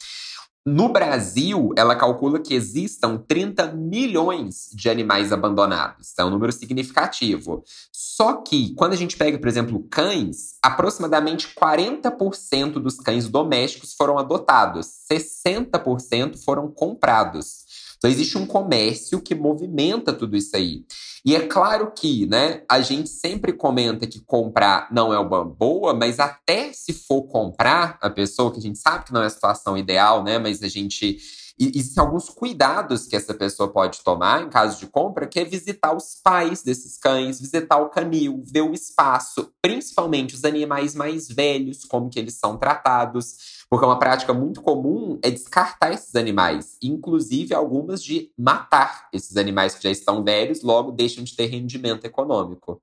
no 0.63 0.89
Brasil, 0.89 1.71
ela 1.75 1.95
calcula 1.95 2.39
que 2.39 2.53
existam 2.53 3.17
30 3.17 3.71
milhões 3.71 4.69
de 4.71 4.91
animais 4.91 5.33
abandonados. 5.33 6.11
Então, 6.13 6.25
é 6.25 6.29
um 6.29 6.33
número 6.33 6.51
significativo. 6.51 7.63
Só 7.91 8.33
que, 8.43 8.75
quando 8.75 8.93
a 8.93 8.95
gente 8.95 9.17
pega, 9.17 9.39
por 9.39 9.47
exemplo, 9.47 9.83
cães, 9.89 10.59
aproximadamente 10.61 11.47
40% 11.59 12.73
dos 12.73 12.97
cães 12.97 13.27
domésticos 13.27 13.95
foram 13.95 14.19
adotados, 14.19 14.87
60% 15.11 16.37
foram 16.43 16.69
comprados. 16.69 17.65
Então 18.01 18.09
existe 18.09 18.35
um 18.35 18.47
comércio 18.47 19.21
que 19.21 19.35
movimenta 19.35 20.11
tudo 20.11 20.35
isso 20.35 20.55
aí. 20.55 20.83
E 21.23 21.35
é 21.35 21.41
claro 21.41 21.91
que, 21.95 22.25
né, 22.25 22.63
a 22.67 22.81
gente 22.81 23.09
sempre 23.09 23.53
comenta 23.53 24.07
que 24.07 24.19
comprar 24.21 24.87
não 24.91 25.13
é 25.13 25.19
uma 25.19 25.45
boa, 25.45 25.93
mas 25.93 26.19
até 26.19 26.73
se 26.73 26.93
for 26.93 27.21
comprar 27.27 27.99
a 28.01 28.09
pessoa 28.09 28.51
que 28.51 28.57
a 28.57 28.61
gente 28.61 28.79
sabe 28.79 29.05
que 29.05 29.13
não 29.13 29.21
é 29.21 29.27
a 29.27 29.29
situação 29.29 29.77
ideal, 29.77 30.23
né, 30.23 30.39
mas 30.39 30.63
a 30.63 30.67
gente 30.67 31.19
existem 31.59 32.03
alguns 32.03 32.29
cuidados 32.29 33.07
que 33.07 33.15
essa 33.15 33.33
pessoa 33.33 33.71
pode 33.71 34.01
tomar 34.01 34.43
em 34.43 34.49
caso 34.49 34.79
de 34.79 34.87
compra, 34.87 35.27
que 35.27 35.39
é 35.39 35.45
visitar 35.45 35.95
os 35.95 36.15
pais 36.23 36.63
desses 36.63 36.97
cães, 36.97 37.39
visitar 37.39 37.77
o 37.77 37.89
canil, 37.89 38.43
ver 38.45 38.61
o 38.61 38.73
espaço, 38.73 39.51
principalmente 39.61 40.35
os 40.35 40.43
animais 40.43 40.95
mais 40.95 41.27
velhos, 41.27 41.85
como 41.85 42.09
que 42.09 42.19
eles 42.19 42.35
são 42.35 42.57
tratados. 42.57 43.61
Porque 43.69 43.85
uma 43.85 43.99
prática 43.99 44.33
muito 44.33 44.61
comum 44.61 45.17
é 45.23 45.31
descartar 45.31 45.93
esses 45.93 46.15
animais, 46.15 46.77
inclusive 46.81 47.53
algumas 47.53 48.03
de 48.03 48.29
matar 48.37 49.07
esses 49.13 49.37
animais 49.37 49.75
que 49.75 49.83
já 49.83 49.91
estão 49.91 50.23
velhos, 50.23 50.61
logo 50.61 50.91
deixam 50.91 51.23
de 51.23 51.35
ter 51.35 51.45
rendimento 51.45 52.05
econômico. 52.05 52.81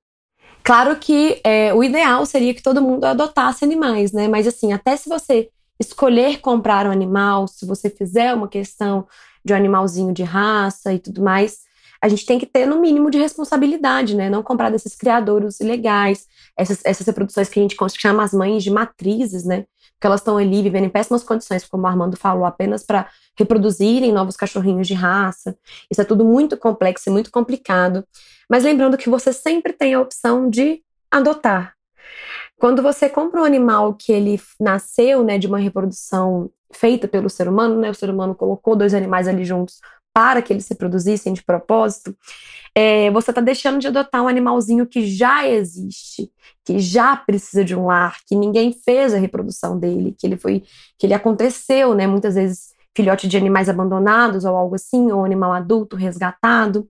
Claro 0.63 0.97
que 0.97 1.41
é, 1.45 1.73
o 1.73 1.83
ideal 1.83 2.25
seria 2.27 2.55
que 2.55 2.63
todo 2.63 2.83
mundo 2.83 3.05
adotasse 3.05 3.65
animais, 3.65 4.13
né? 4.13 4.29
Mas 4.29 4.47
assim, 4.47 4.73
até 4.73 4.97
se 4.97 5.09
você 5.09 5.51
escolher 5.79 6.41
comprar 6.41 6.87
um 6.87 6.91
animal, 6.91 7.47
se 7.47 7.67
você 7.67 7.89
fizer 7.89 8.35
uma 8.35 8.49
questão 8.49 9.07
de 9.45 9.53
um 9.53 9.57
animalzinho 9.57 10.13
de 10.13 10.23
raça 10.23 10.93
e 10.93 10.99
tudo 10.99 11.23
mais, 11.23 11.59
a 12.01 12.09
gente 12.09 12.25
tem 12.25 12.39
que 12.39 12.47
ter 12.47 12.67
no 12.67 12.81
mínimo 12.81 13.11
de 13.11 13.19
responsabilidade, 13.19 14.15
né? 14.15 14.31
Não 14.31 14.43
comprar 14.43 14.71
desses 14.71 14.95
criadouros 14.95 15.61
ilegais, 15.61 16.27
essas, 16.57 16.81
essas 16.85 17.07
reproduções 17.07 17.49
que 17.49 17.59
a 17.59 17.63
gente 17.63 17.77
chama 17.99 18.23
as 18.23 18.33
mães 18.33 18.63
de 18.63 18.71
matrizes, 18.71 19.45
né? 19.45 19.65
Porque 19.95 20.07
elas 20.07 20.21
estão 20.21 20.37
ali 20.37 20.63
vivendo 20.63 20.85
em 20.85 20.89
péssimas 20.89 21.25
condições, 21.25 21.67
como 21.67 21.83
o 21.83 21.87
Armando 21.87 22.17
falou, 22.17 22.45
apenas 22.45 22.85
para 22.85 23.09
reproduzirem 23.37 24.13
novos 24.13 24.37
cachorrinhos 24.37 24.87
de 24.87 24.95
raça. 24.95 25.57
Isso 25.91 26.01
é 26.01 26.05
tudo 26.05 26.25
muito 26.25 26.57
complexo 26.57 27.09
e 27.09 27.13
muito 27.13 27.33
complicado. 27.33 28.05
Mas 28.49 28.63
lembrando 28.63 28.97
que 28.97 29.11
você 29.11 29.33
sempre 29.33 29.73
tem 29.73 29.95
a 29.95 30.01
opção 30.01 30.49
de 30.49 30.83
adotar. 31.11 31.75
Quando 32.59 32.83
você 32.83 33.09
compra 33.09 33.41
um 33.41 33.45
animal 33.45 33.95
que 33.95 34.13
ele 34.13 34.41
nasceu, 34.61 35.23
né, 35.23 35.39
de 35.39 35.47
uma 35.47 35.59
reprodução 35.59 36.51
feita 36.73 37.09
pelo 37.09 37.31
ser 37.31 37.49
humano, 37.49 37.81
né, 37.81 37.91
o 37.91 37.95
ser 37.95 38.11
humano 38.11 38.35
colocou 38.35 38.77
dois 38.77 38.95
animais 38.95 39.29
ali 39.29 39.45
juntos 39.45 39.81
para 40.13 40.43
que 40.43 40.53
eles 40.53 40.65
se 40.65 40.75
produzissem 40.75 41.33
de 41.33 41.45
propósito, 41.45 42.17
é, 42.75 43.11
você 43.11 43.31
está 43.31 43.41
deixando 43.41 43.79
de 43.79 43.87
adotar 43.87 44.23
um 44.23 44.29
animalzinho 44.29 44.87
que 44.87 45.07
já 45.07 45.47
existe, 45.47 46.31
que 46.65 46.81
já 46.81 47.17
precisa 47.17 47.65
de 47.65 47.75
um 47.75 47.87
lar, 47.87 48.17
que 48.27 48.35
ninguém 48.35 48.73
fez 48.73 49.15
a 49.15 49.19
reprodução 49.19 49.79
dele, 49.79 50.15
que 50.19 50.27
ele 50.27 50.37
foi, 50.37 50.65
que 50.99 51.07
ele 51.07 51.15
aconteceu, 51.15 51.95
né? 51.95 52.07
Muitas 52.07 52.35
vezes 52.35 52.75
filhote 52.97 53.29
de 53.29 53.37
animais 53.37 53.69
abandonados 53.69 54.45
ou 54.45 54.57
algo 54.57 54.75
assim, 54.75 55.13
ou 55.13 55.25
animal 55.25 55.53
adulto 55.53 55.95
resgatado. 55.95 56.89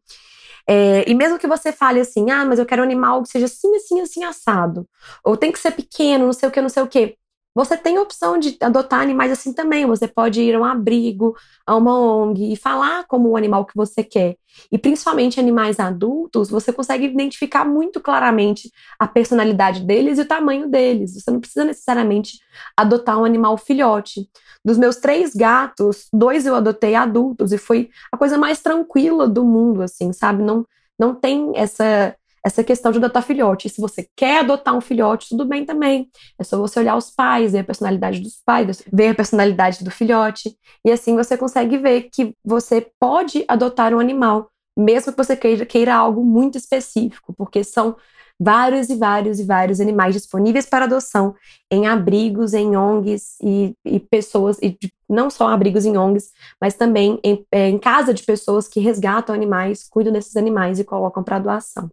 É, 0.69 1.09
e 1.11 1.15
mesmo 1.15 1.39
que 1.39 1.47
você 1.47 1.73
fale 1.73 2.01
assim, 2.01 2.31
ah, 2.31 2.45
mas 2.45 2.59
eu 2.59 2.67
quero 2.67 2.83
um 2.83 2.85
animal 2.85 3.23
que 3.23 3.31
seja 3.31 3.47
assim, 3.47 3.75
assim, 3.77 4.01
assim, 4.01 4.25
assado, 4.25 4.87
ou 5.25 5.37
tem 5.37 5.51
que 5.51 5.59
ser 5.59 5.71
pequeno, 5.73 6.27
não 6.27 6.33
sei 6.33 6.49
o 6.49 6.53
que, 6.53 6.61
não 6.61 6.69
sei 6.69 6.83
o 6.83 6.89
que. 6.89 7.17
Você 7.55 7.77
tem 7.77 7.97
a 7.97 8.03
opção 8.03 8.39
de 8.39 8.57
adotar 8.61 9.01
animais 9.01 9.33
assim 9.33 9.53
também. 9.53 9.85
Você 9.87 10.07
pode 10.07 10.41
ir 10.41 10.55
a 10.55 10.61
um 10.61 10.65
abrigo, 10.65 11.35
a 11.67 11.75
uma 11.75 11.99
ONG 11.99 12.53
e 12.53 12.57
falar 12.57 13.05
como 13.07 13.31
o 13.31 13.37
animal 13.37 13.65
que 13.67 13.75
você 13.75 14.05
quer. 14.05 14.37
E 14.71 14.79
principalmente 14.79 15.41
animais 15.41 15.81
adultos, 15.81 16.51
você 16.51 16.73
consegue 16.73 17.07
identificar 17.07 17.65
muito 17.65 18.01
claramente 18.01 18.71
a 18.99 19.09
personalidade 19.09 19.85
deles 19.85 20.19
e 20.19 20.23
o 20.23 20.29
tamanho 20.29 20.69
deles. 20.69 21.15
Você 21.15 21.31
não 21.31 21.41
precisa 21.41 21.65
necessariamente 21.65 22.39
adotar 22.77 23.19
um 23.19 23.25
animal 23.25 23.57
filhote. 23.57 24.29
Dos 24.65 24.79
meus 24.79 24.97
três 24.97 25.35
gatos, 25.35 26.07
dois 26.13 26.47
eu 26.47 26.55
adotei 26.55 26.95
adultos 26.95 27.53
e 27.53 27.59
foi 27.59 27.91
a 28.13 28.17
coisa 28.17 28.39
mais 28.39 28.61
tranquila 28.61 29.29
do 29.29 29.45
mundo, 29.45 29.83
assim, 29.83 30.13
sabe? 30.13 30.43
Não, 30.43 30.65
não 30.99 31.15
tem 31.15 31.53
essa 31.55 32.15
essa 32.45 32.63
questão 32.65 32.93
de 32.93 32.99
adotar 32.99 33.23
filhote. 33.23 33.67
E 33.67 33.71
se 33.71 33.81
você 33.81 34.09
quer 34.17 34.41
adotar 34.41 34.77
um 34.77 34.81
filhote, 34.81 35.29
tudo 35.31 35.45
bem 35.45 35.65
também. 35.65 36.09
É 36.39 36.45
só 36.45 36.59
você 36.59 36.81
olhar 36.81 36.97
os 36.97 37.11
pais, 37.11 37.53
ver 37.53 37.61
a 37.61 37.65
personalidade 37.65 38.21
dos 38.21 38.41
pais, 38.45 38.83
ver 38.93 39.09
a 39.09 39.15
personalidade 39.15 39.85
do 39.85 39.91
filhote. 39.91 40.57
E 40.85 40.91
assim 40.91 41.17
você 41.17 41.37
consegue 41.37 41.79
ver 41.79 42.09
que 42.13 42.35
você 42.45 42.87
pode 43.01 43.45
adotar 43.49 43.95
um 43.95 44.01
animal, 44.01 44.51
mesmo 44.77 45.13
que 45.13 45.19
você 45.19 45.37
queira, 45.37 45.67
queira 45.67 45.95
algo 45.95 46.25
muito 46.25 46.57
específico, 46.57 47.35
porque 47.37 47.65
são 47.65 47.97
vários 48.41 48.89
e 48.89 48.95
vários 48.95 49.41
e 49.41 49.45
vários 49.45 49.81
animais 49.81 50.15
disponíveis 50.15 50.65
para 50.65 50.85
adoção 50.85 51.35
em 51.71 51.87
abrigos, 51.87 52.55
em 52.55 52.77
ONGs 52.77 53.37
e, 53.43 53.75
e 53.85 53.99
pessoas, 53.99 54.59
e 54.63 54.79
não 55.09 55.29
só 55.29 55.49
abrigos 55.49 55.85
em 55.85 55.97
ONGs, 55.97 56.31
mas 56.61 56.75
também 56.75 57.19
em, 57.25 57.45
é, 57.51 57.69
em 57.69 57.79
casa 57.79 58.15
de 58.15 58.23
pessoas 58.23 58.69
que 58.69 58.79
resgatam 58.81 59.35
animais, 59.35 59.89
cuidam 59.89 60.13
desses 60.13 60.37
animais 60.37 60.79
e 60.79 60.85
colocam 60.85 61.25
para 61.25 61.41
doação. 61.41 61.91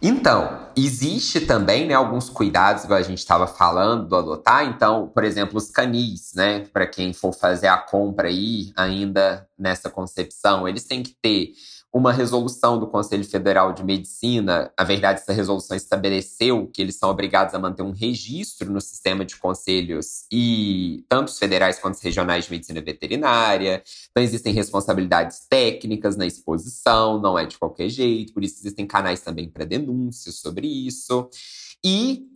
Então, 0.00 0.68
existe 0.76 1.40
também 1.40 1.86
né, 1.86 1.94
alguns 1.94 2.28
cuidados, 2.28 2.84
igual 2.84 2.98
a 2.98 3.02
gente 3.02 3.18
estava 3.18 3.46
falando, 3.46 4.06
do 4.06 4.16
adotar. 4.16 4.64
Então, 4.64 5.08
por 5.08 5.24
exemplo, 5.24 5.56
os 5.56 5.70
canis, 5.70 6.32
né? 6.34 6.66
Para 6.72 6.86
quem 6.86 7.12
for 7.12 7.32
fazer 7.32 7.68
a 7.68 7.78
compra 7.78 8.28
aí, 8.28 8.72
ainda 8.76 9.48
nessa 9.58 9.88
concepção, 9.88 10.68
eles 10.68 10.84
têm 10.84 11.02
que 11.02 11.16
ter 11.20 11.52
uma 11.96 12.12
resolução 12.12 12.78
do 12.78 12.86
Conselho 12.86 13.24
Federal 13.24 13.72
de 13.72 13.82
Medicina, 13.82 14.70
a 14.76 14.84
verdade, 14.84 15.20
essa 15.20 15.32
resolução 15.32 15.74
estabeleceu 15.74 16.66
que 16.66 16.82
eles 16.82 16.96
são 16.96 17.08
obrigados 17.08 17.54
a 17.54 17.58
manter 17.58 17.82
um 17.82 17.90
registro 17.90 18.70
no 18.70 18.82
sistema 18.82 19.24
de 19.24 19.34
conselhos 19.36 20.26
e 20.30 21.06
tanto 21.08 21.28
os 21.28 21.38
federais 21.38 21.78
quanto 21.78 21.94
os 21.94 22.02
regionais 22.02 22.44
de 22.44 22.50
medicina 22.50 22.82
veterinária. 22.82 23.82
Então 24.10 24.22
existem 24.22 24.52
responsabilidades 24.52 25.46
técnicas 25.48 26.18
na 26.18 26.26
exposição, 26.26 27.18
não 27.18 27.38
é 27.38 27.46
de 27.46 27.56
qualquer 27.56 27.88
jeito, 27.88 28.34
por 28.34 28.44
isso 28.44 28.56
existem 28.60 28.86
canais 28.86 29.22
também 29.22 29.48
para 29.48 29.64
denúncias 29.64 30.34
sobre 30.34 30.66
isso. 30.66 31.30
E 31.82 32.26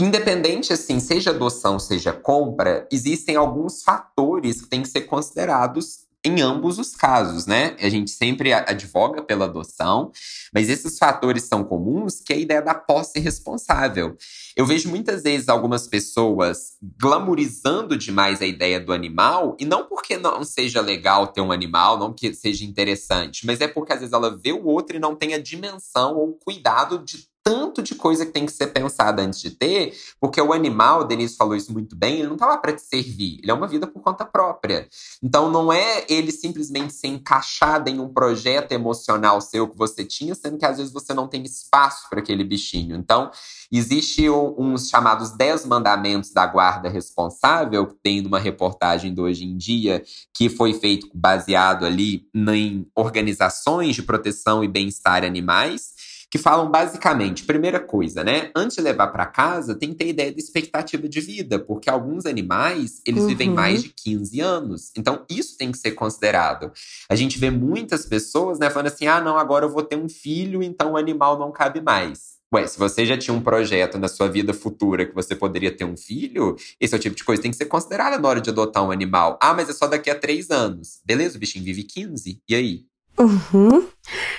Independente, 0.00 0.72
assim, 0.72 0.98
seja 0.98 1.30
adoção, 1.30 1.78
seja 1.78 2.14
compra, 2.14 2.88
existem 2.90 3.36
alguns 3.36 3.82
fatores 3.82 4.62
que 4.62 4.68
têm 4.68 4.80
que 4.80 4.88
ser 4.88 5.02
considerados 5.02 6.06
em 6.24 6.40
ambos 6.40 6.78
os 6.78 6.94
casos, 6.94 7.46
né? 7.46 7.76
A 7.80 7.88
gente 7.88 8.10
sempre 8.10 8.52
advoga 8.52 9.22
pela 9.22 9.46
adoção, 9.46 10.12
mas 10.54 10.68
esses 10.68 10.96
fatores 10.98 11.44
são 11.44 11.64
comuns, 11.64 12.20
que 12.20 12.32
é 12.32 12.36
a 12.36 12.38
ideia 12.38 12.62
da 12.62 12.74
posse 12.74 13.18
responsável. 13.18 14.16
Eu 14.56 14.64
vejo 14.64 14.88
muitas 14.88 15.22
vezes 15.22 15.48
algumas 15.48 15.88
pessoas 15.88 16.76
glamorizando 17.00 17.96
demais 17.96 18.40
a 18.40 18.46
ideia 18.46 18.78
do 18.78 18.92
animal, 18.92 19.56
e 19.58 19.64
não 19.64 19.86
porque 19.86 20.16
não 20.16 20.44
seja 20.44 20.80
legal 20.80 21.26
ter 21.26 21.40
um 21.40 21.50
animal, 21.50 21.98
não 21.98 22.12
que 22.12 22.32
seja 22.34 22.64
interessante, 22.64 23.44
mas 23.44 23.60
é 23.60 23.66
porque 23.66 23.92
às 23.92 24.00
vezes 24.00 24.12
ela 24.12 24.36
vê 24.36 24.52
o 24.52 24.64
outro 24.64 24.96
e 24.96 25.00
não 25.00 25.16
tem 25.16 25.34
a 25.34 25.38
dimensão 25.38 26.16
ou 26.16 26.34
cuidado 26.34 26.98
de 27.04 27.31
tanto 27.44 27.82
de 27.82 27.94
coisa 27.94 28.24
que 28.24 28.32
tem 28.32 28.46
que 28.46 28.52
ser 28.52 28.68
pensada 28.68 29.22
antes 29.22 29.40
de 29.40 29.50
ter, 29.50 29.94
porque 30.20 30.40
o 30.40 30.52
animal, 30.52 31.04
Denise 31.04 31.36
falou 31.36 31.56
isso 31.56 31.72
muito 31.72 31.96
bem, 31.96 32.20
ele 32.20 32.28
não 32.28 32.36
tá 32.36 32.46
lá 32.46 32.56
para 32.56 32.72
te 32.72 32.82
servir, 32.82 33.40
ele 33.42 33.50
é 33.50 33.54
uma 33.54 33.66
vida 33.66 33.86
por 33.86 34.00
conta 34.00 34.24
própria. 34.24 34.88
Então 35.22 35.50
não 35.50 35.72
é 35.72 36.04
ele 36.08 36.30
simplesmente 36.30 36.92
ser 36.92 37.08
encaixado 37.08 37.90
em 37.90 37.98
um 37.98 38.08
projeto 38.08 38.72
emocional 38.72 39.40
seu 39.40 39.68
que 39.68 39.76
você 39.76 40.04
tinha, 40.04 40.34
sendo 40.34 40.58
que 40.58 40.64
às 40.64 40.78
vezes 40.78 40.92
você 40.92 41.12
não 41.12 41.26
tem 41.26 41.42
espaço 41.42 42.08
para 42.08 42.20
aquele 42.20 42.44
bichinho. 42.44 42.96
Então, 42.96 43.30
existe 43.70 44.28
uns 44.30 44.88
chamados 44.88 45.30
10 45.30 45.66
mandamentos 45.66 46.30
da 46.30 46.46
guarda 46.46 46.88
responsável, 46.88 47.86
tem 48.02 48.20
numa 48.20 48.38
reportagem 48.38 49.12
do 49.12 49.22
Hoje 49.22 49.44
em 49.44 49.56
Dia, 49.56 50.02
que 50.34 50.48
foi 50.48 50.74
feito 50.74 51.08
baseado 51.14 51.84
ali 51.84 52.28
em 52.34 52.86
organizações 52.94 53.94
de 53.94 54.02
proteção 54.02 54.62
e 54.62 54.68
bem-estar 54.68 55.24
animais 55.24 56.01
que 56.32 56.38
falam 56.38 56.70
basicamente, 56.70 57.44
primeira 57.44 57.78
coisa, 57.78 58.24
né? 58.24 58.50
Antes 58.56 58.78
de 58.78 58.82
levar 58.82 59.08
para 59.08 59.26
casa, 59.26 59.74
tem 59.74 59.90
que 59.90 59.96
ter 59.96 60.08
ideia 60.08 60.32
da 60.32 60.38
expectativa 60.38 61.06
de 61.06 61.20
vida, 61.20 61.58
porque 61.58 61.90
alguns 61.90 62.24
animais, 62.24 63.02
eles 63.06 63.24
uhum. 63.24 63.28
vivem 63.28 63.50
mais 63.50 63.82
de 63.82 63.90
15 63.90 64.40
anos. 64.40 64.90
Então, 64.96 65.26
isso 65.28 65.58
tem 65.58 65.70
que 65.70 65.76
ser 65.76 65.90
considerado. 65.90 66.72
A 67.10 67.14
gente 67.14 67.38
vê 67.38 67.50
muitas 67.50 68.06
pessoas, 68.06 68.58
né, 68.58 68.70
falando 68.70 68.86
assim: 68.86 69.06
"Ah, 69.06 69.20
não, 69.20 69.36
agora 69.36 69.66
eu 69.66 69.68
vou 69.68 69.82
ter 69.82 69.96
um 69.96 70.08
filho, 70.08 70.62
então 70.62 70.92
o 70.92 70.96
animal 70.96 71.38
não 71.38 71.52
cabe 71.52 71.82
mais". 71.82 72.40
Ué, 72.54 72.66
se 72.66 72.78
você 72.78 73.04
já 73.04 73.18
tinha 73.18 73.36
um 73.36 73.42
projeto 73.42 73.98
na 73.98 74.08
sua 74.08 74.26
vida 74.26 74.54
futura 74.54 75.04
que 75.04 75.14
você 75.14 75.36
poderia 75.36 75.70
ter 75.70 75.84
um 75.84 75.98
filho, 75.98 76.56
esse 76.80 76.94
é 76.94 76.96
o 76.96 77.00
tipo 77.00 77.14
de 77.14 77.24
coisa 77.24 77.40
que 77.40 77.42
tem 77.42 77.50
que 77.50 77.58
ser 77.58 77.66
considerada 77.66 78.18
na 78.18 78.26
hora 78.26 78.40
de 78.40 78.48
adotar 78.48 78.82
um 78.82 78.90
animal. 78.90 79.38
Ah, 79.40 79.52
mas 79.52 79.68
é 79.68 79.74
só 79.74 79.86
daqui 79.86 80.08
a 80.08 80.18
três 80.18 80.50
anos. 80.50 81.00
Beleza, 81.04 81.36
o 81.36 81.40
bichinho 81.40 81.64
vive 81.64 81.82
15. 81.82 82.40
E 82.48 82.54
aí? 82.54 82.91
Uhum. 83.18 83.86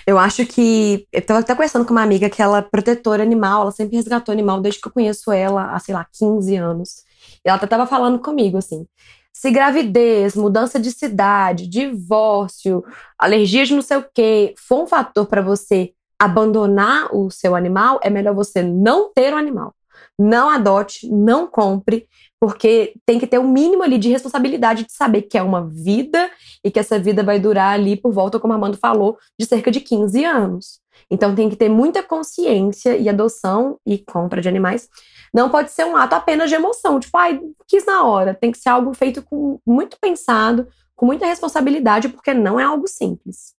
Eu 0.06 0.18
acho 0.18 0.46
que. 0.46 1.08
Eu 1.12 1.22
tava 1.22 1.40
até 1.40 1.54
conversando 1.54 1.86
com 1.86 1.92
uma 1.92 2.02
amiga 2.02 2.30
que 2.30 2.42
ela 2.42 2.60
é 2.60 2.62
protetora 2.62 3.24
animal, 3.24 3.62
ela 3.62 3.72
sempre 3.72 3.96
resgatou 3.96 4.32
animal 4.32 4.62
desde 4.62 4.82
que 4.82 4.88
eu 4.88 4.92
conheço 4.92 5.32
ela 5.32 5.72
há, 5.72 5.80
sei 5.80 5.94
lá, 5.94 6.06
15 6.12 6.56
anos. 6.56 7.04
E 7.46 7.50
ela 7.50 7.58
até 7.58 7.68
tava 7.68 7.86
falando 7.86 8.20
comigo 8.20 8.58
assim. 8.58 8.86
Se 9.32 9.52
gravidez, 9.52 10.36
mudança 10.36 10.80
de 10.80 10.92
cidade, 10.92 11.68
divórcio, 11.68 12.84
alergia 13.18 13.66
de 13.66 13.74
não 13.74 13.82
sei 13.82 13.98
o 13.98 14.06
quê, 14.14 14.54
for 14.58 14.84
um 14.84 14.88
fator 14.88 15.26
para 15.26 15.42
você 15.42 15.94
abandonar 16.20 17.14
o 17.14 17.30
seu 17.30 17.56
animal, 17.56 18.00
é 18.04 18.10
melhor 18.10 18.34
você 18.34 18.62
não 18.62 19.12
ter 19.12 19.34
o 19.34 19.36
um 19.36 19.40
animal. 19.40 19.76
Não 20.20 20.50
adote, 20.50 21.10
não 21.12 21.48
compre, 21.48 22.08
porque 22.40 22.94
tem 23.06 23.20
que 23.20 23.28
ter 23.28 23.40
o 23.40 23.42
um 23.42 23.52
mínimo 23.52 23.84
ali 23.84 23.98
de 23.98 24.10
responsabilidade 24.10 24.86
de 24.86 24.94
saber 24.94 25.24
que 25.24 25.38
é 25.38 25.42
uma 25.42 25.68
vida 25.68 26.30
e 26.64 26.70
que 26.70 26.80
essa 26.80 27.00
vida 27.00 27.24
vai 27.24 27.40
durar 27.40 27.74
ali 27.74 27.96
por 27.96 28.12
volta, 28.12 28.40
como 28.40 28.54
a 28.54 28.56
Armando 28.56 28.78
falou, 28.78 29.18
de 29.40 29.46
cerca 29.46 29.72
de 29.72 29.80
15 29.80 30.24
anos. 30.24 30.80
Então 31.10 31.34
tem 31.34 31.50
que 31.50 31.56
ter 31.56 31.70
muita 31.70 32.04
consciência 32.04 32.96
e 32.98 33.10
adoção 33.10 33.78
e 33.86 33.98
compra 33.98 34.42
de 34.42 34.48
animais 34.48 34.88
não 35.34 35.50
pode 35.50 35.72
ser 35.72 35.84
um 35.86 35.96
ato 35.98 36.14
apenas 36.14 36.50
de 36.50 36.56
emoção, 36.56 37.00
tipo, 37.00 37.18
ai, 37.18 37.42
quis 37.68 37.86
na 37.86 38.06
hora. 38.06 38.36
Tem 38.36 38.52
que 38.52 38.60
ser 38.60 38.70
algo 38.70 38.94
feito 38.94 39.24
com 39.24 39.60
muito 39.66 39.98
pensado, 40.00 40.68
com 40.96 41.08
muita 41.08 41.26
responsabilidade, 41.26 42.08
porque 42.10 42.34
não 42.34 42.60
é 42.60 42.64
algo 42.64 42.88
simples. 42.88 43.56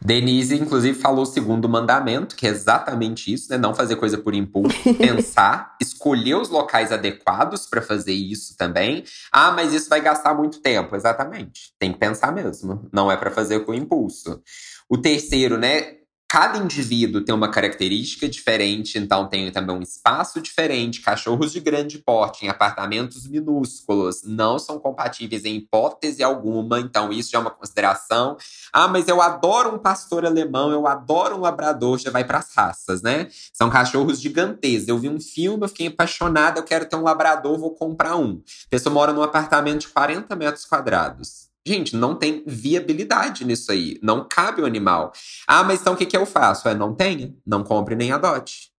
Denise, 0.00 0.54
inclusive, 0.54 0.98
falou 0.98 1.22
o 1.22 1.26
segundo 1.26 1.68
mandamento, 1.68 2.36
que 2.36 2.46
é 2.46 2.50
exatamente 2.50 3.32
isso, 3.32 3.50
né? 3.50 3.58
Não 3.58 3.74
fazer 3.74 3.96
coisa 3.96 4.16
por 4.16 4.34
impulso, 4.34 4.76
pensar, 4.96 5.76
escolher 5.80 6.36
os 6.36 6.48
locais 6.48 6.92
adequados 6.92 7.66
para 7.66 7.82
fazer 7.82 8.12
isso 8.12 8.56
também. 8.56 9.04
Ah, 9.32 9.50
mas 9.50 9.72
isso 9.72 9.88
vai 9.88 10.00
gastar 10.00 10.34
muito 10.34 10.60
tempo. 10.60 10.94
Exatamente. 10.94 11.72
Tem 11.78 11.92
que 11.92 11.98
pensar 11.98 12.32
mesmo. 12.32 12.88
Não 12.92 13.10
é 13.10 13.16
para 13.16 13.30
fazer 13.30 13.60
com 13.64 13.74
impulso. 13.74 14.40
O 14.88 14.96
terceiro, 14.96 15.58
né? 15.58 15.97
Cada 16.30 16.58
indivíduo 16.58 17.22
tem 17.24 17.34
uma 17.34 17.50
característica 17.50 18.28
diferente, 18.28 18.98
então 18.98 19.26
tem 19.26 19.50
também 19.50 19.74
um 19.74 19.80
espaço 19.80 20.42
diferente. 20.42 21.00
Cachorros 21.00 21.50
de 21.52 21.58
grande 21.58 21.96
porte 21.98 22.44
em 22.44 22.50
apartamentos 22.50 23.26
minúsculos 23.26 24.22
não 24.24 24.58
são 24.58 24.78
compatíveis 24.78 25.46
em 25.46 25.56
hipótese 25.56 26.22
alguma, 26.22 26.80
então 26.80 27.10
isso 27.10 27.30
já 27.30 27.38
é 27.38 27.40
uma 27.40 27.50
consideração. 27.50 28.36
Ah, 28.70 28.86
mas 28.86 29.08
eu 29.08 29.22
adoro 29.22 29.74
um 29.74 29.78
pastor 29.78 30.26
alemão, 30.26 30.70
eu 30.70 30.86
adoro 30.86 31.34
um 31.34 31.40
labrador, 31.40 31.96
já 31.98 32.10
vai 32.10 32.24
para 32.24 32.40
as 32.40 32.54
raças, 32.54 33.00
né? 33.00 33.28
São 33.50 33.70
cachorros 33.70 34.20
gigantescos. 34.20 34.88
Eu 34.88 34.98
vi 34.98 35.08
um 35.08 35.18
filme, 35.18 35.64
eu 35.64 35.68
fiquei 35.68 35.86
apaixonada, 35.86 36.60
eu 36.60 36.64
quero 36.64 36.84
ter 36.84 36.96
um 36.96 37.02
labrador, 37.02 37.58
vou 37.58 37.74
comprar 37.74 38.16
um. 38.16 38.42
A 38.66 38.68
pessoa 38.68 38.92
mora 38.92 39.14
num 39.14 39.22
apartamento 39.22 39.80
de 39.80 39.88
40 39.88 40.36
metros 40.36 40.66
quadrados. 40.66 41.47
Gente, 41.66 41.96
não 41.96 42.14
tem 42.14 42.42
viabilidade 42.46 43.44
nisso 43.44 43.70
aí. 43.70 43.98
Não 44.02 44.26
cabe 44.26 44.62
o 44.62 44.66
animal. 44.66 45.12
Ah, 45.46 45.62
mas 45.62 45.80
então 45.80 45.92
o 45.92 45.96
que, 45.96 46.06
que 46.06 46.16
eu 46.16 46.24
faço? 46.24 46.68
É 46.68 46.74
não 46.74 46.94
tenha, 46.94 47.34
não 47.46 47.62
compre 47.62 47.94
nem 47.94 48.12
adote. 48.12 48.70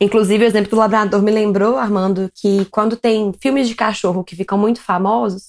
Inclusive, 0.00 0.44
o 0.44 0.46
exemplo 0.46 0.70
do 0.70 0.76
labrador 0.76 1.22
me 1.22 1.30
lembrou, 1.30 1.76
Armando, 1.76 2.30
que 2.34 2.64
quando 2.66 2.96
tem 2.96 3.32
filmes 3.40 3.68
de 3.68 3.74
cachorro 3.74 4.24
que 4.24 4.34
ficam 4.34 4.56
muito 4.56 4.80
famosos, 4.80 5.48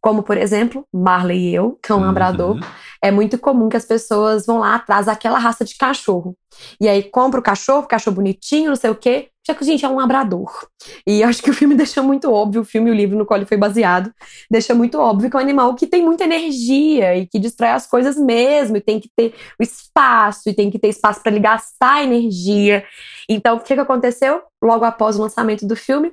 como 0.00 0.22
por 0.22 0.36
exemplo, 0.38 0.86
Marley 0.92 1.50
e 1.50 1.54
eu, 1.54 1.78
que 1.82 1.92
é 1.92 1.94
um 1.94 1.98
uhum. 1.98 2.06
labrador, 2.06 2.58
é 3.02 3.10
muito 3.10 3.36
comum 3.36 3.68
que 3.68 3.76
as 3.76 3.84
pessoas 3.84 4.46
vão 4.46 4.58
lá 4.60 4.76
atrás 4.76 5.06
daquela 5.06 5.36
raça 5.36 5.64
de 5.64 5.76
cachorro. 5.76 6.36
E 6.80 6.88
aí 6.88 7.02
compra 7.02 7.40
o 7.40 7.42
cachorro, 7.42 7.86
cachorro 7.86 8.14
bonitinho, 8.16 8.68
não 8.68 8.76
sei 8.76 8.90
o 8.90 8.94
quê. 8.94 9.28
Já 9.44 9.56
que, 9.56 9.64
gente, 9.64 9.84
é 9.84 9.88
um 9.88 9.96
labrador. 9.96 10.68
E 11.04 11.20
acho 11.24 11.42
que 11.42 11.50
o 11.50 11.52
filme 11.52 11.74
deixa 11.76 12.00
muito 12.00 12.30
óbvio, 12.30 12.62
o 12.62 12.64
filme 12.64 12.90
e 12.90 12.92
o 12.92 12.94
livro 12.94 13.18
no 13.18 13.26
qual 13.26 13.38
ele 13.38 13.46
foi 13.46 13.56
baseado, 13.56 14.14
deixa 14.48 14.72
muito 14.72 14.98
óbvio 15.00 15.28
que 15.28 15.36
é 15.36 15.38
um 15.40 15.42
animal 15.42 15.74
que 15.74 15.84
tem 15.84 16.04
muita 16.04 16.22
energia 16.22 17.16
e 17.16 17.26
que 17.26 17.40
destrói 17.40 17.70
as 17.70 17.88
coisas 17.88 18.16
mesmo, 18.16 18.76
e 18.76 18.80
tem 18.80 19.00
que 19.00 19.10
ter 19.16 19.34
o 19.58 19.62
espaço, 19.64 20.48
e 20.48 20.54
tem 20.54 20.70
que 20.70 20.78
ter 20.78 20.88
espaço 20.88 21.20
para 21.22 21.32
ele 21.32 21.40
gastar 21.40 22.04
energia. 22.04 22.84
Então, 23.28 23.56
o 23.56 23.60
que, 23.60 23.74
que 23.74 23.80
aconteceu? 23.80 24.42
Logo 24.62 24.84
após 24.84 25.18
o 25.18 25.22
lançamento 25.22 25.66
do 25.66 25.74
filme, 25.74 26.12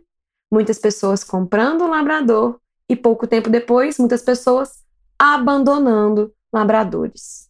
muitas 0.51 0.79
pessoas 0.79 1.23
comprando 1.23 1.83
um 1.83 1.89
labrador 1.89 2.59
e 2.89 2.95
pouco 2.95 3.27
tempo 3.27 3.47
depois, 3.47 3.99
muitas 3.99 4.23
pessoas 4.23 4.79
abandonando 5.19 6.33
labradores. 6.51 7.48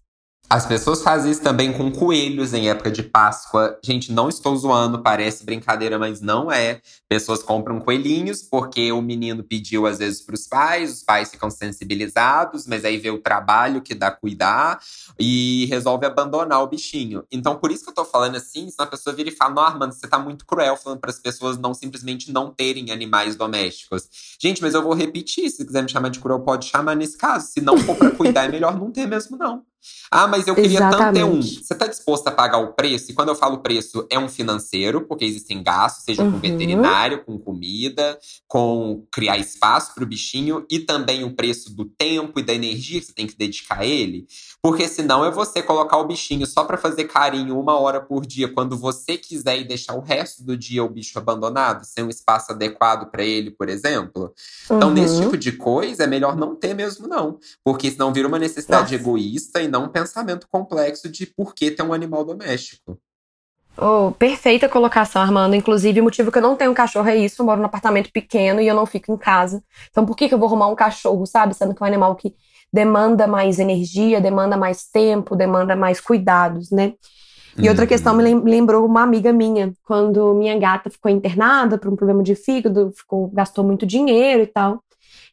As 0.51 0.65
pessoas 0.65 1.03
fazem 1.03 1.31
isso 1.31 1.43
também 1.43 1.71
com 1.71 1.91
coelhos 1.91 2.55
em 2.55 2.69
época 2.71 2.89
de 2.89 3.03
Páscoa. 3.03 3.77
Gente, 3.83 4.11
não 4.11 4.27
estou 4.29 4.55
zoando, 4.55 5.03
parece 5.03 5.45
brincadeira, 5.45 5.99
mas 5.99 6.21
não 6.21 6.51
é. 6.51 6.81
Pessoas 7.07 7.43
compram 7.43 7.79
coelhinhos 7.79 8.41
porque 8.41 8.91
o 8.91 8.99
menino 8.99 9.43
pediu 9.43 9.85
às 9.85 9.99
vezes 9.99 10.23
para 10.23 10.33
os 10.33 10.47
pais, 10.47 10.91
os 10.91 11.03
pais 11.03 11.29
ficam 11.29 11.51
sensibilizados, 11.51 12.65
mas 12.65 12.83
aí 12.83 12.97
vê 12.97 13.11
o 13.11 13.19
trabalho 13.19 13.79
que 13.79 13.93
dá 13.93 14.09
cuidar 14.09 14.79
e 15.19 15.67
resolve 15.67 16.07
abandonar 16.07 16.63
o 16.63 16.67
bichinho. 16.67 17.23
Então, 17.31 17.55
por 17.55 17.69
isso 17.69 17.83
que 17.83 17.91
eu 17.91 17.95
tô 17.95 18.03
falando 18.03 18.35
assim, 18.35 18.71
se 18.71 18.81
a 18.81 18.87
pessoa 18.87 19.15
vira 19.15 19.29
e 19.29 19.35
fala: 19.35 19.53
"Não, 19.53 19.63
Armando, 19.63 19.93
você 19.93 20.07
tá 20.07 20.17
muito 20.17 20.47
cruel 20.47 20.75
falando 20.75 20.99
para 20.99 21.11
as 21.11 21.19
pessoas 21.19 21.59
não 21.59 21.75
simplesmente 21.75 22.31
não 22.31 22.51
terem 22.51 22.89
animais 22.89 23.35
domésticos". 23.35 24.09
Gente, 24.41 24.63
mas 24.63 24.73
eu 24.73 24.81
vou 24.81 24.95
repetir, 24.95 25.47
se 25.51 25.63
quiser 25.63 25.83
me 25.83 25.89
chamar 25.89 26.09
de 26.09 26.19
cruel, 26.19 26.39
pode 26.39 26.65
chamar 26.65 26.95
nesse 26.95 27.19
caso. 27.19 27.45
Se 27.45 27.61
não 27.61 27.77
for 27.77 27.95
para 27.95 28.09
cuidar, 28.09 28.45
é 28.45 28.47
melhor 28.47 28.75
não 28.75 28.91
ter 28.91 29.05
mesmo 29.05 29.37
não. 29.37 29.68
Ah, 30.11 30.27
mas 30.27 30.47
eu 30.47 30.55
queria 30.55 30.79
Exatamente. 30.79 30.97
tanto 30.97 31.13
ter 31.13 31.23
um. 31.23 31.41
Você 31.41 31.73
está 31.73 31.87
disposto 31.87 32.27
a 32.27 32.31
pagar 32.31 32.57
o 32.57 32.73
preço? 32.73 33.11
E 33.11 33.13
quando 33.13 33.29
eu 33.29 33.35
falo 33.35 33.59
preço, 33.59 34.07
é 34.09 34.17
um 34.17 34.27
financeiro, 34.27 35.01
porque 35.01 35.23
existem 35.23 35.61
gastos, 35.61 36.03
seja 36.03 36.23
uhum. 36.23 36.33
com 36.33 36.39
veterinário, 36.39 37.23
com 37.23 37.37
comida, 37.37 38.17
com 38.47 39.05
criar 39.11 39.37
espaço 39.37 39.93
para 39.93 40.03
o 40.03 40.07
bichinho 40.07 40.65
e 40.69 40.79
também 40.79 41.23
o 41.23 41.35
preço 41.35 41.73
do 41.75 41.85
tempo 41.85 42.39
e 42.39 42.43
da 42.43 42.53
energia 42.53 42.99
que 42.99 43.05
você 43.05 43.13
tem 43.13 43.27
que 43.27 43.37
dedicar 43.37 43.79
a 43.79 43.85
ele. 43.85 44.27
Porque 44.61 44.87
senão 44.89 45.23
é 45.23 45.31
você 45.31 45.63
colocar 45.63 45.97
o 45.97 46.05
bichinho 46.05 46.45
só 46.45 46.65
para 46.65 46.77
fazer 46.77 47.05
carinho 47.05 47.57
uma 47.57 47.79
hora 47.79 48.01
por 48.01 48.25
dia 48.25 48.51
quando 48.51 48.77
você 48.77 49.17
quiser 49.17 49.57
e 49.59 49.63
deixar 49.63 49.93
o 49.95 50.01
resto 50.01 50.43
do 50.43 50.57
dia 50.57 50.83
o 50.83 50.89
bicho 50.89 51.17
abandonado, 51.17 51.85
sem 51.85 52.03
um 52.03 52.09
espaço 52.09 52.51
adequado 52.51 53.09
para 53.09 53.23
ele, 53.23 53.51
por 53.51 53.69
exemplo. 53.69 54.33
Uhum. 54.69 54.77
Então, 54.77 54.91
nesse 54.91 55.15
uhum. 55.15 55.21
tipo 55.21 55.37
de 55.37 55.53
coisa, 55.53 56.03
é 56.03 56.07
melhor 56.07 56.35
não 56.35 56.55
ter 56.55 56.73
mesmo, 56.73 57.07
não. 57.07 57.39
Porque 57.63 57.89
senão 57.89 58.11
vira 58.11 58.27
uma 58.27 58.39
necessidade 58.39 58.91
Nossa. 58.91 58.95
egoísta 58.95 59.61
e 59.61 59.67
não 59.69 59.85
um 59.85 59.89
pensamento 59.89 60.45
complexo 60.51 61.07
de 61.07 61.25
por 61.25 61.55
que 61.55 61.71
ter 61.71 61.83
um 61.83 61.93
animal 61.93 62.25
doméstico. 62.25 62.99
Oh, 63.81 64.11
perfeita 64.11 64.67
colocação, 64.67 65.21
Armando. 65.21 65.55
Inclusive, 65.55 66.01
o 66.01 66.03
motivo 66.03 66.29
que 66.33 66.37
eu 66.37 66.41
não 66.41 66.57
tenho 66.57 66.71
um 66.71 66.73
cachorro 66.73 67.07
é 67.07 67.15
isso. 67.15 67.41
Eu 67.41 67.45
moro 67.45 67.61
num 67.61 67.65
apartamento 67.65 68.11
pequeno 68.11 68.59
e 68.59 68.67
eu 68.67 68.75
não 68.75 68.85
fico 68.85 69.13
em 69.13 69.17
casa. 69.17 69.63
Então, 69.89 70.05
por 70.05 70.17
que, 70.17 70.27
que 70.27 70.33
eu 70.33 70.37
vou 70.37 70.47
arrumar 70.47 70.67
um 70.67 70.75
cachorro, 70.75 71.25
sabe? 71.25 71.53
Sendo 71.53 71.73
que 71.73 71.81
é 71.81 71.85
um 71.85 71.87
animal 71.87 72.13
que 72.17 72.35
demanda 72.71 73.27
mais 73.27 73.59
energia, 73.59 74.21
demanda 74.21 74.57
mais 74.57 74.83
tempo, 74.85 75.35
demanda 75.35 75.75
mais 75.75 75.99
cuidados, 75.99 76.71
né? 76.71 76.93
E 77.57 77.67
outra 77.67 77.85
questão 77.85 78.15
me 78.15 78.23
lembrou 78.23 78.85
uma 78.85 79.01
amiga 79.01 79.33
minha, 79.33 79.73
quando 79.83 80.33
minha 80.33 80.57
gata 80.57 80.89
ficou 80.89 81.11
internada 81.11 81.77
por 81.77 81.91
um 81.91 81.95
problema 81.95 82.23
de 82.23 82.35
fígado, 82.35 82.91
ficou, 82.95 83.27
gastou 83.29 83.63
muito 83.63 83.85
dinheiro 83.85 84.43
e 84.43 84.47
tal. 84.47 84.81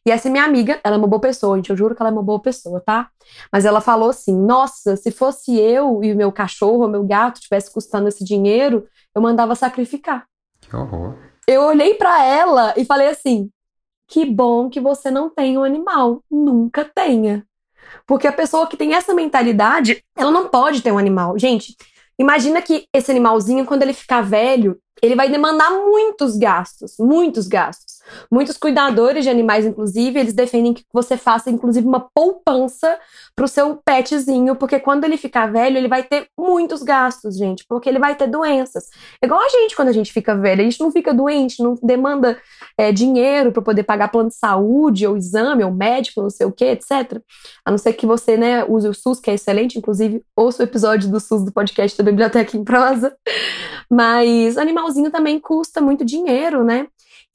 E 0.05 0.11
essa 0.11 0.29
minha 0.29 0.43
amiga, 0.43 0.79
ela 0.83 0.95
é 0.95 0.99
uma 0.99 1.07
boa 1.07 1.19
pessoa, 1.19 1.57
gente. 1.57 1.69
Eu 1.69 1.77
juro 1.77 1.95
que 1.95 2.01
ela 2.01 2.09
é 2.09 2.13
uma 2.13 2.23
boa 2.23 2.41
pessoa, 2.41 2.81
tá? 2.81 3.09
Mas 3.51 3.65
ela 3.65 3.81
falou 3.81 4.09
assim: 4.09 4.33
nossa, 4.33 4.95
se 4.95 5.11
fosse 5.11 5.57
eu 5.57 6.03
e 6.03 6.13
o 6.13 6.15
meu 6.15 6.31
cachorro, 6.31 6.85
o 6.85 6.89
meu 6.89 7.03
gato, 7.03 7.41
tivesse 7.41 7.71
custando 7.71 8.07
esse 8.07 8.23
dinheiro, 8.23 8.85
eu 9.13 9.21
mandava 9.21 9.53
sacrificar. 9.53 10.25
Que 10.61 10.75
horror. 10.75 11.15
Eu 11.45 11.63
olhei 11.63 11.93
para 11.93 12.23
ela 12.23 12.73
e 12.77 12.85
falei 12.85 13.09
assim: 13.09 13.49
que 14.07 14.25
bom 14.25 14.69
que 14.69 14.79
você 14.79 15.11
não 15.11 15.29
tem 15.29 15.57
um 15.57 15.63
animal. 15.63 16.23
Nunca 16.29 16.85
tenha. 16.85 17.45
Porque 18.05 18.27
a 18.27 18.33
pessoa 18.33 18.67
que 18.67 18.77
tem 18.77 18.93
essa 18.93 19.13
mentalidade, 19.13 20.03
ela 20.15 20.31
não 20.31 20.47
pode 20.47 20.81
ter 20.81 20.91
um 20.91 20.97
animal. 20.97 21.37
Gente, 21.37 21.75
imagina 22.17 22.61
que 22.61 22.87
esse 22.93 23.11
animalzinho, 23.11 23.65
quando 23.65 23.83
ele 23.83 23.93
ficar 23.93 24.21
velho, 24.21 24.79
ele 25.01 25.15
vai 25.15 25.29
demandar 25.29 25.69
muitos 25.71 26.37
gastos, 26.37 26.95
muitos 26.99 27.47
gastos. 27.47 27.96
Muitos 28.31 28.57
cuidadores 28.57 29.23
de 29.23 29.29
animais, 29.29 29.65
inclusive, 29.65 30.19
eles 30.19 30.33
defendem 30.33 30.73
que 30.73 30.83
você 30.93 31.17
faça, 31.17 31.49
inclusive, 31.49 31.87
uma 31.87 32.07
poupança 32.13 32.97
para 33.35 33.45
o 33.45 33.47
seu 33.47 33.75
petzinho, 33.75 34.55
porque 34.55 34.79
quando 34.79 35.03
ele 35.03 35.17
ficar 35.17 35.51
velho, 35.51 35.77
ele 35.77 35.87
vai 35.87 36.03
ter 36.03 36.27
muitos 36.37 36.81
gastos, 36.83 37.37
gente, 37.37 37.65
porque 37.67 37.87
ele 37.87 37.99
vai 37.99 38.15
ter 38.15 38.27
doenças. 38.27 38.89
É 39.21 39.25
igual 39.25 39.41
a 39.41 39.49
gente 39.49 39.75
quando 39.75 39.89
a 39.89 39.93
gente 39.93 40.11
fica 40.11 40.35
velho, 40.35 40.61
a 40.61 40.63
gente 40.63 40.79
não 40.79 40.91
fica 40.91 41.13
doente, 41.13 41.61
não 41.61 41.75
demanda 41.81 42.37
é, 42.77 42.91
dinheiro 42.91 43.51
para 43.51 43.61
poder 43.61 43.83
pagar 43.83 44.09
plano 44.09 44.29
de 44.29 44.35
saúde, 44.35 45.05
ou 45.05 45.15
exame, 45.17 45.63
ou 45.63 45.71
médico, 45.71 46.21
não 46.21 46.29
sei 46.29 46.47
o 46.47 46.51
que, 46.51 46.65
etc. 46.65 47.21
A 47.65 47.71
não 47.71 47.77
ser 47.77 47.93
que 47.93 48.05
você, 48.05 48.37
né, 48.37 48.65
use 48.65 48.87
o 48.87 48.93
SUS, 48.93 49.19
que 49.19 49.29
é 49.29 49.33
excelente, 49.35 49.77
inclusive, 49.77 50.23
ouça 50.35 50.63
o 50.63 50.65
episódio 50.65 51.09
do 51.09 51.19
SUS 51.19 51.43
do 51.43 51.51
podcast 51.51 51.97
da 51.97 52.03
Biblioteca 52.03 52.57
em 52.57 52.63
Prosa. 52.63 53.15
Mas 53.89 54.57
animalzinho 54.57 55.11
também 55.11 55.39
custa 55.39 55.81
muito 55.81 56.03
dinheiro, 56.03 56.63
né? 56.63 56.87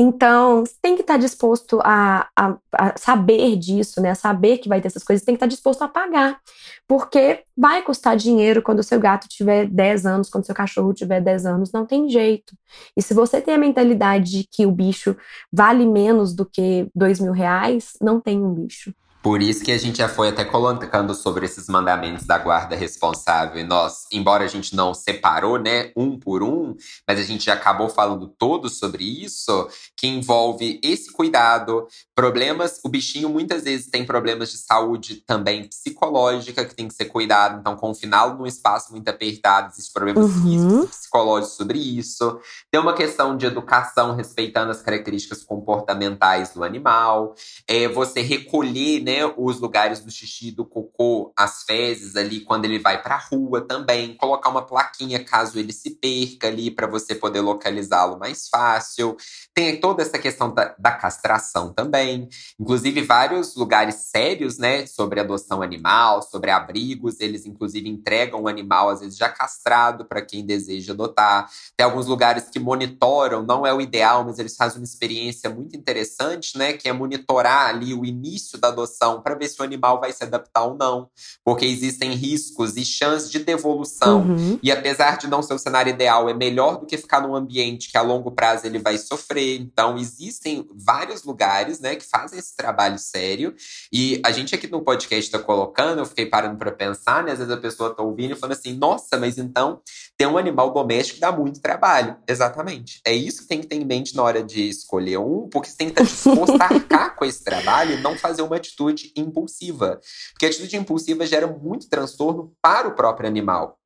Então, 0.05 0.65
tem 0.83 0.97
que 0.97 1.03
estar 1.03 1.17
disposto 1.17 1.79
a, 1.85 2.29
a, 2.37 2.57
a, 2.73 2.99
saber 2.99 3.57
disso, 3.57 4.01
né? 4.01 4.17
Saber 4.17 4.59
que 4.59 4.69
vai 4.69 4.81
ter 4.81 4.89
essas 4.89 5.05
coisas, 5.05 5.25
tem 5.25 5.35
que 5.35 5.37
estar 5.37 5.47
disposto 5.47 5.83
a 5.83 5.89
pagar. 5.89 6.41
Porque 6.89 7.45
vai 7.57 7.83
custar 7.83 8.17
dinheiro 8.17 8.63
quando 8.63 8.81
o 8.81 8.83
seu 8.83 8.99
gato 8.99 9.29
tiver 9.29 9.67
10 9.69 10.05
anos, 10.05 10.29
quando 10.29 10.43
o 10.43 10.47
seu 10.47 10.57
cachorro 10.57 10.93
tiver 10.93 11.21
10 11.21 11.47
anos, 11.47 11.71
não 11.71 11.87
tem 11.87 12.09
jeito. 12.09 12.53
E 12.97 13.03
se 13.03 13.15
você 13.15 13.41
tem 13.41 13.55
a 13.55 13.59
mentalidade 13.59 14.39
de 14.39 14.45
que 14.51 14.67
o 14.67 14.73
bicho 14.73 15.17
vale 15.53 15.87
menos 15.87 16.35
do 16.35 16.45
que 16.45 16.89
2 16.97 17.21
mil 17.21 17.33
reais, 17.33 17.93
não 18.01 18.21
tem 18.21 18.43
um 18.43 18.53
bicho. 18.53 18.93
Por 19.23 19.41
isso 19.41 19.63
que 19.63 19.71
a 19.71 19.79
gente 19.79 19.99
já 19.99 20.09
foi 20.09 20.31
até 20.31 20.45
colocando 20.45 21.15
sobre 21.15 21.47
esses 21.47 21.69
mandamentos 21.69 22.27
da 22.27 22.39
guarda 22.39 22.75
responsável. 22.75 23.61
E 23.61 23.65
nós, 23.65 24.07
embora 24.11 24.43
a 24.43 24.49
gente 24.49 24.75
não 24.75 24.93
separou, 24.93 25.59
né, 25.59 25.93
um 25.97 26.19
por 26.19 26.43
um, 26.43 26.75
mas 27.07 27.21
a 27.21 27.23
gente 27.23 27.45
já 27.45 27.55
acabou 27.55 27.89
falando 27.89 28.27
todo 28.27 28.69
sobre 28.69 29.05
isso, 29.05 29.69
que 29.97 30.09
envolve 30.09 30.81
esse 30.83 31.13
cuidado, 31.13 31.87
problemas. 32.17 32.81
O 32.85 32.89
bichinho 32.89 33.29
muitas 33.29 33.63
vezes 33.63 33.89
tem 33.89 34.05
problemas 34.05 34.51
de 34.51 34.59
saúde 34.59 35.23
também 35.25 35.69
psicológica 35.69 36.65
que 36.65 36.75
tem 36.75 36.89
que 36.89 36.95
ser 36.95 37.05
cuidado. 37.05 37.61
Então, 37.61 37.77
confiná-lo 37.77 38.37
num 38.37 38.47
espaço 38.47 38.91
muito 38.91 39.09
apertado, 39.09 39.71
existem 39.71 39.93
problemas 39.93 40.25
uhum. 40.25 40.43
físicos, 40.43 40.97
psicológicos 40.97 41.57
sobre 41.57 41.79
isso. 41.79 42.41
Tem 42.73 42.81
uma 42.81 42.93
questão 42.93 43.37
de 43.37 43.47
educação 43.47 44.17
respeitando 44.17 44.73
as 44.73 44.83
características 44.83 45.45
comportamentais 45.45 46.53
do 46.55 46.65
animal. 46.65 47.37
É 47.69 47.87
você 47.87 48.21
recolher, 48.21 49.01
né? 49.01 49.12
Né, 49.13 49.35
os 49.37 49.61
lugares 49.61 50.01
do 50.01 50.11
xixi, 50.11 50.51
do 50.51 50.65
cocô, 50.65 51.33
as 51.37 51.65
fezes 51.65 52.17
ali 52.17 52.41
quando 52.41 52.65
ele 52.65 52.79
vai 52.79 53.03
para 53.03 53.17
a 53.17 53.19
rua 53.19 53.61
também, 53.61 54.17
colocar 54.17 54.49
uma 54.49 54.63
plaquinha 54.63 55.23
caso 55.23 55.59
ele 55.59 55.73
se 55.73 55.91
perca 55.91 56.49
ali 56.49 56.71
para 56.71 56.87
você 56.87 57.15
poder 57.15 57.41
localizá-lo 57.41 58.19
mais 58.19 58.49
fácil. 58.49 59.17
Tem 59.55 59.79
toda 59.79 60.03
essa 60.03 60.19
questão 60.19 60.53
da, 60.53 60.75
da, 60.79 60.93
castração 60.93 61.73
também, 61.73 62.29
inclusive 62.59 63.03
vários 63.03 63.55
lugares 63.55 63.97
sérios, 63.97 64.57
né, 64.57 64.87
sobre 64.87 65.21
adoção 65.21 65.61
animal, 65.61 66.23
sobre 66.23 66.51
abrigos, 66.51 67.21
eles 67.21 67.45
inclusive 67.45 67.89
entregam 67.89 68.43
o 68.43 68.49
animal 68.49 68.89
às 68.89 69.01
vezes 69.01 69.17
já 69.17 69.29
castrado 69.29 70.05
para 70.05 70.23
quem 70.23 70.45
deseja 70.45 70.93
adotar. 70.93 71.51
Tem 71.77 71.85
alguns 71.85 72.07
lugares 72.07 72.45
que 72.51 72.59
monitoram, 72.59 73.43
não 73.43 73.67
é 73.67 73.75
o 73.75 73.81
ideal, 73.81 74.25
mas 74.25 74.39
eles 74.39 74.57
fazem 74.57 74.79
uma 74.79 74.85
experiência 74.85 75.51
muito 75.51 75.77
interessante, 75.77 76.57
né, 76.57 76.73
que 76.73 76.89
é 76.89 76.93
monitorar 76.93 77.69
ali 77.69 77.93
o 77.93 78.05
início 78.05 78.59
da 78.59 78.69
adoção 78.69 79.02
para 79.23 79.35
ver 79.35 79.49
se 79.49 79.61
o 79.61 79.65
animal 79.65 80.01
vai 80.01 80.13
se 80.13 80.23
adaptar 80.23 80.65
ou 80.65 80.77
não. 80.77 81.09
Porque 81.45 81.65
existem 81.65 82.13
riscos 82.13 82.77
e 82.77 82.85
chances 82.85 83.31
de 83.31 83.39
devolução. 83.41 84.23
Uhum. 84.23 84.59
E 84.63 84.71
apesar 84.71 85.19
de 85.19 85.27
não 85.27 85.43
ser 85.43 85.55
o 85.55 85.59
cenário 85.59 85.91
ideal, 85.91 86.29
é 86.29 86.35
melhor 86.35 86.79
do 86.79 86.87
que 86.87 86.97
ficar 86.97 87.21
num 87.21 87.35
ambiente 87.35 87.91
que 87.91 87.99
a 87.99 88.03
longo 88.03 88.31
prazo 88.31 88.67
ele 88.67 88.79
vai 88.79 88.99
sofrer. 88.99 89.61
Então, 89.61 89.97
existem 89.97 90.67
vários 90.75 91.25
lugares 91.25 91.81
né, 91.81 91.97
que 91.97 92.05
fazem 92.05 92.39
esse 92.39 92.55
trabalho 92.57 92.99
sério. 92.99 93.55
E 93.93 94.21
a 94.25 94.31
gente 94.31 94.55
aqui 94.55 94.67
no 94.67 94.83
podcast 94.83 95.25
está 95.25 95.39
colocando, 95.39 95.99
eu 95.99 96.07
fiquei 96.07 96.27
parando 96.27 96.57
para 96.57 96.73
pensar, 96.73 97.25
né? 97.25 97.33
Às 97.33 97.39
vezes 97.39 97.53
a 97.53 97.57
pessoa 97.57 97.91
está 97.91 98.03
ouvindo 98.03 98.33
e 98.33 98.37
falando 98.37 98.57
assim: 98.57 98.75
nossa, 98.75 99.17
mas 99.19 99.39
então 99.39 99.81
ter 100.17 100.27
um 100.27 100.39
animal 100.39 100.73
doméstico 100.73 101.21
dá 101.21 101.33
muito 101.33 101.61
trabalho. 101.61 102.17
Exatamente. 102.29 103.01
É 103.05 103.13
isso 103.13 103.43
que 103.43 103.49
tem 103.49 103.61
que 103.61 103.67
ter 103.67 103.77
em 103.77 103.85
mente 103.85 104.15
na 104.15 104.23
hora 104.23 104.43
de 104.43 104.69
escolher 104.69 105.19
um, 105.19 105.49
porque 105.49 105.69
você 105.69 105.77
tem 105.77 105.91
que 105.91 106.01
estar 106.01 106.05
disposto 106.05 106.61
a 106.61 106.65
arcar 106.65 107.17
com 107.17 107.25
esse 107.25 107.43
trabalho 107.43 107.95
e 107.95 108.01
não 108.01 108.17
fazer 108.17 108.43
uma 108.43 108.57
atitude 108.57 108.92
atitude 108.93 109.21
impulsiva. 109.21 110.01
Porque 110.33 110.47
a 110.47 110.49
atitude 110.49 110.77
impulsiva 110.77 111.27
gera 111.27 111.47
muito 111.47 111.89
transtorno 111.89 112.53
para 112.61 112.89
o 112.89 112.95
próprio 112.95 113.29
animal. 113.29 113.79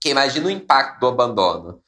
Que 0.00 0.10
imagina 0.10 0.46
o 0.46 0.50
impacto 0.50 1.00
do 1.00 1.06
abandono 1.06 1.82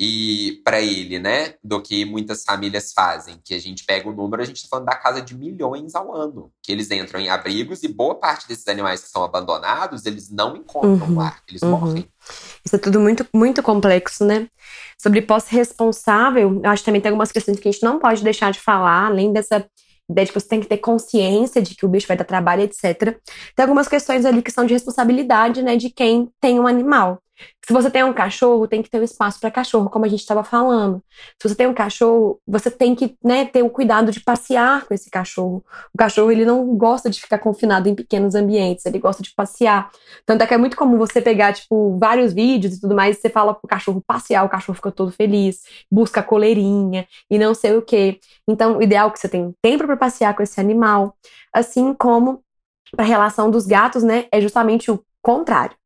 e 0.00 0.60
para 0.64 0.80
ele, 0.80 1.18
né, 1.18 1.54
do 1.62 1.82
que 1.82 2.04
muitas 2.04 2.44
famílias 2.44 2.92
fazem, 2.92 3.40
que 3.44 3.52
a 3.52 3.58
gente 3.58 3.84
pega 3.84 4.08
o 4.08 4.12
número, 4.12 4.40
a 4.40 4.44
gente 4.44 4.56
está 4.56 4.68
falando 4.68 4.86
da 4.86 4.94
casa 4.94 5.20
de 5.20 5.36
milhões 5.36 5.92
ao 5.96 6.14
ano, 6.14 6.52
que 6.62 6.70
eles 6.70 6.88
entram 6.92 7.18
em 7.18 7.28
abrigos 7.28 7.82
e 7.82 7.88
boa 7.88 8.14
parte 8.14 8.46
desses 8.46 8.68
animais 8.68 9.02
que 9.02 9.08
são 9.08 9.24
abandonados, 9.24 10.06
eles 10.06 10.30
não 10.30 10.56
encontram 10.56 11.08
uhum, 11.08 11.16
lar, 11.16 11.42
eles 11.48 11.62
uhum. 11.62 11.70
morrem. 11.70 12.08
Isso 12.64 12.76
é 12.76 12.78
tudo 12.78 13.00
muito, 13.00 13.26
muito 13.34 13.60
complexo, 13.60 14.24
né? 14.24 14.48
Sobre 14.96 15.20
posse 15.20 15.52
responsável, 15.52 16.60
eu 16.62 16.70
acho 16.70 16.82
que 16.82 16.86
também 16.86 17.00
tem 17.00 17.10
algumas 17.10 17.32
questões 17.32 17.58
que 17.58 17.68
a 17.68 17.72
gente 17.72 17.82
não 17.82 17.98
pode 17.98 18.22
deixar 18.22 18.52
de 18.52 18.60
falar, 18.60 19.06
além 19.06 19.32
dessa 19.32 19.68
ideia 20.10 20.24
de 20.24 20.32
que 20.32 20.40
você 20.40 20.48
tem 20.48 20.60
que 20.60 20.66
ter 20.66 20.78
consciência 20.78 21.60
de 21.62 21.74
que 21.74 21.84
o 21.84 21.88
bicho 21.88 22.08
vai 22.08 22.16
dar 22.16 22.24
trabalho, 22.24 22.62
etc. 22.62 23.16
Tem 23.54 23.62
algumas 23.62 23.88
questões 23.88 24.24
ali 24.24 24.42
que 24.42 24.50
são 24.50 24.64
de 24.64 24.72
responsabilidade, 24.72 25.62
né, 25.62 25.76
de 25.76 25.90
quem 25.90 26.30
tem 26.40 26.58
um 26.58 26.66
animal. 26.66 27.22
Se 27.66 27.72
você 27.72 27.90
tem 27.90 28.02
um 28.02 28.12
cachorro, 28.12 28.66
tem 28.66 28.82
que 28.82 28.88
ter 28.88 28.98
um 28.98 29.04
espaço 29.04 29.38
para 29.38 29.50
cachorro, 29.50 29.90
como 29.90 30.04
a 30.04 30.08
gente 30.08 30.20
estava 30.20 30.42
falando. 30.42 31.02
Se 31.40 31.48
você 31.48 31.54
tem 31.54 31.66
um 31.66 31.74
cachorro, 31.74 32.40
você 32.46 32.70
tem 32.70 32.94
que 32.94 33.16
né, 33.22 33.44
ter 33.44 33.62
o 33.62 33.70
cuidado 33.70 34.10
de 34.10 34.20
passear 34.20 34.86
com 34.86 34.94
esse 34.94 35.10
cachorro. 35.10 35.62
O 35.94 35.98
cachorro 35.98 36.32
ele 36.32 36.44
não 36.44 36.76
gosta 36.76 37.10
de 37.10 37.20
ficar 37.20 37.38
confinado 37.38 37.88
em 37.88 37.94
pequenos 37.94 38.34
ambientes, 38.34 38.86
ele 38.86 38.98
gosta 38.98 39.22
de 39.22 39.34
passear. 39.34 39.90
Tanto 40.24 40.42
é 40.42 40.46
que 40.46 40.54
é 40.54 40.58
muito 40.58 40.76
comum 40.76 40.96
você 40.96 41.20
pegar 41.20 41.52
tipo 41.52 41.98
vários 41.98 42.32
vídeos 42.32 42.74
e 42.76 42.80
tudo 42.80 42.94
mais, 42.94 43.18
e 43.18 43.20
você 43.20 43.28
fala 43.28 43.54
pro 43.54 43.68
cachorro 43.68 44.02
passear, 44.06 44.44
o 44.44 44.48
cachorro 44.48 44.76
fica 44.76 44.90
todo 44.90 45.12
feliz, 45.12 45.62
busca 45.90 46.22
coleirinha 46.22 47.06
e 47.30 47.38
não 47.38 47.54
sei 47.54 47.76
o 47.76 47.82
que. 47.82 48.18
Então, 48.48 48.78
o 48.78 48.82
ideal 48.82 49.08
é 49.08 49.10
que 49.12 49.18
você 49.18 49.28
tenha 49.28 49.52
tempo 49.62 49.86
para 49.86 49.96
passear 49.96 50.34
com 50.34 50.42
esse 50.42 50.60
animal, 50.60 51.14
assim 51.52 51.94
como 51.94 52.42
a 52.96 53.02
relação 53.02 53.50
dos 53.50 53.66
gatos, 53.66 54.02
né, 54.02 54.26
é 54.32 54.40
justamente 54.40 54.90
o 54.90 55.02
contrário. 55.22 55.77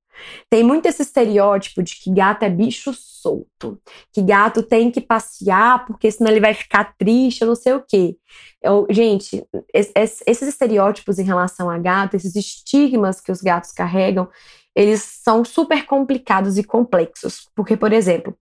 Tem 0.51 0.63
muito 0.63 0.87
esse 0.87 1.03
estereótipo 1.03 1.83
de 1.83 1.97
que 1.97 2.13
gato 2.13 2.43
é 2.43 2.51
bicho 2.51 2.93
solto, 2.95 3.81
que 4.13 4.23
gato 4.23 4.63
tem 4.63 4.91
que 4.91 5.01
passear 5.01 5.85
porque 5.87 6.11
senão 6.11 6.31
ele 6.31 6.41
vai 6.41 6.55
ficar 6.55 6.95
triste, 6.97 7.43
eu 7.43 7.49
não 7.49 7.55
sei 7.55 7.73
o 7.73 7.85
quê. 7.87 8.17
Eu, 8.63 8.87
gente, 8.91 9.45
esses 9.73 10.43
estereótipos 10.43 11.19
em 11.19 11.25
relação 11.25 11.71
a 11.71 11.79
gato, 11.79 12.15
esses 12.15 12.37
estigmas 12.37 13.21
que 13.21 13.33
os 13.33 13.41
gatos 13.41 13.73
carregam, 13.73 14.29
eles 14.75 15.03
são 15.23 15.45
super 15.45 15.85
complicados 15.87 16.57
e 16.57 16.65
complexos. 16.65 17.49
Porque, 17.55 17.77
por 17.77 17.93
exemplo, 17.93 18.37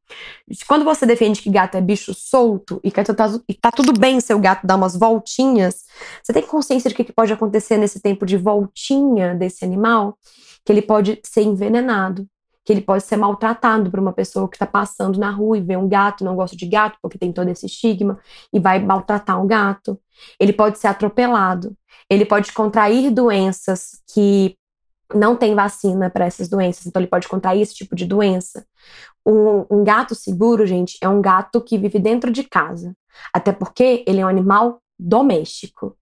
quando 0.68 0.86
você 0.86 1.06
defende 1.06 1.42
que 1.42 1.50
gato 1.50 1.76
é 1.76 1.82
bicho 1.82 2.14
solto 2.14 2.80
e 2.84 2.92
que 2.92 3.04
tá, 3.04 3.30
e 3.50 3.54
tá 3.54 3.72
tudo 3.72 3.92
bem 4.00 4.20
seu 4.20 4.40
gato 4.40 4.66
dar 4.66 4.76
umas 4.76 4.96
voltinhas, 4.96 5.84
você 6.24 6.32
tem 6.32 6.44
consciência 6.44 6.90
de 6.90 6.96
que 6.96 7.12
pode 7.12 7.34
acontecer 7.34 7.78
nesse 7.78 8.00
tempo 8.00 8.26
de 8.26 8.38
voltinha 8.38 9.36
desse 9.36 9.66
animal? 9.66 10.18
que 10.66 10.72
ele 10.72 10.82
pode 10.82 11.20
ser 11.24 11.42
envenenado, 11.42 12.28
que 12.64 12.72
ele 12.72 12.82
pode 12.82 13.04
ser 13.04 13.18
maltratado 13.18 13.90
por 13.90 14.00
uma 14.00 14.14
pessoa 14.14 14.48
que 14.48 14.56
está 14.56 14.66
passando 14.66 15.20
na 15.20 15.32
rua 15.32 15.58
e 15.58 15.62
vê 15.62 15.76
um 15.76 15.88
gato, 15.88 16.24
não 16.24 16.36
gosta 16.36 16.56
de 16.56 16.68
gato, 16.68 16.98
porque 17.02 17.18
tem 17.18 17.32
todo 17.32 17.50
esse 17.50 17.66
estigma, 17.66 18.20
e 18.54 18.60
vai 18.60 18.80
maltratar 18.80 19.42
um 19.42 19.48
gato. 19.48 20.00
Ele 20.40 20.54
pode 20.54 20.78
ser 20.78 20.88
atropelado. 20.88 21.76
Ele 22.10 22.26
pode 22.26 22.52
contrair 22.52 23.10
doenças 23.10 24.02
que 24.14 24.56
não 25.14 25.36
tem 25.36 25.56
vacina 25.56 26.10
para 26.10 26.26
essas 26.26 26.48
doenças, 26.50 26.86
então 26.86 27.02
ele 27.02 27.10
pode 27.10 27.28
contrair 27.28 27.62
esse 27.62 27.76
tipo 27.76 27.96
de 27.96 28.06
doença. 28.06 28.66
Um, 29.26 29.66
um, 29.70 29.84
gato 29.84 30.16
seguro, 30.16 30.66
gente, 30.66 30.98
é 31.02 31.08
um 31.08 31.22
gato 31.22 31.62
que 31.62 31.78
vive 31.78 32.00
dentro 32.00 32.32
de 32.32 32.44
casa. 32.44 32.96
Até 33.34 33.52
porque 33.52 34.04
ele 34.08 34.20
é 34.20 34.26
um 34.26 34.30
animal 34.30 34.82
doméstico. 34.98 35.96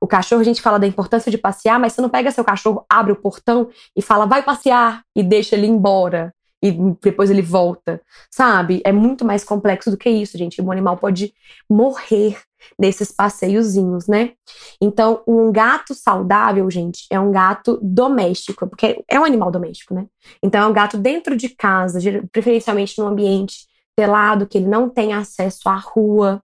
O 0.00 0.06
cachorro, 0.06 0.40
a 0.40 0.44
gente 0.44 0.60
fala 0.60 0.78
da 0.78 0.86
importância 0.86 1.30
de 1.30 1.38
passear, 1.38 1.78
mas 1.78 1.92
você 1.92 2.02
não 2.02 2.08
pega 2.08 2.30
seu 2.30 2.44
cachorro, 2.44 2.84
abre 2.90 3.12
o 3.12 3.16
portão 3.16 3.68
e 3.94 4.02
fala, 4.02 4.26
vai 4.26 4.42
passear, 4.42 5.02
e 5.14 5.22
deixa 5.22 5.54
ele 5.56 5.66
embora. 5.66 6.34
E 6.62 6.72
depois 7.02 7.30
ele 7.30 7.42
volta, 7.42 8.00
sabe? 8.30 8.80
É 8.84 8.92
muito 8.92 9.24
mais 9.24 9.44
complexo 9.44 9.90
do 9.90 9.96
que 9.96 10.08
isso, 10.08 10.38
gente. 10.38 10.60
Um 10.60 10.72
animal 10.72 10.96
pode 10.96 11.32
morrer 11.68 12.38
nesses 12.78 13.12
passeiozinhos, 13.12 14.06
né? 14.06 14.32
Então, 14.80 15.22
um 15.26 15.52
gato 15.52 15.94
saudável, 15.94 16.68
gente, 16.70 17.06
é 17.10 17.20
um 17.20 17.30
gato 17.30 17.78
doméstico, 17.82 18.66
porque 18.66 19.02
é 19.08 19.20
um 19.20 19.24
animal 19.24 19.50
doméstico, 19.50 19.94
né? 19.94 20.06
Então, 20.42 20.62
é 20.62 20.66
um 20.66 20.72
gato 20.72 20.96
dentro 20.96 21.36
de 21.36 21.50
casa, 21.50 21.98
preferencialmente 22.32 22.98
num 22.98 23.06
ambiente 23.06 23.66
telado, 23.96 24.46
que 24.46 24.58
ele 24.58 24.66
não 24.66 24.88
tem 24.88 25.12
acesso 25.12 25.68
à 25.68 25.76
rua. 25.76 26.42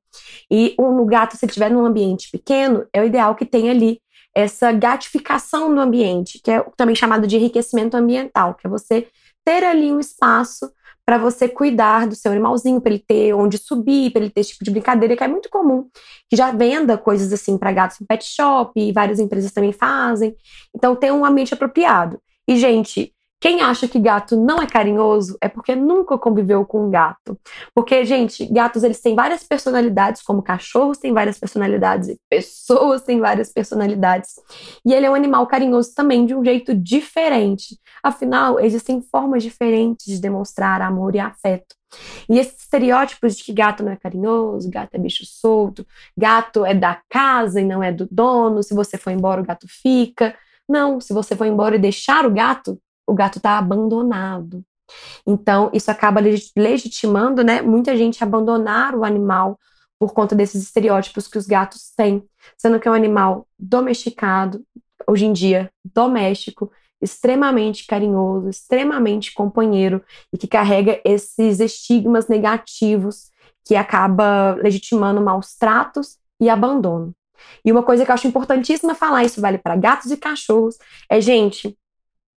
E 0.50 0.74
um 0.78 1.04
gato, 1.06 1.36
se 1.36 1.44
ele 1.44 1.50
estiver 1.50 1.70
num 1.70 1.84
ambiente 1.84 2.30
pequeno, 2.30 2.86
é 2.92 3.00
o 3.00 3.04
ideal 3.04 3.34
que 3.34 3.44
tenha 3.44 3.70
ali 3.70 4.00
essa 4.34 4.72
gatificação 4.72 5.74
do 5.74 5.80
ambiente, 5.80 6.40
que 6.42 6.50
é 6.50 6.64
também 6.76 6.94
chamado 6.94 7.26
de 7.26 7.36
enriquecimento 7.36 7.96
ambiental, 7.96 8.54
que 8.54 8.66
é 8.66 8.70
você 8.70 9.06
ter 9.44 9.64
ali 9.64 9.92
um 9.92 10.00
espaço 10.00 10.70
para 11.04 11.18
você 11.18 11.48
cuidar 11.48 12.06
do 12.06 12.14
seu 12.14 12.30
animalzinho, 12.30 12.80
para 12.80 12.92
ele 12.92 13.04
ter 13.06 13.34
onde 13.34 13.58
subir, 13.58 14.12
para 14.12 14.22
ele 14.22 14.30
ter 14.30 14.40
esse 14.40 14.52
tipo 14.52 14.64
de 14.64 14.70
brincadeira, 14.70 15.16
que 15.16 15.24
é 15.24 15.28
muito 15.28 15.50
comum, 15.50 15.88
que 16.30 16.36
já 16.36 16.52
venda 16.52 16.96
coisas 16.96 17.32
assim 17.32 17.58
para 17.58 17.72
gatos 17.72 18.00
em 18.00 18.06
pet 18.06 18.24
shop, 18.24 18.72
e 18.76 18.92
várias 18.92 19.18
empresas 19.18 19.50
também 19.50 19.72
fazem. 19.72 20.36
Então, 20.74 20.94
tem 20.94 21.10
um 21.10 21.24
ambiente 21.24 21.54
apropriado. 21.54 22.20
E, 22.46 22.56
gente, 22.56 23.11
quem 23.42 23.60
acha 23.60 23.88
que 23.88 23.98
gato 23.98 24.36
não 24.36 24.62
é 24.62 24.66
carinhoso 24.68 25.36
é 25.40 25.48
porque 25.48 25.74
nunca 25.74 26.16
conviveu 26.16 26.64
com 26.64 26.86
um 26.86 26.90
gato. 26.90 27.36
Porque, 27.74 28.04
gente, 28.04 28.46
gatos 28.46 28.84
eles 28.84 29.00
têm 29.00 29.16
várias 29.16 29.42
personalidades, 29.42 30.22
como 30.22 30.40
cachorros 30.40 30.98
têm 30.98 31.12
várias 31.12 31.40
personalidades 31.40 32.10
e 32.10 32.20
pessoas 32.30 33.02
têm 33.02 33.18
várias 33.18 33.52
personalidades. 33.52 34.34
E 34.86 34.94
ele 34.94 35.06
é 35.06 35.10
um 35.10 35.14
animal 35.16 35.44
carinhoso 35.48 35.92
também 35.92 36.24
de 36.24 36.36
um 36.36 36.44
jeito 36.44 36.72
diferente. 36.72 37.80
Afinal, 38.00 38.60
existem 38.60 39.02
formas 39.02 39.42
diferentes 39.42 40.06
de 40.06 40.20
demonstrar 40.20 40.80
amor 40.80 41.16
e 41.16 41.18
afeto. 41.18 41.74
E 42.30 42.38
esses 42.38 42.60
estereótipos 42.60 43.36
de 43.36 43.42
que 43.42 43.52
gato 43.52 43.82
não 43.82 43.90
é 43.90 43.96
carinhoso, 43.96 44.70
gato 44.70 44.94
é 44.94 44.98
bicho 44.98 45.24
solto, 45.26 45.84
gato 46.16 46.64
é 46.64 46.74
da 46.74 47.02
casa 47.10 47.60
e 47.60 47.64
não 47.64 47.82
é 47.82 47.90
do 47.90 48.06
dono, 48.08 48.62
se 48.62 48.72
você 48.72 48.96
for 48.96 49.10
embora 49.10 49.40
o 49.40 49.44
gato 49.44 49.66
fica. 49.68 50.32
Não, 50.68 51.00
se 51.00 51.12
você 51.12 51.34
for 51.34 51.46
embora 51.46 51.74
e 51.74 51.80
deixar 51.80 52.24
o 52.24 52.30
gato, 52.30 52.78
o 53.06 53.14
gato 53.14 53.38
está 53.38 53.58
abandonado. 53.58 54.64
Então, 55.26 55.70
isso 55.72 55.90
acaba 55.90 56.20
legitimando, 56.56 57.42
né, 57.42 57.62
muita 57.62 57.96
gente 57.96 58.22
abandonar 58.22 58.94
o 58.94 59.04
animal 59.04 59.58
por 59.98 60.12
conta 60.12 60.34
desses 60.34 60.62
estereótipos 60.62 61.28
que 61.28 61.38
os 61.38 61.46
gatos 61.46 61.92
têm, 61.96 62.24
sendo 62.58 62.80
que 62.80 62.88
é 62.88 62.90
um 62.90 62.94
animal 62.94 63.46
domesticado, 63.58 64.64
hoje 65.06 65.26
em 65.26 65.32
dia 65.32 65.70
doméstico, 65.84 66.70
extremamente 67.00 67.86
carinhoso, 67.86 68.48
extremamente 68.48 69.32
companheiro 69.32 70.02
e 70.32 70.38
que 70.38 70.46
carrega 70.46 71.00
esses 71.04 71.60
estigmas 71.60 72.28
negativos 72.28 73.30
que 73.64 73.74
acaba 73.74 74.54
legitimando 74.54 75.20
maus 75.20 75.56
tratos 75.56 76.18
e 76.40 76.48
abandono. 76.48 77.12
E 77.64 77.72
uma 77.72 77.82
coisa 77.82 78.04
que 78.04 78.10
eu 78.10 78.14
acho 78.14 78.28
importantíssima 78.28 78.94
falar, 78.94 79.24
isso 79.24 79.40
vale 79.40 79.58
para 79.58 79.76
gatos 79.76 80.10
e 80.10 80.16
cachorros, 80.16 80.78
é, 81.08 81.20
gente, 81.20 81.76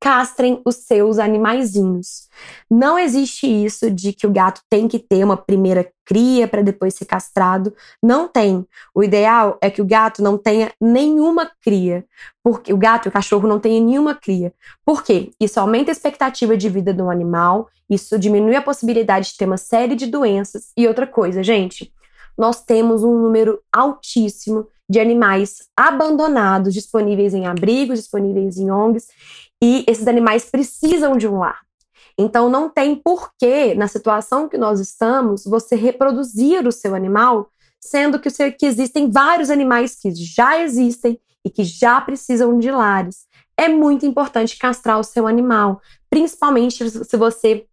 castrem 0.02 0.60
os 0.64 0.78
seus 0.78 1.20
animaizinhos. 1.20 2.28
Não 2.68 2.98
existe 2.98 3.46
isso 3.46 3.88
de 3.88 4.12
que 4.12 4.26
o 4.26 4.32
gato 4.32 4.60
tem 4.68 4.88
que 4.88 4.98
ter 4.98 5.22
uma 5.22 5.36
primeira 5.36 5.88
cria 6.04 6.48
para 6.48 6.60
depois 6.60 6.94
ser 6.94 7.04
castrado. 7.04 7.72
Não 8.02 8.26
tem. 8.26 8.66
O 8.92 9.04
ideal 9.04 9.56
é 9.62 9.70
que 9.70 9.80
o 9.80 9.86
gato 9.86 10.20
não 10.20 10.36
tenha 10.36 10.72
nenhuma 10.80 11.48
cria. 11.62 12.04
Porque 12.42 12.72
o 12.72 12.76
gato 12.76 13.06
e 13.06 13.10
o 13.10 13.12
cachorro 13.12 13.46
não 13.46 13.60
tenham 13.60 13.86
nenhuma 13.86 14.12
cria. 14.12 14.52
Por 14.84 15.04
quê? 15.04 15.30
Isso 15.38 15.60
aumenta 15.60 15.92
a 15.92 15.92
expectativa 15.92 16.56
de 16.56 16.68
vida 16.68 16.92
do 16.92 17.08
animal, 17.08 17.68
isso 17.88 18.18
diminui 18.18 18.56
a 18.56 18.62
possibilidade 18.62 19.28
de 19.30 19.36
ter 19.36 19.44
uma 19.44 19.56
série 19.56 19.94
de 19.94 20.06
doenças. 20.06 20.72
E 20.76 20.88
outra 20.88 21.06
coisa, 21.06 21.44
gente, 21.44 21.92
nós 22.36 22.64
temos 22.64 23.04
um 23.04 23.16
número 23.22 23.60
altíssimo 23.72 24.66
de 24.88 24.98
animais 24.98 25.58
abandonados, 25.76 26.74
disponíveis 26.74 27.32
em 27.32 27.46
abrigos, 27.46 27.98
disponíveis 28.00 28.58
em 28.58 28.70
ONGs, 28.70 29.06
e 29.62 29.84
esses 29.86 30.08
animais 30.08 30.46
precisam 30.46 31.16
de 31.16 31.28
um 31.28 31.38
lar. 31.38 31.60
Então 32.18 32.50
não 32.50 32.68
tem 32.68 32.96
porquê, 32.96 33.74
na 33.74 33.86
situação 33.86 34.48
que 34.48 34.58
nós 34.58 34.80
estamos, 34.80 35.44
você 35.44 35.76
reproduzir 35.76 36.66
o 36.66 36.72
seu 36.72 36.94
animal, 36.94 37.48
sendo 37.80 38.18
que, 38.18 38.28
que 38.50 38.66
existem 38.66 39.10
vários 39.10 39.50
animais 39.50 39.94
que 39.94 40.12
já 40.14 40.60
existem 40.60 41.18
e 41.44 41.48
que 41.48 41.64
já 41.64 42.00
precisam 42.00 42.58
de 42.58 42.70
lares. 42.70 43.26
É 43.56 43.68
muito 43.68 44.04
importante 44.04 44.58
castrar 44.58 44.98
o 44.98 45.04
seu 45.04 45.26
animal, 45.26 45.80
principalmente 46.10 46.90
se 46.90 47.16
você 47.16 47.66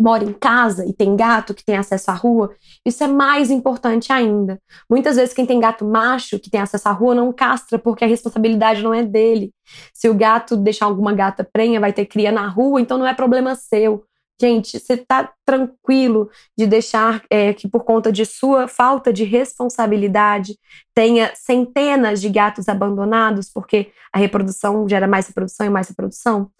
mora 0.00 0.24
em 0.24 0.32
casa 0.32 0.86
e 0.86 0.94
tem 0.94 1.14
gato 1.14 1.52
que 1.52 1.62
tem 1.62 1.76
acesso 1.76 2.10
à 2.10 2.14
rua, 2.14 2.54
isso 2.86 3.04
é 3.04 3.06
mais 3.06 3.50
importante 3.50 4.10
ainda. 4.10 4.58
Muitas 4.88 5.16
vezes 5.16 5.34
quem 5.34 5.44
tem 5.44 5.60
gato 5.60 5.84
macho 5.84 6.38
que 6.38 6.48
tem 6.48 6.58
acesso 6.58 6.88
à 6.88 6.92
rua 6.92 7.14
não 7.14 7.30
castra 7.30 7.78
porque 7.78 8.02
a 8.02 8.08
responsabilidade 8.08 8.82
não 8.82 8.94
é 8.94 9.02
dele. 9.02 9.52
Se 9.92 10.08
o 10.08 10.14
gato 10.14 10.56
deixar 10.56 10.86
alguma 10.86 11.12
gata 11.12 11.46
prenha, 11.52 11.78
vai 11.78 11.92
ter 11.92 12.06
cria 12.06 12.32
na 12.32 12.48
rua, 12.48 12.80
então 12.80 12.96
não 12.96 13.06
é 13.06 13.12
problema 13.12 13.54
seu. 13.54 14.04
Gente, 14.40 14.80
você 14.80 14.96
tá 14.96 15.30
tranquilo 15.44 16.30
de 16.56 16.66
deixar 16.66 17.22
é, 17.28 17.52
que 17.52 17.68
por 17.68 17.84
conta 17.84 18.10
de 18.10 18.24
sua 18.24 18.66
falta 18.66 19.12
de 19.12 19.22
responsabilidade 19.22 20.58
tenha 20.94 21.30
centenas 21.34 22.22
de 22.22 22.30
gatos 22.30 22.70
abandonados 22.70 23.50
porque 23.52 23.92
a 24.10 24.18
reprodução 24.18 24.88
gera 24.88 25.06
mais 25.06 25.26
reprodução 25.26 25.66
e 25.66 25.68
mais 25.68 25.88
reprodução? 25.88 26.50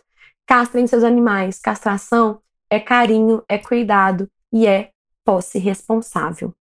Castrem 0.47 0.87
seus 0.87 1.03
animais. 1.03 1.59
Castração 1.59 2.43
é 2.71 2.79
carinho, 2.79 3.43
é 3.49 3.59
cuidado 3.59 4.31
e 4.53 4.67
é 4.67 4.91
posse 5.25 5.59
responsável. 5.59 6.55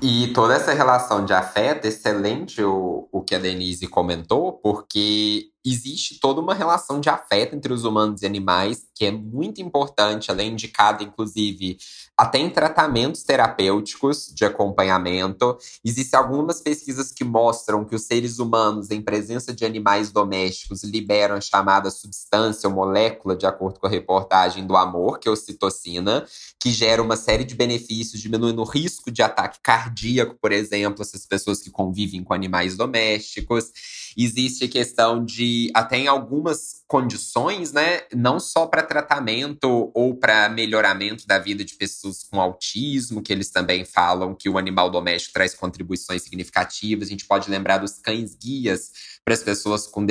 E 0.00 0.32
toda 0.32 0.54
essa 0.54 0.72
relação 0.72 1.26
de 1.26 1.34
afeto, 1.34 1.86
excelente 1.86 2.62
o, 2.62 3.06
o 3.12 3.20
que 3.20 3.34
a 3.34 3.38
Denise 3.38 3.86
comentou, 3.86 4.54
porque 4.54 5.49
existe 5.64 6.18
toda 6.20 6.40
uma 6.40 6.54
relação 6.54 7.00
de 7.00 7.08
afeto 7.08 7.54
entre 7.54 7.72
os 7.72 7.84
humanos 7.84 8.22
e 8.22 8.26
animais 8.26 8.86
que 9.00 9.06
é 9.06 9.10
muito 9.10 9.62
importante, 9.62 10.30
ela 10.30 10.42
é 10.42 10.44
indicada, 10.44 11.02
inclusive, 11.02 11.78
até 12.14 12.38
em 12.38 12.50
tratamentos 12.50 13.22
terapêuticos 13.22 14.30
de 14.34 14.44
acompanhamento. 14.44 15.56
Existem 15.82 16.20
algumas 16.20 16.60
pesquisas 16.60 17.10
que 17.10 17.24
mostram 17.24 17.82
que 17.82 17.94
os 17.94 18.02
seres 18.02 18.38
humanos, 18.38 18.90
em 18.90 19.00
presença 19.00 19.54
de 19.54 19.64
animais 19.64 20.12
domésticos, 20.12 20.84
liberam 20.84 21.36
a 21.36 21.40
chamada 21.40 21.90
substância 21.90 22.68
ou 22.68 22.74
molécula, 22.74 23.34
de 23.34 23.46
acordo 23.46 23.80
com 23.80 23.86
a 23.86 23.90
reportagem 23.90 24.66
do 24.66 24.76
amor, 24.76 25.18
que 25.18 25.28
é 25.28 25.30
a 25.30 25.32
ocitocina, 25.32 26.26
que 26.62 26.70
gera 26.70 27.02
uma 27.02 27.16
série 27.16 27.44
de 27.44 27.54
benefícios, 27.54 28.20
diminuindo 28.20 28.60
o 28.60 28.66
risco 28.66 29.10
de 29.10 29.22
ataque 29.22 29.60
cardíaco, 29.62 30.36
por 30.38 30.52
exemplo, 30.52 31.00
essas 31.00 31.24
pessoas 31.24 31.62
que 31.62 31.70
convivem 31.70 32.22
com 32.22 32.34
animais 32.34 32.76
domésticos. 32.76 33.72
Existe 34.14 34.64
a 34.64 34.68
questão 34.68 35.24
de, 35.24 35.49
até 35.74 35.98
em 35.98 36.06
algumas 36.06 36.82
condições, 36.86 37.72
né, 37.72 38.02
não 38.14 38.40
só 38.40 38.66
para 38.66 38.82
tratamento 38.82 39.90
ou 39.94 40.14
para 40.14 40.48
melhoramento 40.48 41.26
da 41.26 41.38
vida 41.38 41.64
de 41.64 41.74
pessoas 41.74 42.22
com 42.22 42.40
autismo, 42.40 43.22
que 43.22 43.32
eles 43.32 43.50
também 43.50 43.84
falam 43.84 44.34
que 44.34 44.48
o 44.48 44.58
animal 44.58 44.90
doméstico 44.90 45.34
traz 45.34 45.54
contribuições 45.54 46.22
significativas. 46.22 47.08
A 47.08 47.10
gente 47.10 47.26
pode 47.26 47.50
lembrar 47.50 47.78
dos 47.78 47.98
cães 47.98 48.34
guias 48.34 49.19
para 49.30 49.34
as 49.34 49.42
pessoas 49.44 49.86
com, 49.86 50.04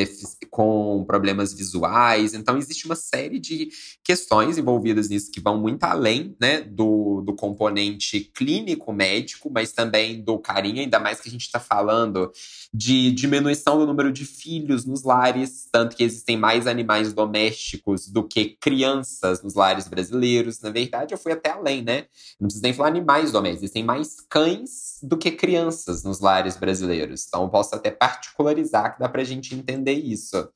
com 0.50 1.04
problemas 1.06 1.54
visuais. 1.54 2.34
Então, 2.34 2.58
existe 2.58 2.86
uma 2.86 2.96
série 2.96 3.38
de 3.38 3.68
questões 4.02 4.58
envolvidas 4.58 5.10
nisso 5.10 5.30
que 5.30 5.42
vão 5.42 5.60
muito 5.60 5.84
além 5.84 6.36
né, 6.40 6.62
do, 6.62 7.22
do 7.22 7.36
componente 7.36 8.22
clínico 8.34 8.94
médico, 8.94 9.52
mas 9.54 9.74
também 9.74 10.24
do 10.24 10.40
carinho, 10.40 10.80
ainda 10.80 11.00
mais 11.00 11.20
que 11.20 11.28
a 11.28 11.32
gente 11.32 11.42
está 11.42 11.60
falando 11.60 12.32
de 12.74 13.12
diminuição 13.12 13.78
do 13.78 13.86
número 13.86 14.10
de 14.10 14.24
filhos 14.26 14.86
nos 14.86 15.04
lares, 15.04 15.68
tanto 15.70 15.98
que 15.98 16.04
existem 16.04 16.38
mais 16.38 16.66
animais 16.66 17.12
domésticos 17.12 18.08
do 18.08 18.24
que 18.24 18.58
crianças 18.62 19.44
nos 19.44 19.54
lares 19.54 19.88
brasileiros. 19.88 20.62
Na 20.62 20.70
verdade, 20.70 21.14
eu 21.14 21.18
fui 21.18 21.34
até 21.34 21.50
além, 21.50 21.84
né? 21.84 22.06
Não 22.40 22.48
precisa 22.48 22.64
nem 22.64 22.74
falar 22.74 22.88
animais 22.88 23.34
domésticos, 23.34 23.64
existem 23.64 23.84
mais 23.84 24.22
cães 24.30 25.00
do 25.04 25.18
que 25.18 25.32
crianças 25.32 26.04
nos 26.04 26.22
lares 26.22 26.56
brasileiros. 26.56 27.26
Então, 27.28 27.44
eu 27.44 27.50
posso 27.50 27.76
até 27.76 27.92
particularizar 27.92 28.94
que 28.94 29.00
dá 29.00 29.09
para 29.10 29.22
a 29.22 29.26
gente 29.26 29.54
entender 29.56 29.94
isso. 29.94 30.50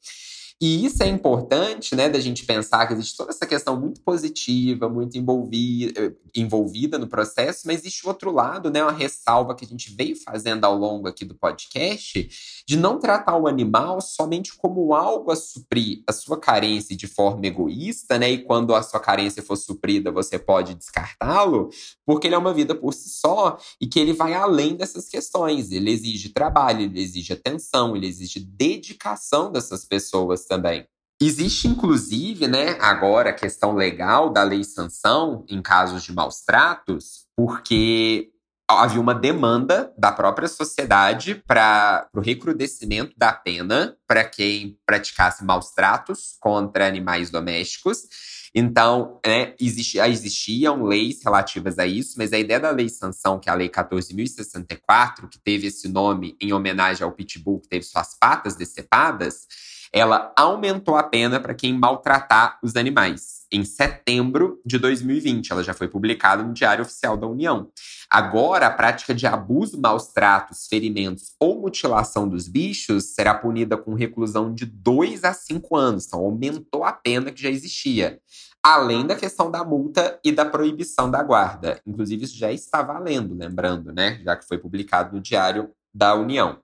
E 0.66 0.86
isso 0.86 1.04
é 1.04 1.08
importante, 1.10 1.94
né, 1.94 2.08
da 2.08 2.22
gente 2.22 2.46
pensar 2.46 2.88
que 2.88 2.94
existe 2.94 3.18
toda 3.18 3.32
essa 3.32 3.46
questão 3.46 3.78
muito 3.78 4.00
positiva, 4.00 4.88
muito 4.88 5.18
envolvida, 5.18 6.16
envolvida 6.34 6.98
no 6.98 7.06
processo, 7.06 7.64
mas 7.66 7.82
existe 7.82 8.06
o 8.06 8.08
outro 8.08 8.32
lado, 8.32 8.72
né, 8.72 8.82
uma 8.82 8.94
ressalva 8.94 9.56
que 9.56 9.66
a 9.66 9.68
gente 9.68 9.94
veio 9.94 10.16
fazendo 10.16 10.64
ao 10.64 10.78
longo 10.78 11.06
aqui 11.06 11.26
do 11.26 11.36
podcast, 11.36 12.64
de 12.66 12.78
não 12.78 12.98
tratar 12.98 13.36
o 13.36 13.46
animal 13.46 14.00
somente 14.00 14.56
como 14.56 14.94
algo 14.94 15.32
a 15.32 15.36
suprir 15.36 16.02
a 16.08 16.14
sua 16.14 16.40
carência 16.40 16.96
de 16.96 17.08
forma 17.08 17.46
egoísta, 17.46 18.18
né, 18.18 18.32
e 18.32 18.38
quando 18.38 18.74
a 18.74 18.82
sua 18.82 19.02
carência 19.02 19.44
for 19.44 19.58
suprida, 19.58 20.14
você 20.14 20.40
pode 20.40 20.76
descartá-lo, 20.76 21.72
porque 22.06 22.26
ele 22.26 22.36
é 22.36 22.38
uma 22.38 22.54
vida 22.54 22.74
por 22.74 22.94
si 22.94 23.10
só 23.10 23.58
e 23.82 23.86
que 23.86 24.00
ele 24.00 24.14
vai 24.14 24.34
além 24.34 24.78
dessas 24.78 25.10
questões. 25.10 25.72
Ele 25.74 25.92
exige 25.92 26.30
trabalho, 26.30 26.84
ele 26.84 27.02
exige 27.02 27.34
atenção, 27.34 27.98
ele 27.98 28.08
exige 28.08 28.40
dedicação 28.40 29.52
dessas 29.52 29.84
pessoas 29.84 30.53
também. 30.54 30.86
Existe, 31.22 31.68
inclusive, 31.68 32.48
né, 32.48 32.78
agora 32.80 33.30
a 33.30 33.34
questão 33.34 33.76
legal 33.76 34.30
da 34.30 34.44
lei 34.44 34.64
sanção 34.64 35.46
em 35.50 35.62
casos 35.62 36.04
de 36.04 36.12
maus 36.12 36.42
tratos, 36.42 37.26
porque 37.36 38.30
havia 38.68 39.00
uma 39.00 39.16
demanda 39.16 39.94
da 39.98 40.12
própria 40.12 40.48
sociedade 40.48 41.36
para 41.48 42.08
o 42.14 42.20
recrudescimento 42.20 43.14
da 43.18 43.32
pena 43.32 43.96
para 44.08 44.24
quem 44.24 44.78
praticasse 44.86 45.44
maus 45.44 45.72
tratos 45.72 46.38
contra 46.40 46.88
animais 46.88 47.30
domésticos. 47.30 48.08
Então, 48.56 49.20
né, 49.26 49.56
existia, 49.60 50.08
existiam 50.08 50.84
leis 50.84 51.22
relativas 51.24 51.80
a 51.80 51.88
isso, 51.88 52.16
mas 52.18 52.32
a 52.32 52.38
ideia 52.38 52.60
da 52.60 52.70
lei 52.70 52.88
sanção, 52.88 53.40
que 53.40 53.50
é 53.50 53.52
a 53.52 53.56
Lei 53.56 53.68
14.064, 53.68 55.28
que 55.28 55.40
teve 55.40 55.68
esse 55.68 55.88
nome 55.88 56.38
em 56.40 56.54
homenagem 56.54 57.04
ao 57.04 57.12
pitbull 57.12 57.60
que 57.60 57.70
teve 57.70 57.84
suas 57.84 58.16
patas 58.20 58.56
decepadas, 58.56 59.48
ela 59.94 60.34
aumentou 60.36 60.96
a 60.96 61.04
pena 61.04 61.40
para 61.40 61.54
quem 61.54 61.78
maltratar 61.78 62.58
os 62.64 62.76
animais 62.76 63.46
em 63.52 63.64
setembro 63.64 64.60
de 64.66 64.80
2020. 64.80 65.52
Ela 65.52 65.64
já 65.64 65.72
foi 65.72 65.88
publicada 65.88 66.42
no 66.42 66.52
Diário 66.52 66.82
Oficial 66.82 67.16
da 67.16 67.28
União. 67.28 67.70
Agora, 68.10 68.66
a 68.66 68.72
prática 68.72 69.14
de 69.14 69.28
abuso, 69.28 69.80
maus 69.80 70.08
tratos, 70.08 70.66
ferimentos 70.68 71.36
ou 71.40 71.62
mutilação 71.62 72.28
dos 72.28 72.48
bichos 72.48 73.14
será 73.14 73.36
punida 73.36 73.78
com 73.78 73.94
reclusão 73.94 74.52
de 74.52 74.66
2 74.66 75.24
a 75.24 75.32
5 75.32 75.76
anos. 75.76 76.08
Então, 76.08 76.22
aumentou 76.22 76.84
a 76.84 76.92
pena 76.92 77.32
que 77.32 77.44
já 77.44 77.50
existia. 77.50 78.20
Além 78.64 79.06
da 79.06 79.16
questão 79.16 79.52
da 79.52 79.64
multa 79.64 80.20
e 80.24 80.32
da 80.32 80.46
proibição 80.46 81.12
da 81.12 81.22
guarda. 81.22 81.80
Inclusive, 81.86 82.24
isso 82.24 82.38
já 82.38 82.52
está 82.52 82.82
valendo, 82.82 83.36
lembrando, 83.36 83.94
né? 83.94 84.20
Já 84.24 84.36
que 84.36 84.48
foi 84.48 84.58
publicado 84.58 85.16
no 85.16 85.22
Diário 85.22 85.70
da 85.94 86.16
União. 86.16 86.58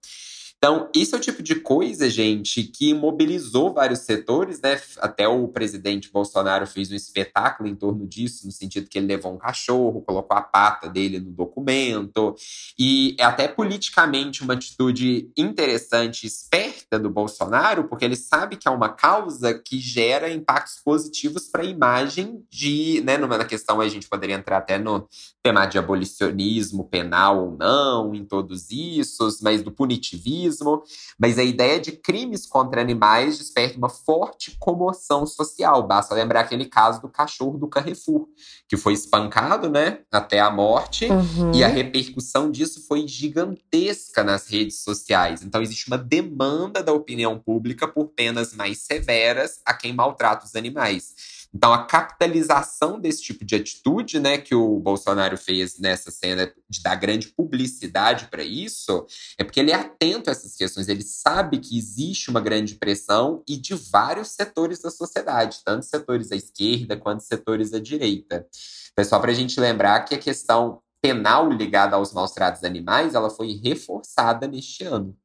Então, 0.62 0.90
isso 0.94 1.16
é 1.16 1.18
o 1.18 1.22
tipo 1.22 1.42
de 1.42 1.56
coisa, 1.56 2.10
gente, 2.10 2.64
que 2.64 2.94
mobilizou 2.94 3.74
vários 3.74 4.00
setores, 4.00 4.60
né? 4.60 4.78
Até 4.98 5.26
o 5.26 5.48
presidente 5.48 6.12
Bolsonaro 6.12 6.68
fez 6.68 6.92
um 6.92 6.96
espetáculo 6.96 7.70
em 7.70 7.76
torno 7.76 8.06
disso, 8.06 8.46
no 8.46 8.52
sentido 8.52 8.90
que 8.90 8.98
ele 8.98 9.08
levou 9.08 9.34
um 9.34 9.38
cachorro, 9.38 10.02
colocou 10.02 10.36
a 10.38 10.42
pata 10.42 10.90
dele 10.90 11.18
no 11.18 11.32
documento. 11.32 12.36
E 12.78 13.16
é 13.18 13.24
até 13.24 13.48
politicamente 13.48 14.44
uma 14.44 14.54
atitude 14.56 15.32
interessante, 15.38 16.28
esperta 16.28 17.00
do 17.00 17.10
Bolsonaro, 17.10 17.86
porque 17.86 18.04
ele 18.04 18.18
sabe 18.18 18.58
que 18.58 18.68
é 18.68 18.72
uma 18.72 18.90
causa 18.90 19.54
que 19.54 19.80
gera 19.80 20.30
impactos 20.30 20.82
positivos 20.84 21.48
para 21.48 21.64
a 21.64 21.66
imagem 21.66 22.44
de, 22.52 23.02
né, 23.06 23.18
numa 23.18 23.46
questão 23.46 23.80
a 23.80 23.88
gente 23.88 24.10
poderia 24.10 24.36
entrar 24.36 24.58
até 24.58 24.78
no 24.78 25.08
tema 25.44 25.66
de 25.66 25.78
abolicionismo 25.78 26.84
penal 26.84 27.46
ou 27.46 27.58
não, 27.58 28.14
em 28.14 28.26
todos 28.26 28.70
isso, 28.72 29.28
mas 29.42 29.62
do 29.62 29.72
punitivismo 29.72 30.84
mas 31.18 31.38
a 31.38 31.44
ideia 31.44 31.80
de 31.80 31.92
crimes 31.92 32.46
contra 32.46 32.82
animais 32.82 33.38
desperta 33.38 33.78
uma 33.78 33.90
forte 33.90 34.56
comoção 34.60 35.26
social. 35.26 35.86
Basta 35.86 36.16
lembrar 36.16 36.42
aquele 36.42 36.66
caso 36.66 37.02
do 37.02 37.10
cachorro 37.10 37.58
do 37.58 37.68
Carrefour, 37.68 38.28
que 38.68 38.78
foi 38.78 38.94
espancado, 38.94 39.70
né, 39.70 40.00
até 40.12 40.40
a 40.40 40.50
morte, 40.50 41.06
uhum. 41.06 41.52
e 41.54 41.64
a 41.64 41.68
repercussão 41.68 42.50
disso 42.50 42.86
foi 42.88 43.08
gigantesca 43.08 44.24
nas 44.24 44.48
redes 44.48 44.82
sociais. 44.84 45.44
Então 45.44 45.62
existe 45.62 45.88
uma 45.88 45.98
demanda 45.98 46.84
da 46.84 46.94
opinião 46.94 47.38
pública 47.38 47.88
por 47.88 48.10
penas 48.10 48.54
mais 48.54 48.80
severas 48.80 49.60
a 49.66 49.74
quem 49.74 49.94
maltrata 49.94 50.46
os 50.46 50.56
animais. 50.56 51.39
Então, 51.54 51.74
a 51.74 51.84
capitalização 51.86 53.00
desse 53.00 53.24
tipo 53.24 53.44
de 53.44 53.56
atitude, 53.56 54.20
né, 54.20 54.38
que 54.38 54.54
o 54.54 54.80
Bolsonaro 54.80 55.36
fez 55.36 55.80
nessa 55.80 56.12
cena 56.12 56.54
de 56.70 56.82
dar 56.82 56.96
grande 56.96 57.30
publicidade 57.30 58.28
para 58.28 58.44
isso, 58.44 59.06
é 59.38 59.44
porque 59.44 59.60
ele 59.60 59.72
é 59.72 59.76
atento 59.76 60.30
a 60.30 60.32
essas 60.32 60.56
questões, 60.56 60.88
ele 60.88 61.02
sabe 61.02 61.58
que 61.60 61.78
existe 61.78 62.30
uma 62.30 62.40
grande 62.40 62.76
pressão 62.76 63.44
e 63.48 63.58
de 63.58 63.74
vários 63.74 64.30
setores 64.30 64.80
da 64.80 64.92
sociedade, 64.92 65.62
tanto 65.66 65.86
setores 65.86 66.30
da 66.30 66.36
esquerda 66.36 66.96
quanto 66.96 67.24
setores 67.24 67.72
da 67.72 67.80
direita. 67.80 68.48
Então, 68.92 69.02
é 69.02 69.04
só 69.04 69.20
para 69.20 69.32
a 69.32 69.36
gente 69.36 69.60
lembrar 69.60 70.02
que 70.02 70.14
a 70.14 70.20
questão 70.20 70.82
penal 71.02 71.50
ligada 71.50 71.96
aos 71.96 72.14
maus 72.14 72.32
tratos 72.32 72.64
animais, 72.64 73.16
ela 73.16 73.30
foi 73.30 73.54
reforçada 73.64 74.48
neste 74.48 74.84
ano. 74.84 75.18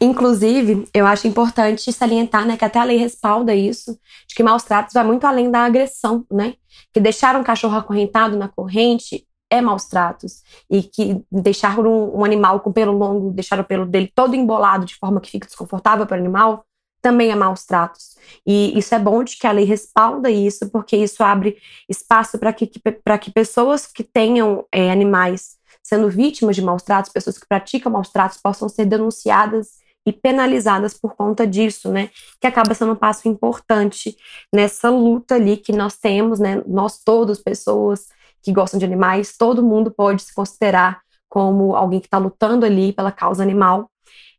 Inclusive, 0.00 0.86
eu 0.92 1.06
acho 1.06 1.26
importante 1.26 1.92
salientar, 1.92 2.46
né, 2.46 2.56
que 2.56 2.64
até 2.64 2.78
a 2.78 2.84
lei 2.84 2.96
respalda 2.96 3.54
isso, 3.54 3.98
de 4.26 4.34
que 4.34 4.42
maus 4.42 4.62
tratos 4.64 4.92
vai 4.92 5.04
muito 5.04 5.26
além 5.26 5.50
da 5.50 5.64
agressão, 5.64 6.26
né? 6.30 6.54
Que 6.92 7.00
deixar 7.00 7.36
um 7.36 7.44
cachorro 7.44 7.76
acorrentado 7.76 8.36
na 8.36 8.48
corrente 8.48 9.26
é 9.50 9.60
maus 9.60 9.84
tratos. 9.86 10.42
E 10.68 10.82
que 10.82 11.22
deixar 11.30 11.78
um, 11.78 12.18
um 12.18 12.24
animal 12.24 12.60
com 12.60 12.72
pelo 12.72 12.92
longo, 12.92 13.30
deixar 13.30 13.58
o 13.60 13.64
pelo 13.64 13.86
dele 13.86 14.10
todo 14.14 14.34
embolado 14.34 14.84
de 14.84 14.96
forma 14.96 15.20
que 15.20 15.30
fique 15.30 15.46
desconfortável 15.46 16.06
para 16.06 16.16
o 16.16 16.20
animal, 16.20 16.64
também 17.00 17.30
é 17.30 17.34
maus 17.34 17.64
tratos. 17.64 18.16
E 18.46 18.76
isso 18.78 18.94
é 18.94 18.98
bom 18.98 19.22
de 19.22 19.36
que 19.36 19.46
a 19.46 19.52
lei 19.52 19.64
respalda 19.64 20.30
isso, 20.30 20.70
porque 20.70 20.96
isso 20.96 21.22
abre 21.22 21.56
espaço 21.88 22.38
para 22.38 22.52
que, 22.52 22.66
que, 22.66 22.80
que 23.20 23.30
pessoas 23.30 23.86
que 23.86 24.02
tenham 24.02 24.64
é, 24.72 24.90
animais 24.90 25.56
sendo 25.82 26.08
vítimas 26.08 26.56
de 26.56 26.62
maus 26.62 26.82
tratos, 26.82 27.12
pessoas 27.12 27.38
que 27.38 27.46
praticam 27.46 27.92
maus 27.92 28.08
tratos, 28.08 28.40
possam 28.42 28.70
ser 28.70 28.86
denunciadas 28.86 29.83
e 30.06 30.12
penalizadas 30.12 30.94
por 30.94 31.14
conta 31.14 31.46
disso, 31.46 31.90
né? 31.90 32.10
Que 32.40 32.46
acaba 32.46 32.74
sendo 32.74 32.92
um 32.92 32.96
passo 32.96 33.28
importante 33.28 34.16
nessa 34.52 34.90
luta 34.90 35.36
ali 35.36 35.56
que 35.56 35.72
nós 35.72 35.96
temos, 35.96 36.38
né? 36.38 36.62
Nós 36.66 37.02
todos, 37.02 37.40
pessoas 37.40 38.08
que 38.42 38.52
gostam 38.52 38.78
de 38.78 38.84
animais, 38.84 39.36
todo 39.36 39.62
mundo 39.62 39.90
pode 39.90 40.22
se 40.22 40.34
considerar 40.34 41.00
como 41.28 41.74
alguém 41.74 42.00
que 42.00 42.06
está 42.06 42.18
lutando 42.18 42.66
ali 42.66 42.92
pela 42.92 43.10
causa 43.10 43.42
animal. 43.42 43.90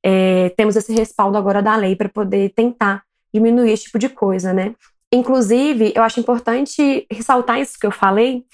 É, 0.04 0.50
temos 0.50 0.76
esse 0.76 0.94
respaldo 0.94 1.38
agora 1.38 1.62
da 1.62 1.76
lei 1.76 1.96
para 1.96 2.08
poder 2.08 2.54
tentar 2.54 3.04
diminuir 3.34 3.72
esse 3.72 3.86
tipo 3.86 3.98
de 3.98 4.08
coisa, 4.08 4.54
né? 4.54 4.76
Inclusive, 5.12 5.94
eu 5.96 6.04
acho 6.04 6.20
importante 6.20 7.08
ressaltar 7.12 7.60
isso 7.60 7.80
que 7.80 7.88
eu 7.88 7.92
falei, 7.92 8.46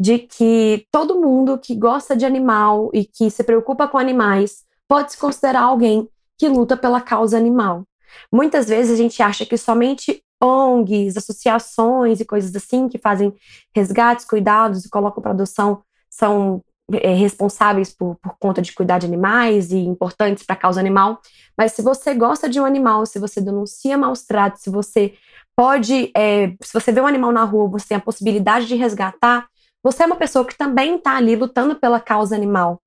de 0.00 0.18
que 0.18 0.86
todo 0.90 1.20
mundo 1.20 1.58
que 1.58 1.74
gosta 1.74 2.16
de 2.16 2.24
animal 2.24 2.90
e 2.92 3.04
que 3.04 3.30
se 3.30 3.44
preocupa 3.44 3.86
com 3.86 3.98
animais 3.98 4.64
pode 4.88 5.12
se 5.12 5.18
considerar 5.18 5.62
alguém 5.62 6.08
que 6.38 6.48
luta 6.48 6.76
pela 6.76 7.00
causa 7.00 7.36
animal. 7.36 7.84
Muitas 8.32 8.68
vezes 8.68 8.92
a 8.92 8.96
gente 8.96 9.22
acha 9.22 9.44
que 9.44 9.56
somente 9.56 10.22
ONGs, 10.42 11.16
associações 11.16 12.20
e 12.20 12.24
coisas 12.24 12.54
assim 12.54 12.88
que 12.88 12.98
fazem 12.98 13.34
resgates, 13.74 14.24
cuidados 14.24 14.84
e 14.84 14.90
colocam 14.90 15.22
para 15.22 15.32
adoção 15.32 15.82
são 16.10 16.62
é, 16.92 17.12
responsáveis 17.14 17.92
por, 17.92 18.16
por 18.16 18.36
conta 18.38 18.62
de 18.62 18.72
cuidar 18.72 18.98
de 18.98 19.06
animais 19.06 19.72
e 19.72 19.78
importantes 19.78 20.44
para 20.44 20.54
a 20.54 20.58
causa 20.58 20.80
animal. 20.80 21.20
Mas 21.56 21.72
se 21.72 21.82
você 21.82 22.14
gosta 22.14 22.48
de 22.48 22.60
um 22.60 22.64
animal, 22.64 23.04
se 23.06 23.18
você 23.18 23.40
denuncia 23.40 23.98
maus 23.98 24.24
tratos, 24.24 24.62
se 24.62 24.70
você 24.70 25.14
pode, 25.56 26.12
é, 26.16 26.48
se 26.62 26.72
você 26.72 26.92
vê 26.92 27.00
um 27.00 27.06
animal 27.06 27.32
na 27.32 27.44
rua, 27.44 27.68
você 27.68 27.88
tem 27.88 27.96
a 27.96 28.00
possibilidade 28.00 28.66
de 28.66 28.74
resgatar, 28.74 29.46
você 29.82 30.02
é 30.02 30.06
uma 30.06 30.16
pessoa 30.16 30.44
que 30.44 30.56
também 30.56 30.96
está 30.96 31.16
ali 31.16 31.34
lutando 31.34 31.76
pela 31.76 31.98
causa 32.00 32.36
animal. 32.36 32.80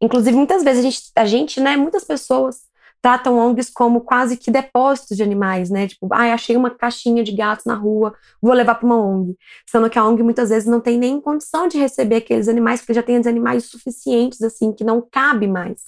Inclusive, 0.00 0.36
muitas 0.36 0.62
vezes 0.62 0.80
a 0.80 0.82
gente, 0.82 1.12
a 1.16 1.24
gente, 1.24 1.60
né, 1.60 1.76
muitas 1.76 2.04
pessoas 2.04 2.60
tratam 3.02 3.36
ONGs 3.36 3.68
como 3.68 4.00
quase 4.02 4.36
que 4.36 4.50
depósitos 4.50 5.16
de 5.16 5.24
animais, 5.24 5.68
né? 5.68 5.88
Tipo, 5.88 6.08
ah, 6.12 6.32
achei 6.32 6.56
uma 6.56 6.70
caixinha 6.70 7.24
de 7.24 7.32
gatos 7.32 7.66
na 7.66 7.74
rua, 7.74 8.14
vou 8.40 8.52
levar 8.52 8.76
para 8.76 8.86
uma 8.86 8.96
ONG. 8.96 9.36
Sendo 9.68 9.90
que 9.90 9.98
a 9.98 10.06
ONG 10.06 10.22
muitas 10.22 10.50
vezes 10.50 10.68
não 10.68 10.80
tem 10.80 10.96
nem 10.96 11.20
condição 11.20 11.66
de 11.66 11.78
receber 11.78 12.16
aqueles 12.16 12.48
animais, 12.48 12.80
porque 12.80 12.94
já 12.94 13.02
tem 13.02 13.18
os 13.18 13.26
animais 13.26 13.64
suficientes, 13.64 14.40
assim, 14.40 14.72
que 14.72 14.84
não 14.84 15.02
cabe 15.02 15.48
mais. 15.48 15.80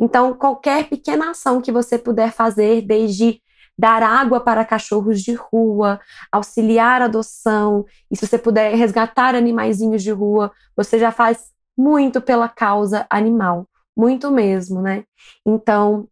Então, 0.00 0.34
qualquer 0.34 0.88
pequena 0.88 1.30
ação 1.30 1.62
que 1.62 1.70
você 1.70 1.96
puder 1.96 2.32
fazer, 2.32 2.82
desde 2.82 3.40
dar 3.78 4.02
água 4.02 4.40
para 4.40 4.64
cachorros 4.64 5.22
de 5.22 5.34
rua, 5.34 6.00
auxiliar 6.32 7.00
a 7.00 7.04
adoção, 7.04 7.84
e 8.10 8.16
se 8.16 8.26
você 8.26 8.36
puder 8.36 8.74
resgatar 8.74 9.36
animaizinhos 9.36 10.02
de 10.02 10.10
rua, 10.10 10.50
você 10.76 10.98
já 10.98 11.12
faz 11.12 11.52
muito 11.76 12.20
pela 12.20 12.48
causa 12.48 13.06
animal, 13.08 13.68
muito 13.96 14.32
mesmo, 14.32 14.82
né? 14.82 15.04
Então, 15.46 16.08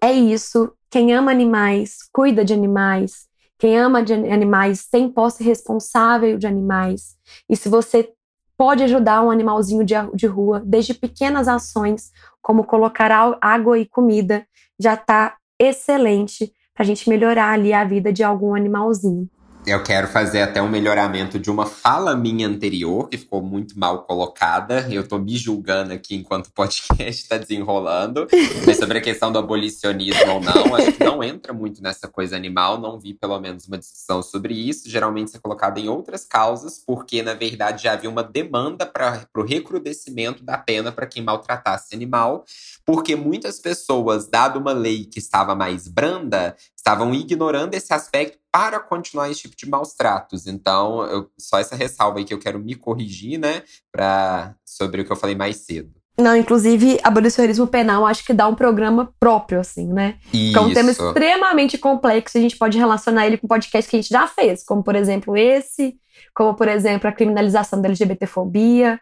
é 0.00 0.12
isso. 0.12 0.72
Quem 0.90 1.12
ama 1.12 1.30
animais, 1.30 1.98
cuida 2.12 2.44
de 2.44 2.52
animais. 2.52 3.26
Quem 3.58 3.78
ama 3.78 4.02
de 4.02 4.12
animais 4.12 4.86
tem 4.86 5.08
posse 5.08 5.44
responsável 5.44 6.36
de 6.36 6.46
animais. 6.46 7.16
E 7.48 7.56
se 7.56 7.68
você 7.68 8.12
pode 8.56 8.82
ajudar 8.82 9.22
um 9.22 9.30
animalzinho 9.30 9.84
de, 9.84 9.94
de 10.14 10.26
rua, 10.26 10.62
desde 10.64 10.94
pequenas 10.94 11.48
ações, 11.48 12.10
como 12.40 12.64
colocar 12.64 13.10
água 13.40 13.78
e 13.78 13.86
comida, 13.86 14.46
já 14.78 14.94
está 14.94 15.36
excelente 15.58 16.52
para 16.74 16.82
a 16.82 16.86
gente 16.86 17.08
melhorar 17.08 17.52
ali 17.52 17.72
a 17.72 17.84
vida 17.84 18.12
de 18.12 18.24
algum 18.24 18.54
animalzinho. 18.54 19.28
Eu 19.64 19.80
quero 19.80 20.08
fazer 20.08 20.42
até 20.42 20.60
um 20.60 20.68
melhoramento 20.68 21.38
de 21.38 21.48
uma 21.48 21.64
fala 21.64 22.16
minha 22.16 22.48
anterior, 22.48 23.08
que 23.08 23.16
ficou 23.16 23.40
muito 23.40 23.78
mal 23.78 24.02
colocada. 24.02 24.88
Eu 24.90 25.06
tô 25.06 25.18
me 25.18 25.36
julgando 25.36 25.92
aqui 25.92 26.16
enquanto 26.16 26.48
o 26.48 26.52
podcast 26.52 27.22
está 27.22 27.38
desenrolando. 27.38 28.26
Mas 28.66 28.76
sobre 28.76 28.98
a 28.98 29.00
questão 29.00 29.30
do 29.30 29.38
abolicionismo 29.38 30.32
ou 30.32 30.40
não, 30.40 30.74
acho 30.74 30.92
que 30.92 31.04
não 31.04 31.22
entra 31.22 31.52
muito 31.52 31.80
nessa 31.80 32.08
coisa 32.08 32.34
animal. 32.34 32.80
Não 32.80 32.98
vi, 32.98 33.14
pelo 33.14 33.38
menos, 33.38 33.68
uma 33.68 33.78
discussão 33.78 34.20
sobre 34.20 34.52
isso. 34.52 34.90
Geralmente 34.90 35.28
isso 35.28 35.36
é 35.36 35.40
colocado 35.40 35.78
em 35.78 35.88
outras 35.88 36.24
causas, 36.24 36.82
porque, 36.84 37.22
na 37.22 37.34
verdade, 37.34 37.84
já 37.84 37.92
havia 37.92 38.10
uma 38.10 38.24
demanda 38.24 38.84
para 38.84 39.24
o 39.36 39.42
recrudescimento 39.42 40.42
da 40.42 40.58
pena 40.58 40.90
para 40.90 41.06
quem 41.06 41.22
maltratasse 41.22 41.94
animal. 41.94 42.44
Porque 42.84 43.14
muitas 43.14 43.60
pessoas, 43.60 44.26
dado 44.26 44.58
uma 44.58 44.72
lei 44.72 45.04
que 45.04 45.20
estava 45.20 45.54
mais 45.54 45.86
branda, 45.86 46.56
estavam 46.76 47.14
ignorando 47.14 47.74
esse 47.74 47.94
aspecto 47.94 48.41
para 48.52 48.78
continuar 48.78 49.30
esse 49.30 49.42
tipo 49.42 49.56
de 49.56 49.68
maus 49.68 49.94
tratos. 49.94 50.46
Então, 50.46 51.02
eu, 51.04 51.30
só 51.38 51.58
essa 51.58 51.74
ressalva 51.74 52.18
aí 52.18 52.24
que 52.24 52.34
eu 52.34 52.38
quero 52.38 52.58
me 52.58 52.74
corrigir, 52.74 53.38
né, 53.38 53.62
pra, 53.90 54.54
sobre 54.64 55.00
o 55.00 55.04
que 55.04 55.10
eu 55.10 55.16
falei 55.16 55.34
mais 55.34 55.56
cedo. 55.56 55.90
Não, 56.20 56.36
inclusive, 56.36 57.00
abolicionismo 57.02 57.66
penal 57.66 58.06
acho 58.06 58.24
que 58.24 58.34
dá 58.34 58.46
um 58.46 58.54
programa 58.54 59.14
próprio, 59.18 59.58
assim, 59.58 59.90
né? 59.90 60.18
Isso. 60.32 60.58
é 60.58 60.60
um 60.60 60.72
tema 60.74 60.90
extremamente 60.90 61.78
complexo, 61.78 62.36
a 62.36 62.40
gente 62.40 62.58
pode 62.58 62.76
relacionar 62.76 63.26
ele 63.26 63.38
com 63.38 63.48
podcast 63.48 63.90
que 63.90 63.96
a 63.96 64.00
gente 64.00 64.10
já 64.10 64.26
fez, 64.26 64.62
como, 64.62 64.84
por 64.84 64.94
exemplo, 64.94 65.34
esse, 65.34 65.94
como, 66.34 66.54
por 66.54 66.68
exemplo, 66.68 67.08
a 67.08 67.12
criminalização 67.12 67.80
da 67.80 67.88
LGBTfobia. 67.88 69.00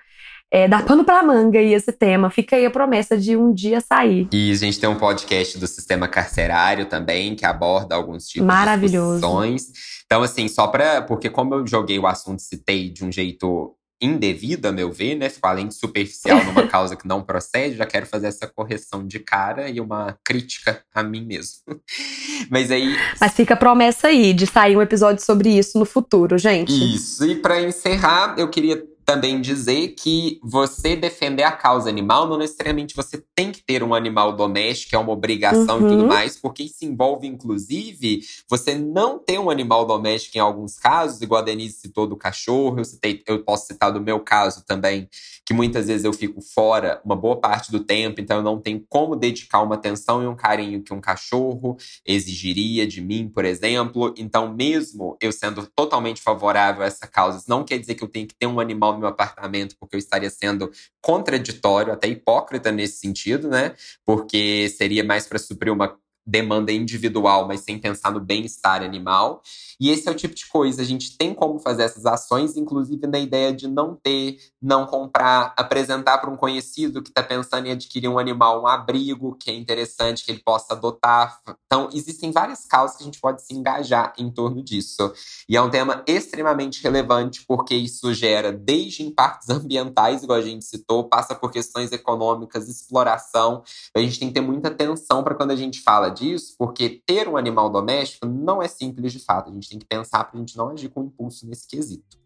É, 0.52 0.66
dá 0.66 0.82
pano 0.82 1.04
pra 1.04 1.22
manga 1.22 1.58
aí 1.60 1.72
esse 1.72 1.92
tema. 1.92 2.28
Fica 2.28 2.56
aí 2.56 2.66
a 2.66 2.70
promessa 2.70 3.16
de 3.16 3.36
um 3.36 3.54
dia 3.54 3.80
sair. 3.80 4.28
E 4.32 4.50
a 4.50 4.54
gente 4.54 4.80
tem 4.80 4.88
um 4.88 4.96
podcast 4.96 5.56
do 5.58 5.66
sistema 5.66 6.08
carcerário 6.08 6.86
também, 6.86 7.36
que 7.36 7.46
aborda 7.46 7.94
alguns 7.94 8.26
tipos 8.26 8.46
Maravilhoso. 8.46 9.14
de 9.14 9.20
discussões. 9.20 9.62
Então, 10.04 10.22
assim, 10.22 10.48
só 10.48 10.66
pra. 10.66 11.02
Porque, 11.02 11.30
como 11.30 11.54
eu 11.54 11.66
joguei 11.66 11.98
o 11.98 12.06
assunto, 12.06 12.42
citei 12.42 12.90
de 12.90 13.04
um 13.04 13.12
jeito 13.12 13.76
indevido, 14.02 14.66
a 14.66 14.72
meu 14.72 14.90
ver, 14.90 15.14
né? 15.14 15.28
Ficou 15.28 15.50
além 15.50 15.68
de 15.68 15.74
superficial 15.74 16.42
numa 16.44 16.66
causa 16.68 16.96
que 16.96 17.06
não 17.06 17.22
procede, 17.22 17.76
já 17.76 17.84
quero 17.84 18.06
fazer 18.06 18.28
essa 18.28 18.46
correção 18.46 19.06
de 19.06 19.18
cara 19.18 19.68
e 19.68 19.78
uma 19.80 20.18
crítica 20.24 20.82
a 20.94 21.02
mim 21.02 21.24
mesmo. 21.24 21.58
Mas 22.50 22.70
aí. 22.70 22.96
Mas 23.20 23.34
fica 23.34 23.54
a 23.54 23.56
promessa 23.56 24.08
aí 24.08 24.32
de 24.32 24.46
sair 24.46 24.76
um 24.76 24.82
episódio 24.82 25.24
sobre 25.24 25.50
isso 25.50 25.78
no 25.78 25.84
futuro, 25.84 26.38
gente. 26.38 26.72
Isso. 26.72 27.24
E 27.26 27.36
para 27.36 27.60
encerrar, 27.60 28.34
eu 28.38 28.48
queria 28.48 28.82
também 29.10 29.40
dizer 29.40 29.88
que 29.88 30.38
você 30.40 30.94
defender 30.94 31.42
a 31.42 31.50
causa 31.50 31.88
animal, 31.88 32.28
não 32.28 32.38
necessariamente 32.38 32.94
você 32.94 33.20
tem 33.34 33.50
que 33.50 33.60
ter 33.60 33.82
um 33.82 33.92
animal 33.92 34.36
doméstico, 34.36 34.94
é 34.94 34.98
uma 35.00 35.10
obrigação 35.12 35.80
Uhum. 35.80 35.86
e 35.86 35.90
tudo 35.90 36.06
mais, 36.06 36.36
porque 36.36 36.62
isso 36.62 36.84
envolve, 36.84 37.26
inclusive, 37.26 38.20
você 38.48 38.76
não 38.76 39.18
ter 39.18 39.40
um 39.40 39.50
animal 39.50 39.84
doméstico 39.84 40.38
em 40.38 40.40
alguns 40.40 40.78
casos, 40.78 41.20
igual 41.20 41.40
a 41.40 41.44
Denise 41.44 41.80
citou 41.80 42.06
do 42.06 42.16
cachorro, 42.16 42.78
eu, 42.78 42.84
citei, 42.84 43.20
eu 43.26 43.42
posso 43.42 43.66
citar 43.66 43.92
do 43.92 44.00
meu 44.00 44.20
caso 44.20 44.64
também, 44.64 45.08
que 45.44 45.52
muitas 45.52 45.88
vezes 45.88 46.04
eu 46.04 46.12
fico 46.12 46.40
fora 46.40 47.00
uma 47.04 47.16
boa 47.16 47.34
parte 47.34 47.72
do 47.72 47.80
tempo, 47.80 48.20
então 48.20 48.36
eu 48.36 48.42
não 48.44 48.60
tenho 48.60 48.84
como 48.88 49.16
dedicar 49.16 49.60
uma 49.60 49.74
atenção 49.74 50.22
e 50.22 50.26
um 50.28 50.36
carinho 50.36 50.82
que 50.82 50.94
um 50.94 51.00
cachorro 51.00 51.76
exigiria 52.06 52.86
de 52.86 53.00
mim, 53.00 53.28
por 53.28 53.44
exemplo. 53.44 54.14
Então, 54.16 54.54
mesmo 54.54 55.16
eu 55.20 55.32
sendo 55.32 55.66
totalmente 55.74 56.22
favorável 56.22 56.84
a 56.84 56.86
essa 56.86 57.08
causa, 57.08 57.38
isso 57.38 57.50
não 57.50 57.64
quer 57.64 57.78
dizer 57.78 57.96
que 57.96 58.04
eu 58.04 58.08
tenho 58.08 58.28
que 58.28 58.34
ter 58.36 58.46
um 58.46 58.60
animal 58.60 58.99
meu 59.00 59.08
apartamento, 59.08 59.76
porque 59.78 59.96
eu 59.96 59.98
estaria 59.98 60.30
sendo 60.30 60.70
contraditório, 61.00 61.92
até 61.92 62.06
hipócrita 62.08 62.70
nesse 62.70 62.98
sentido, 62.98 63.48
né? 63.48 63.74
Porque 64.04 64.68
seria 64.68 65.02
mais 65.02 65.26
para 65.26 65.38
suprir 65.38 65.72
uma 65.72 65.98
demanda 66.30 66.70
individual, 66.70 67.46
mas 67.48 67.60
sem 67.60 67.78
pensar 67.78 68.12
no 68.12 68.20
bem-estar 68.20 68.82
animal. 68.82 69.42
E 69.80 69.90
esse 69.90 70.06
é 70.08 70.12
o 70.12 70.14
tipo 70.14 70.34
de 70.34 70.46
coisa. 70.46 70.82
A 70.82 70.84
gente 70.84 71.16
tem 71.16 71.34
como 71.34 71.58
fazer 71.58 71.84
essas 71.84 72.04
ações, 72.04 72.56
inclusive 72.56 73.06
na 73.06 73.18
ideia 73.18 73.52
de 73.52 73.66
não 73.66 73.96
ter, 73.96 74.38
não 74.60 74.86
comprar, 74.86 75.54
apresentar 75.56 76.18
para 76.18 76.30
um 76.30 76.36
conhecido 76.36 77.02
que 77.02 77.08
está 77.08 77.22
pensando 77.22 77.66
em 77.66 77.72
adquirir 77.72 78.06
um 78.06 78.18
animal, 78.18 78.62
um 78.62 78.66
abrigo 78.66 79.34
que 79.34 79.50
é 79.50 79.54
interessante, 79.54 80.22
que 80.22 80.30
ele 80.30 80.42
possa 80.44 80.74
adotar. 80.74 81.40
Então, 81.64 81.88
existem 81.94 82.30
várias 82.30 82.66
causas 82.66 82.96
que 82.96 83.02
a 83.02 83.06
gente 83.06 83.18
pode 83.18 83.42
se 83.42 83.54
engajar 83.54 84.12
em 84.18 84.30
torno 84.30 84.62
disso. 84.62 85.12
E 85.48 85.56
é 85.56 85.62
um 85.62 85.70
tema 85.70 86.04
extremamente 86.06 86.82
relevante, 86.82 87.42
porque 87.46 87.74
isso 87.74 88.12
gera 88.12 88.52
desde 88.52 89.02
impactos 89.02 89.48
ambientais, 89.50 90.22
igual 90.22 90.38
a 90.38 90.42
gente 90.42 90.64
citou, 90.64 91.08
passa 91.08 91.34
por 91.34 91.50
questões 91.50 91.90
econômicas, 91.90 92.68
exploração. 92.68 93.62
A 93.96 94.00
gente 94.00 94.18
tem 94.18 94.28
que 94.28 94.34
ter 94.34 94.42
muita 94.42 94.68
atenção 94.68 95.24
para 95.24 95.34
quando 95.34 95.52
a 95.52 95.56
gente 95.56 95.80
fala 95.80 96.10
disso, 96.20 96.54
porque 96.58 97.00
ter 97.06 97.28
um 97.28 97.36
animal 97.36 97.70
doméstico 97.70 98.26
não 98.26 98.62
é 98.62 98.68
simples 98.68 99.12
de 99.12 99.18
fato. 99.18 99.50
A 99.50 99.52
gente 99.52 99.68
tem 99.68 99.78
que 99.78 99.86
pensar 99.86 100.24
para 100.24 100.36
a 100.36 100.40
gente 100.40 100.56
não 100.56 100.68
agir 100.68 100.88
com 100.88 101.02
impulso 101.02 101.46
nesse 101.46 101.66
quesito. 101.66 102.20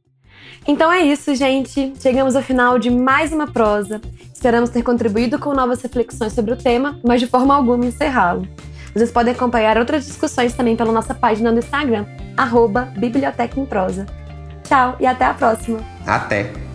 Então 0.66 0.92
é 0.92 1.00
isso, 1.02 1.34
gente. 1.34 1.92
Chegamos 2.00 2.36
ao 2.36 2.42
final 2.42 2.78
de 2.78 2.90
mais 2.90 3.32
uma 3.32 3.46
prosa. 3.46 4.00
Esperamos 4.32 4.70
ter 4.70 4.82
contribuído 4.82 5.38
com 5.38 5.54
novas 5.54 5.80
reflexões 5.80 6.32
sobre 6.32 6.52
o 6.52 6.56
tema, 6.56 7.00
mas 7.06 7.20
de 7.20 7.26
forma 7.26 7.54
alguma 7.54 7.86
encerrá-lo. 7.86 8.46
Vocês 8.94 9.10
podem 9.10 9.32
acompanhar 9.32 9.76
outras 9.78 10.06
discussões 10.06 10.54
também 10.54 10.76
pela 10.76 10.92
nossa 10.92 11.14
página 11.14 11.50
no 11.50 11.58
Instagram, 11.58 12.06
arroba 12.36 12.92
Biblioteca 12.96 13.58
em 13.58 13.66
Prosa. 13.66 14.06
Tchau 14.62 14.96
e 15.00 15.06
até 15.06 15.24
a 15.24 15.34
próxima! 15.34 15.80
Até! 16.06 16.73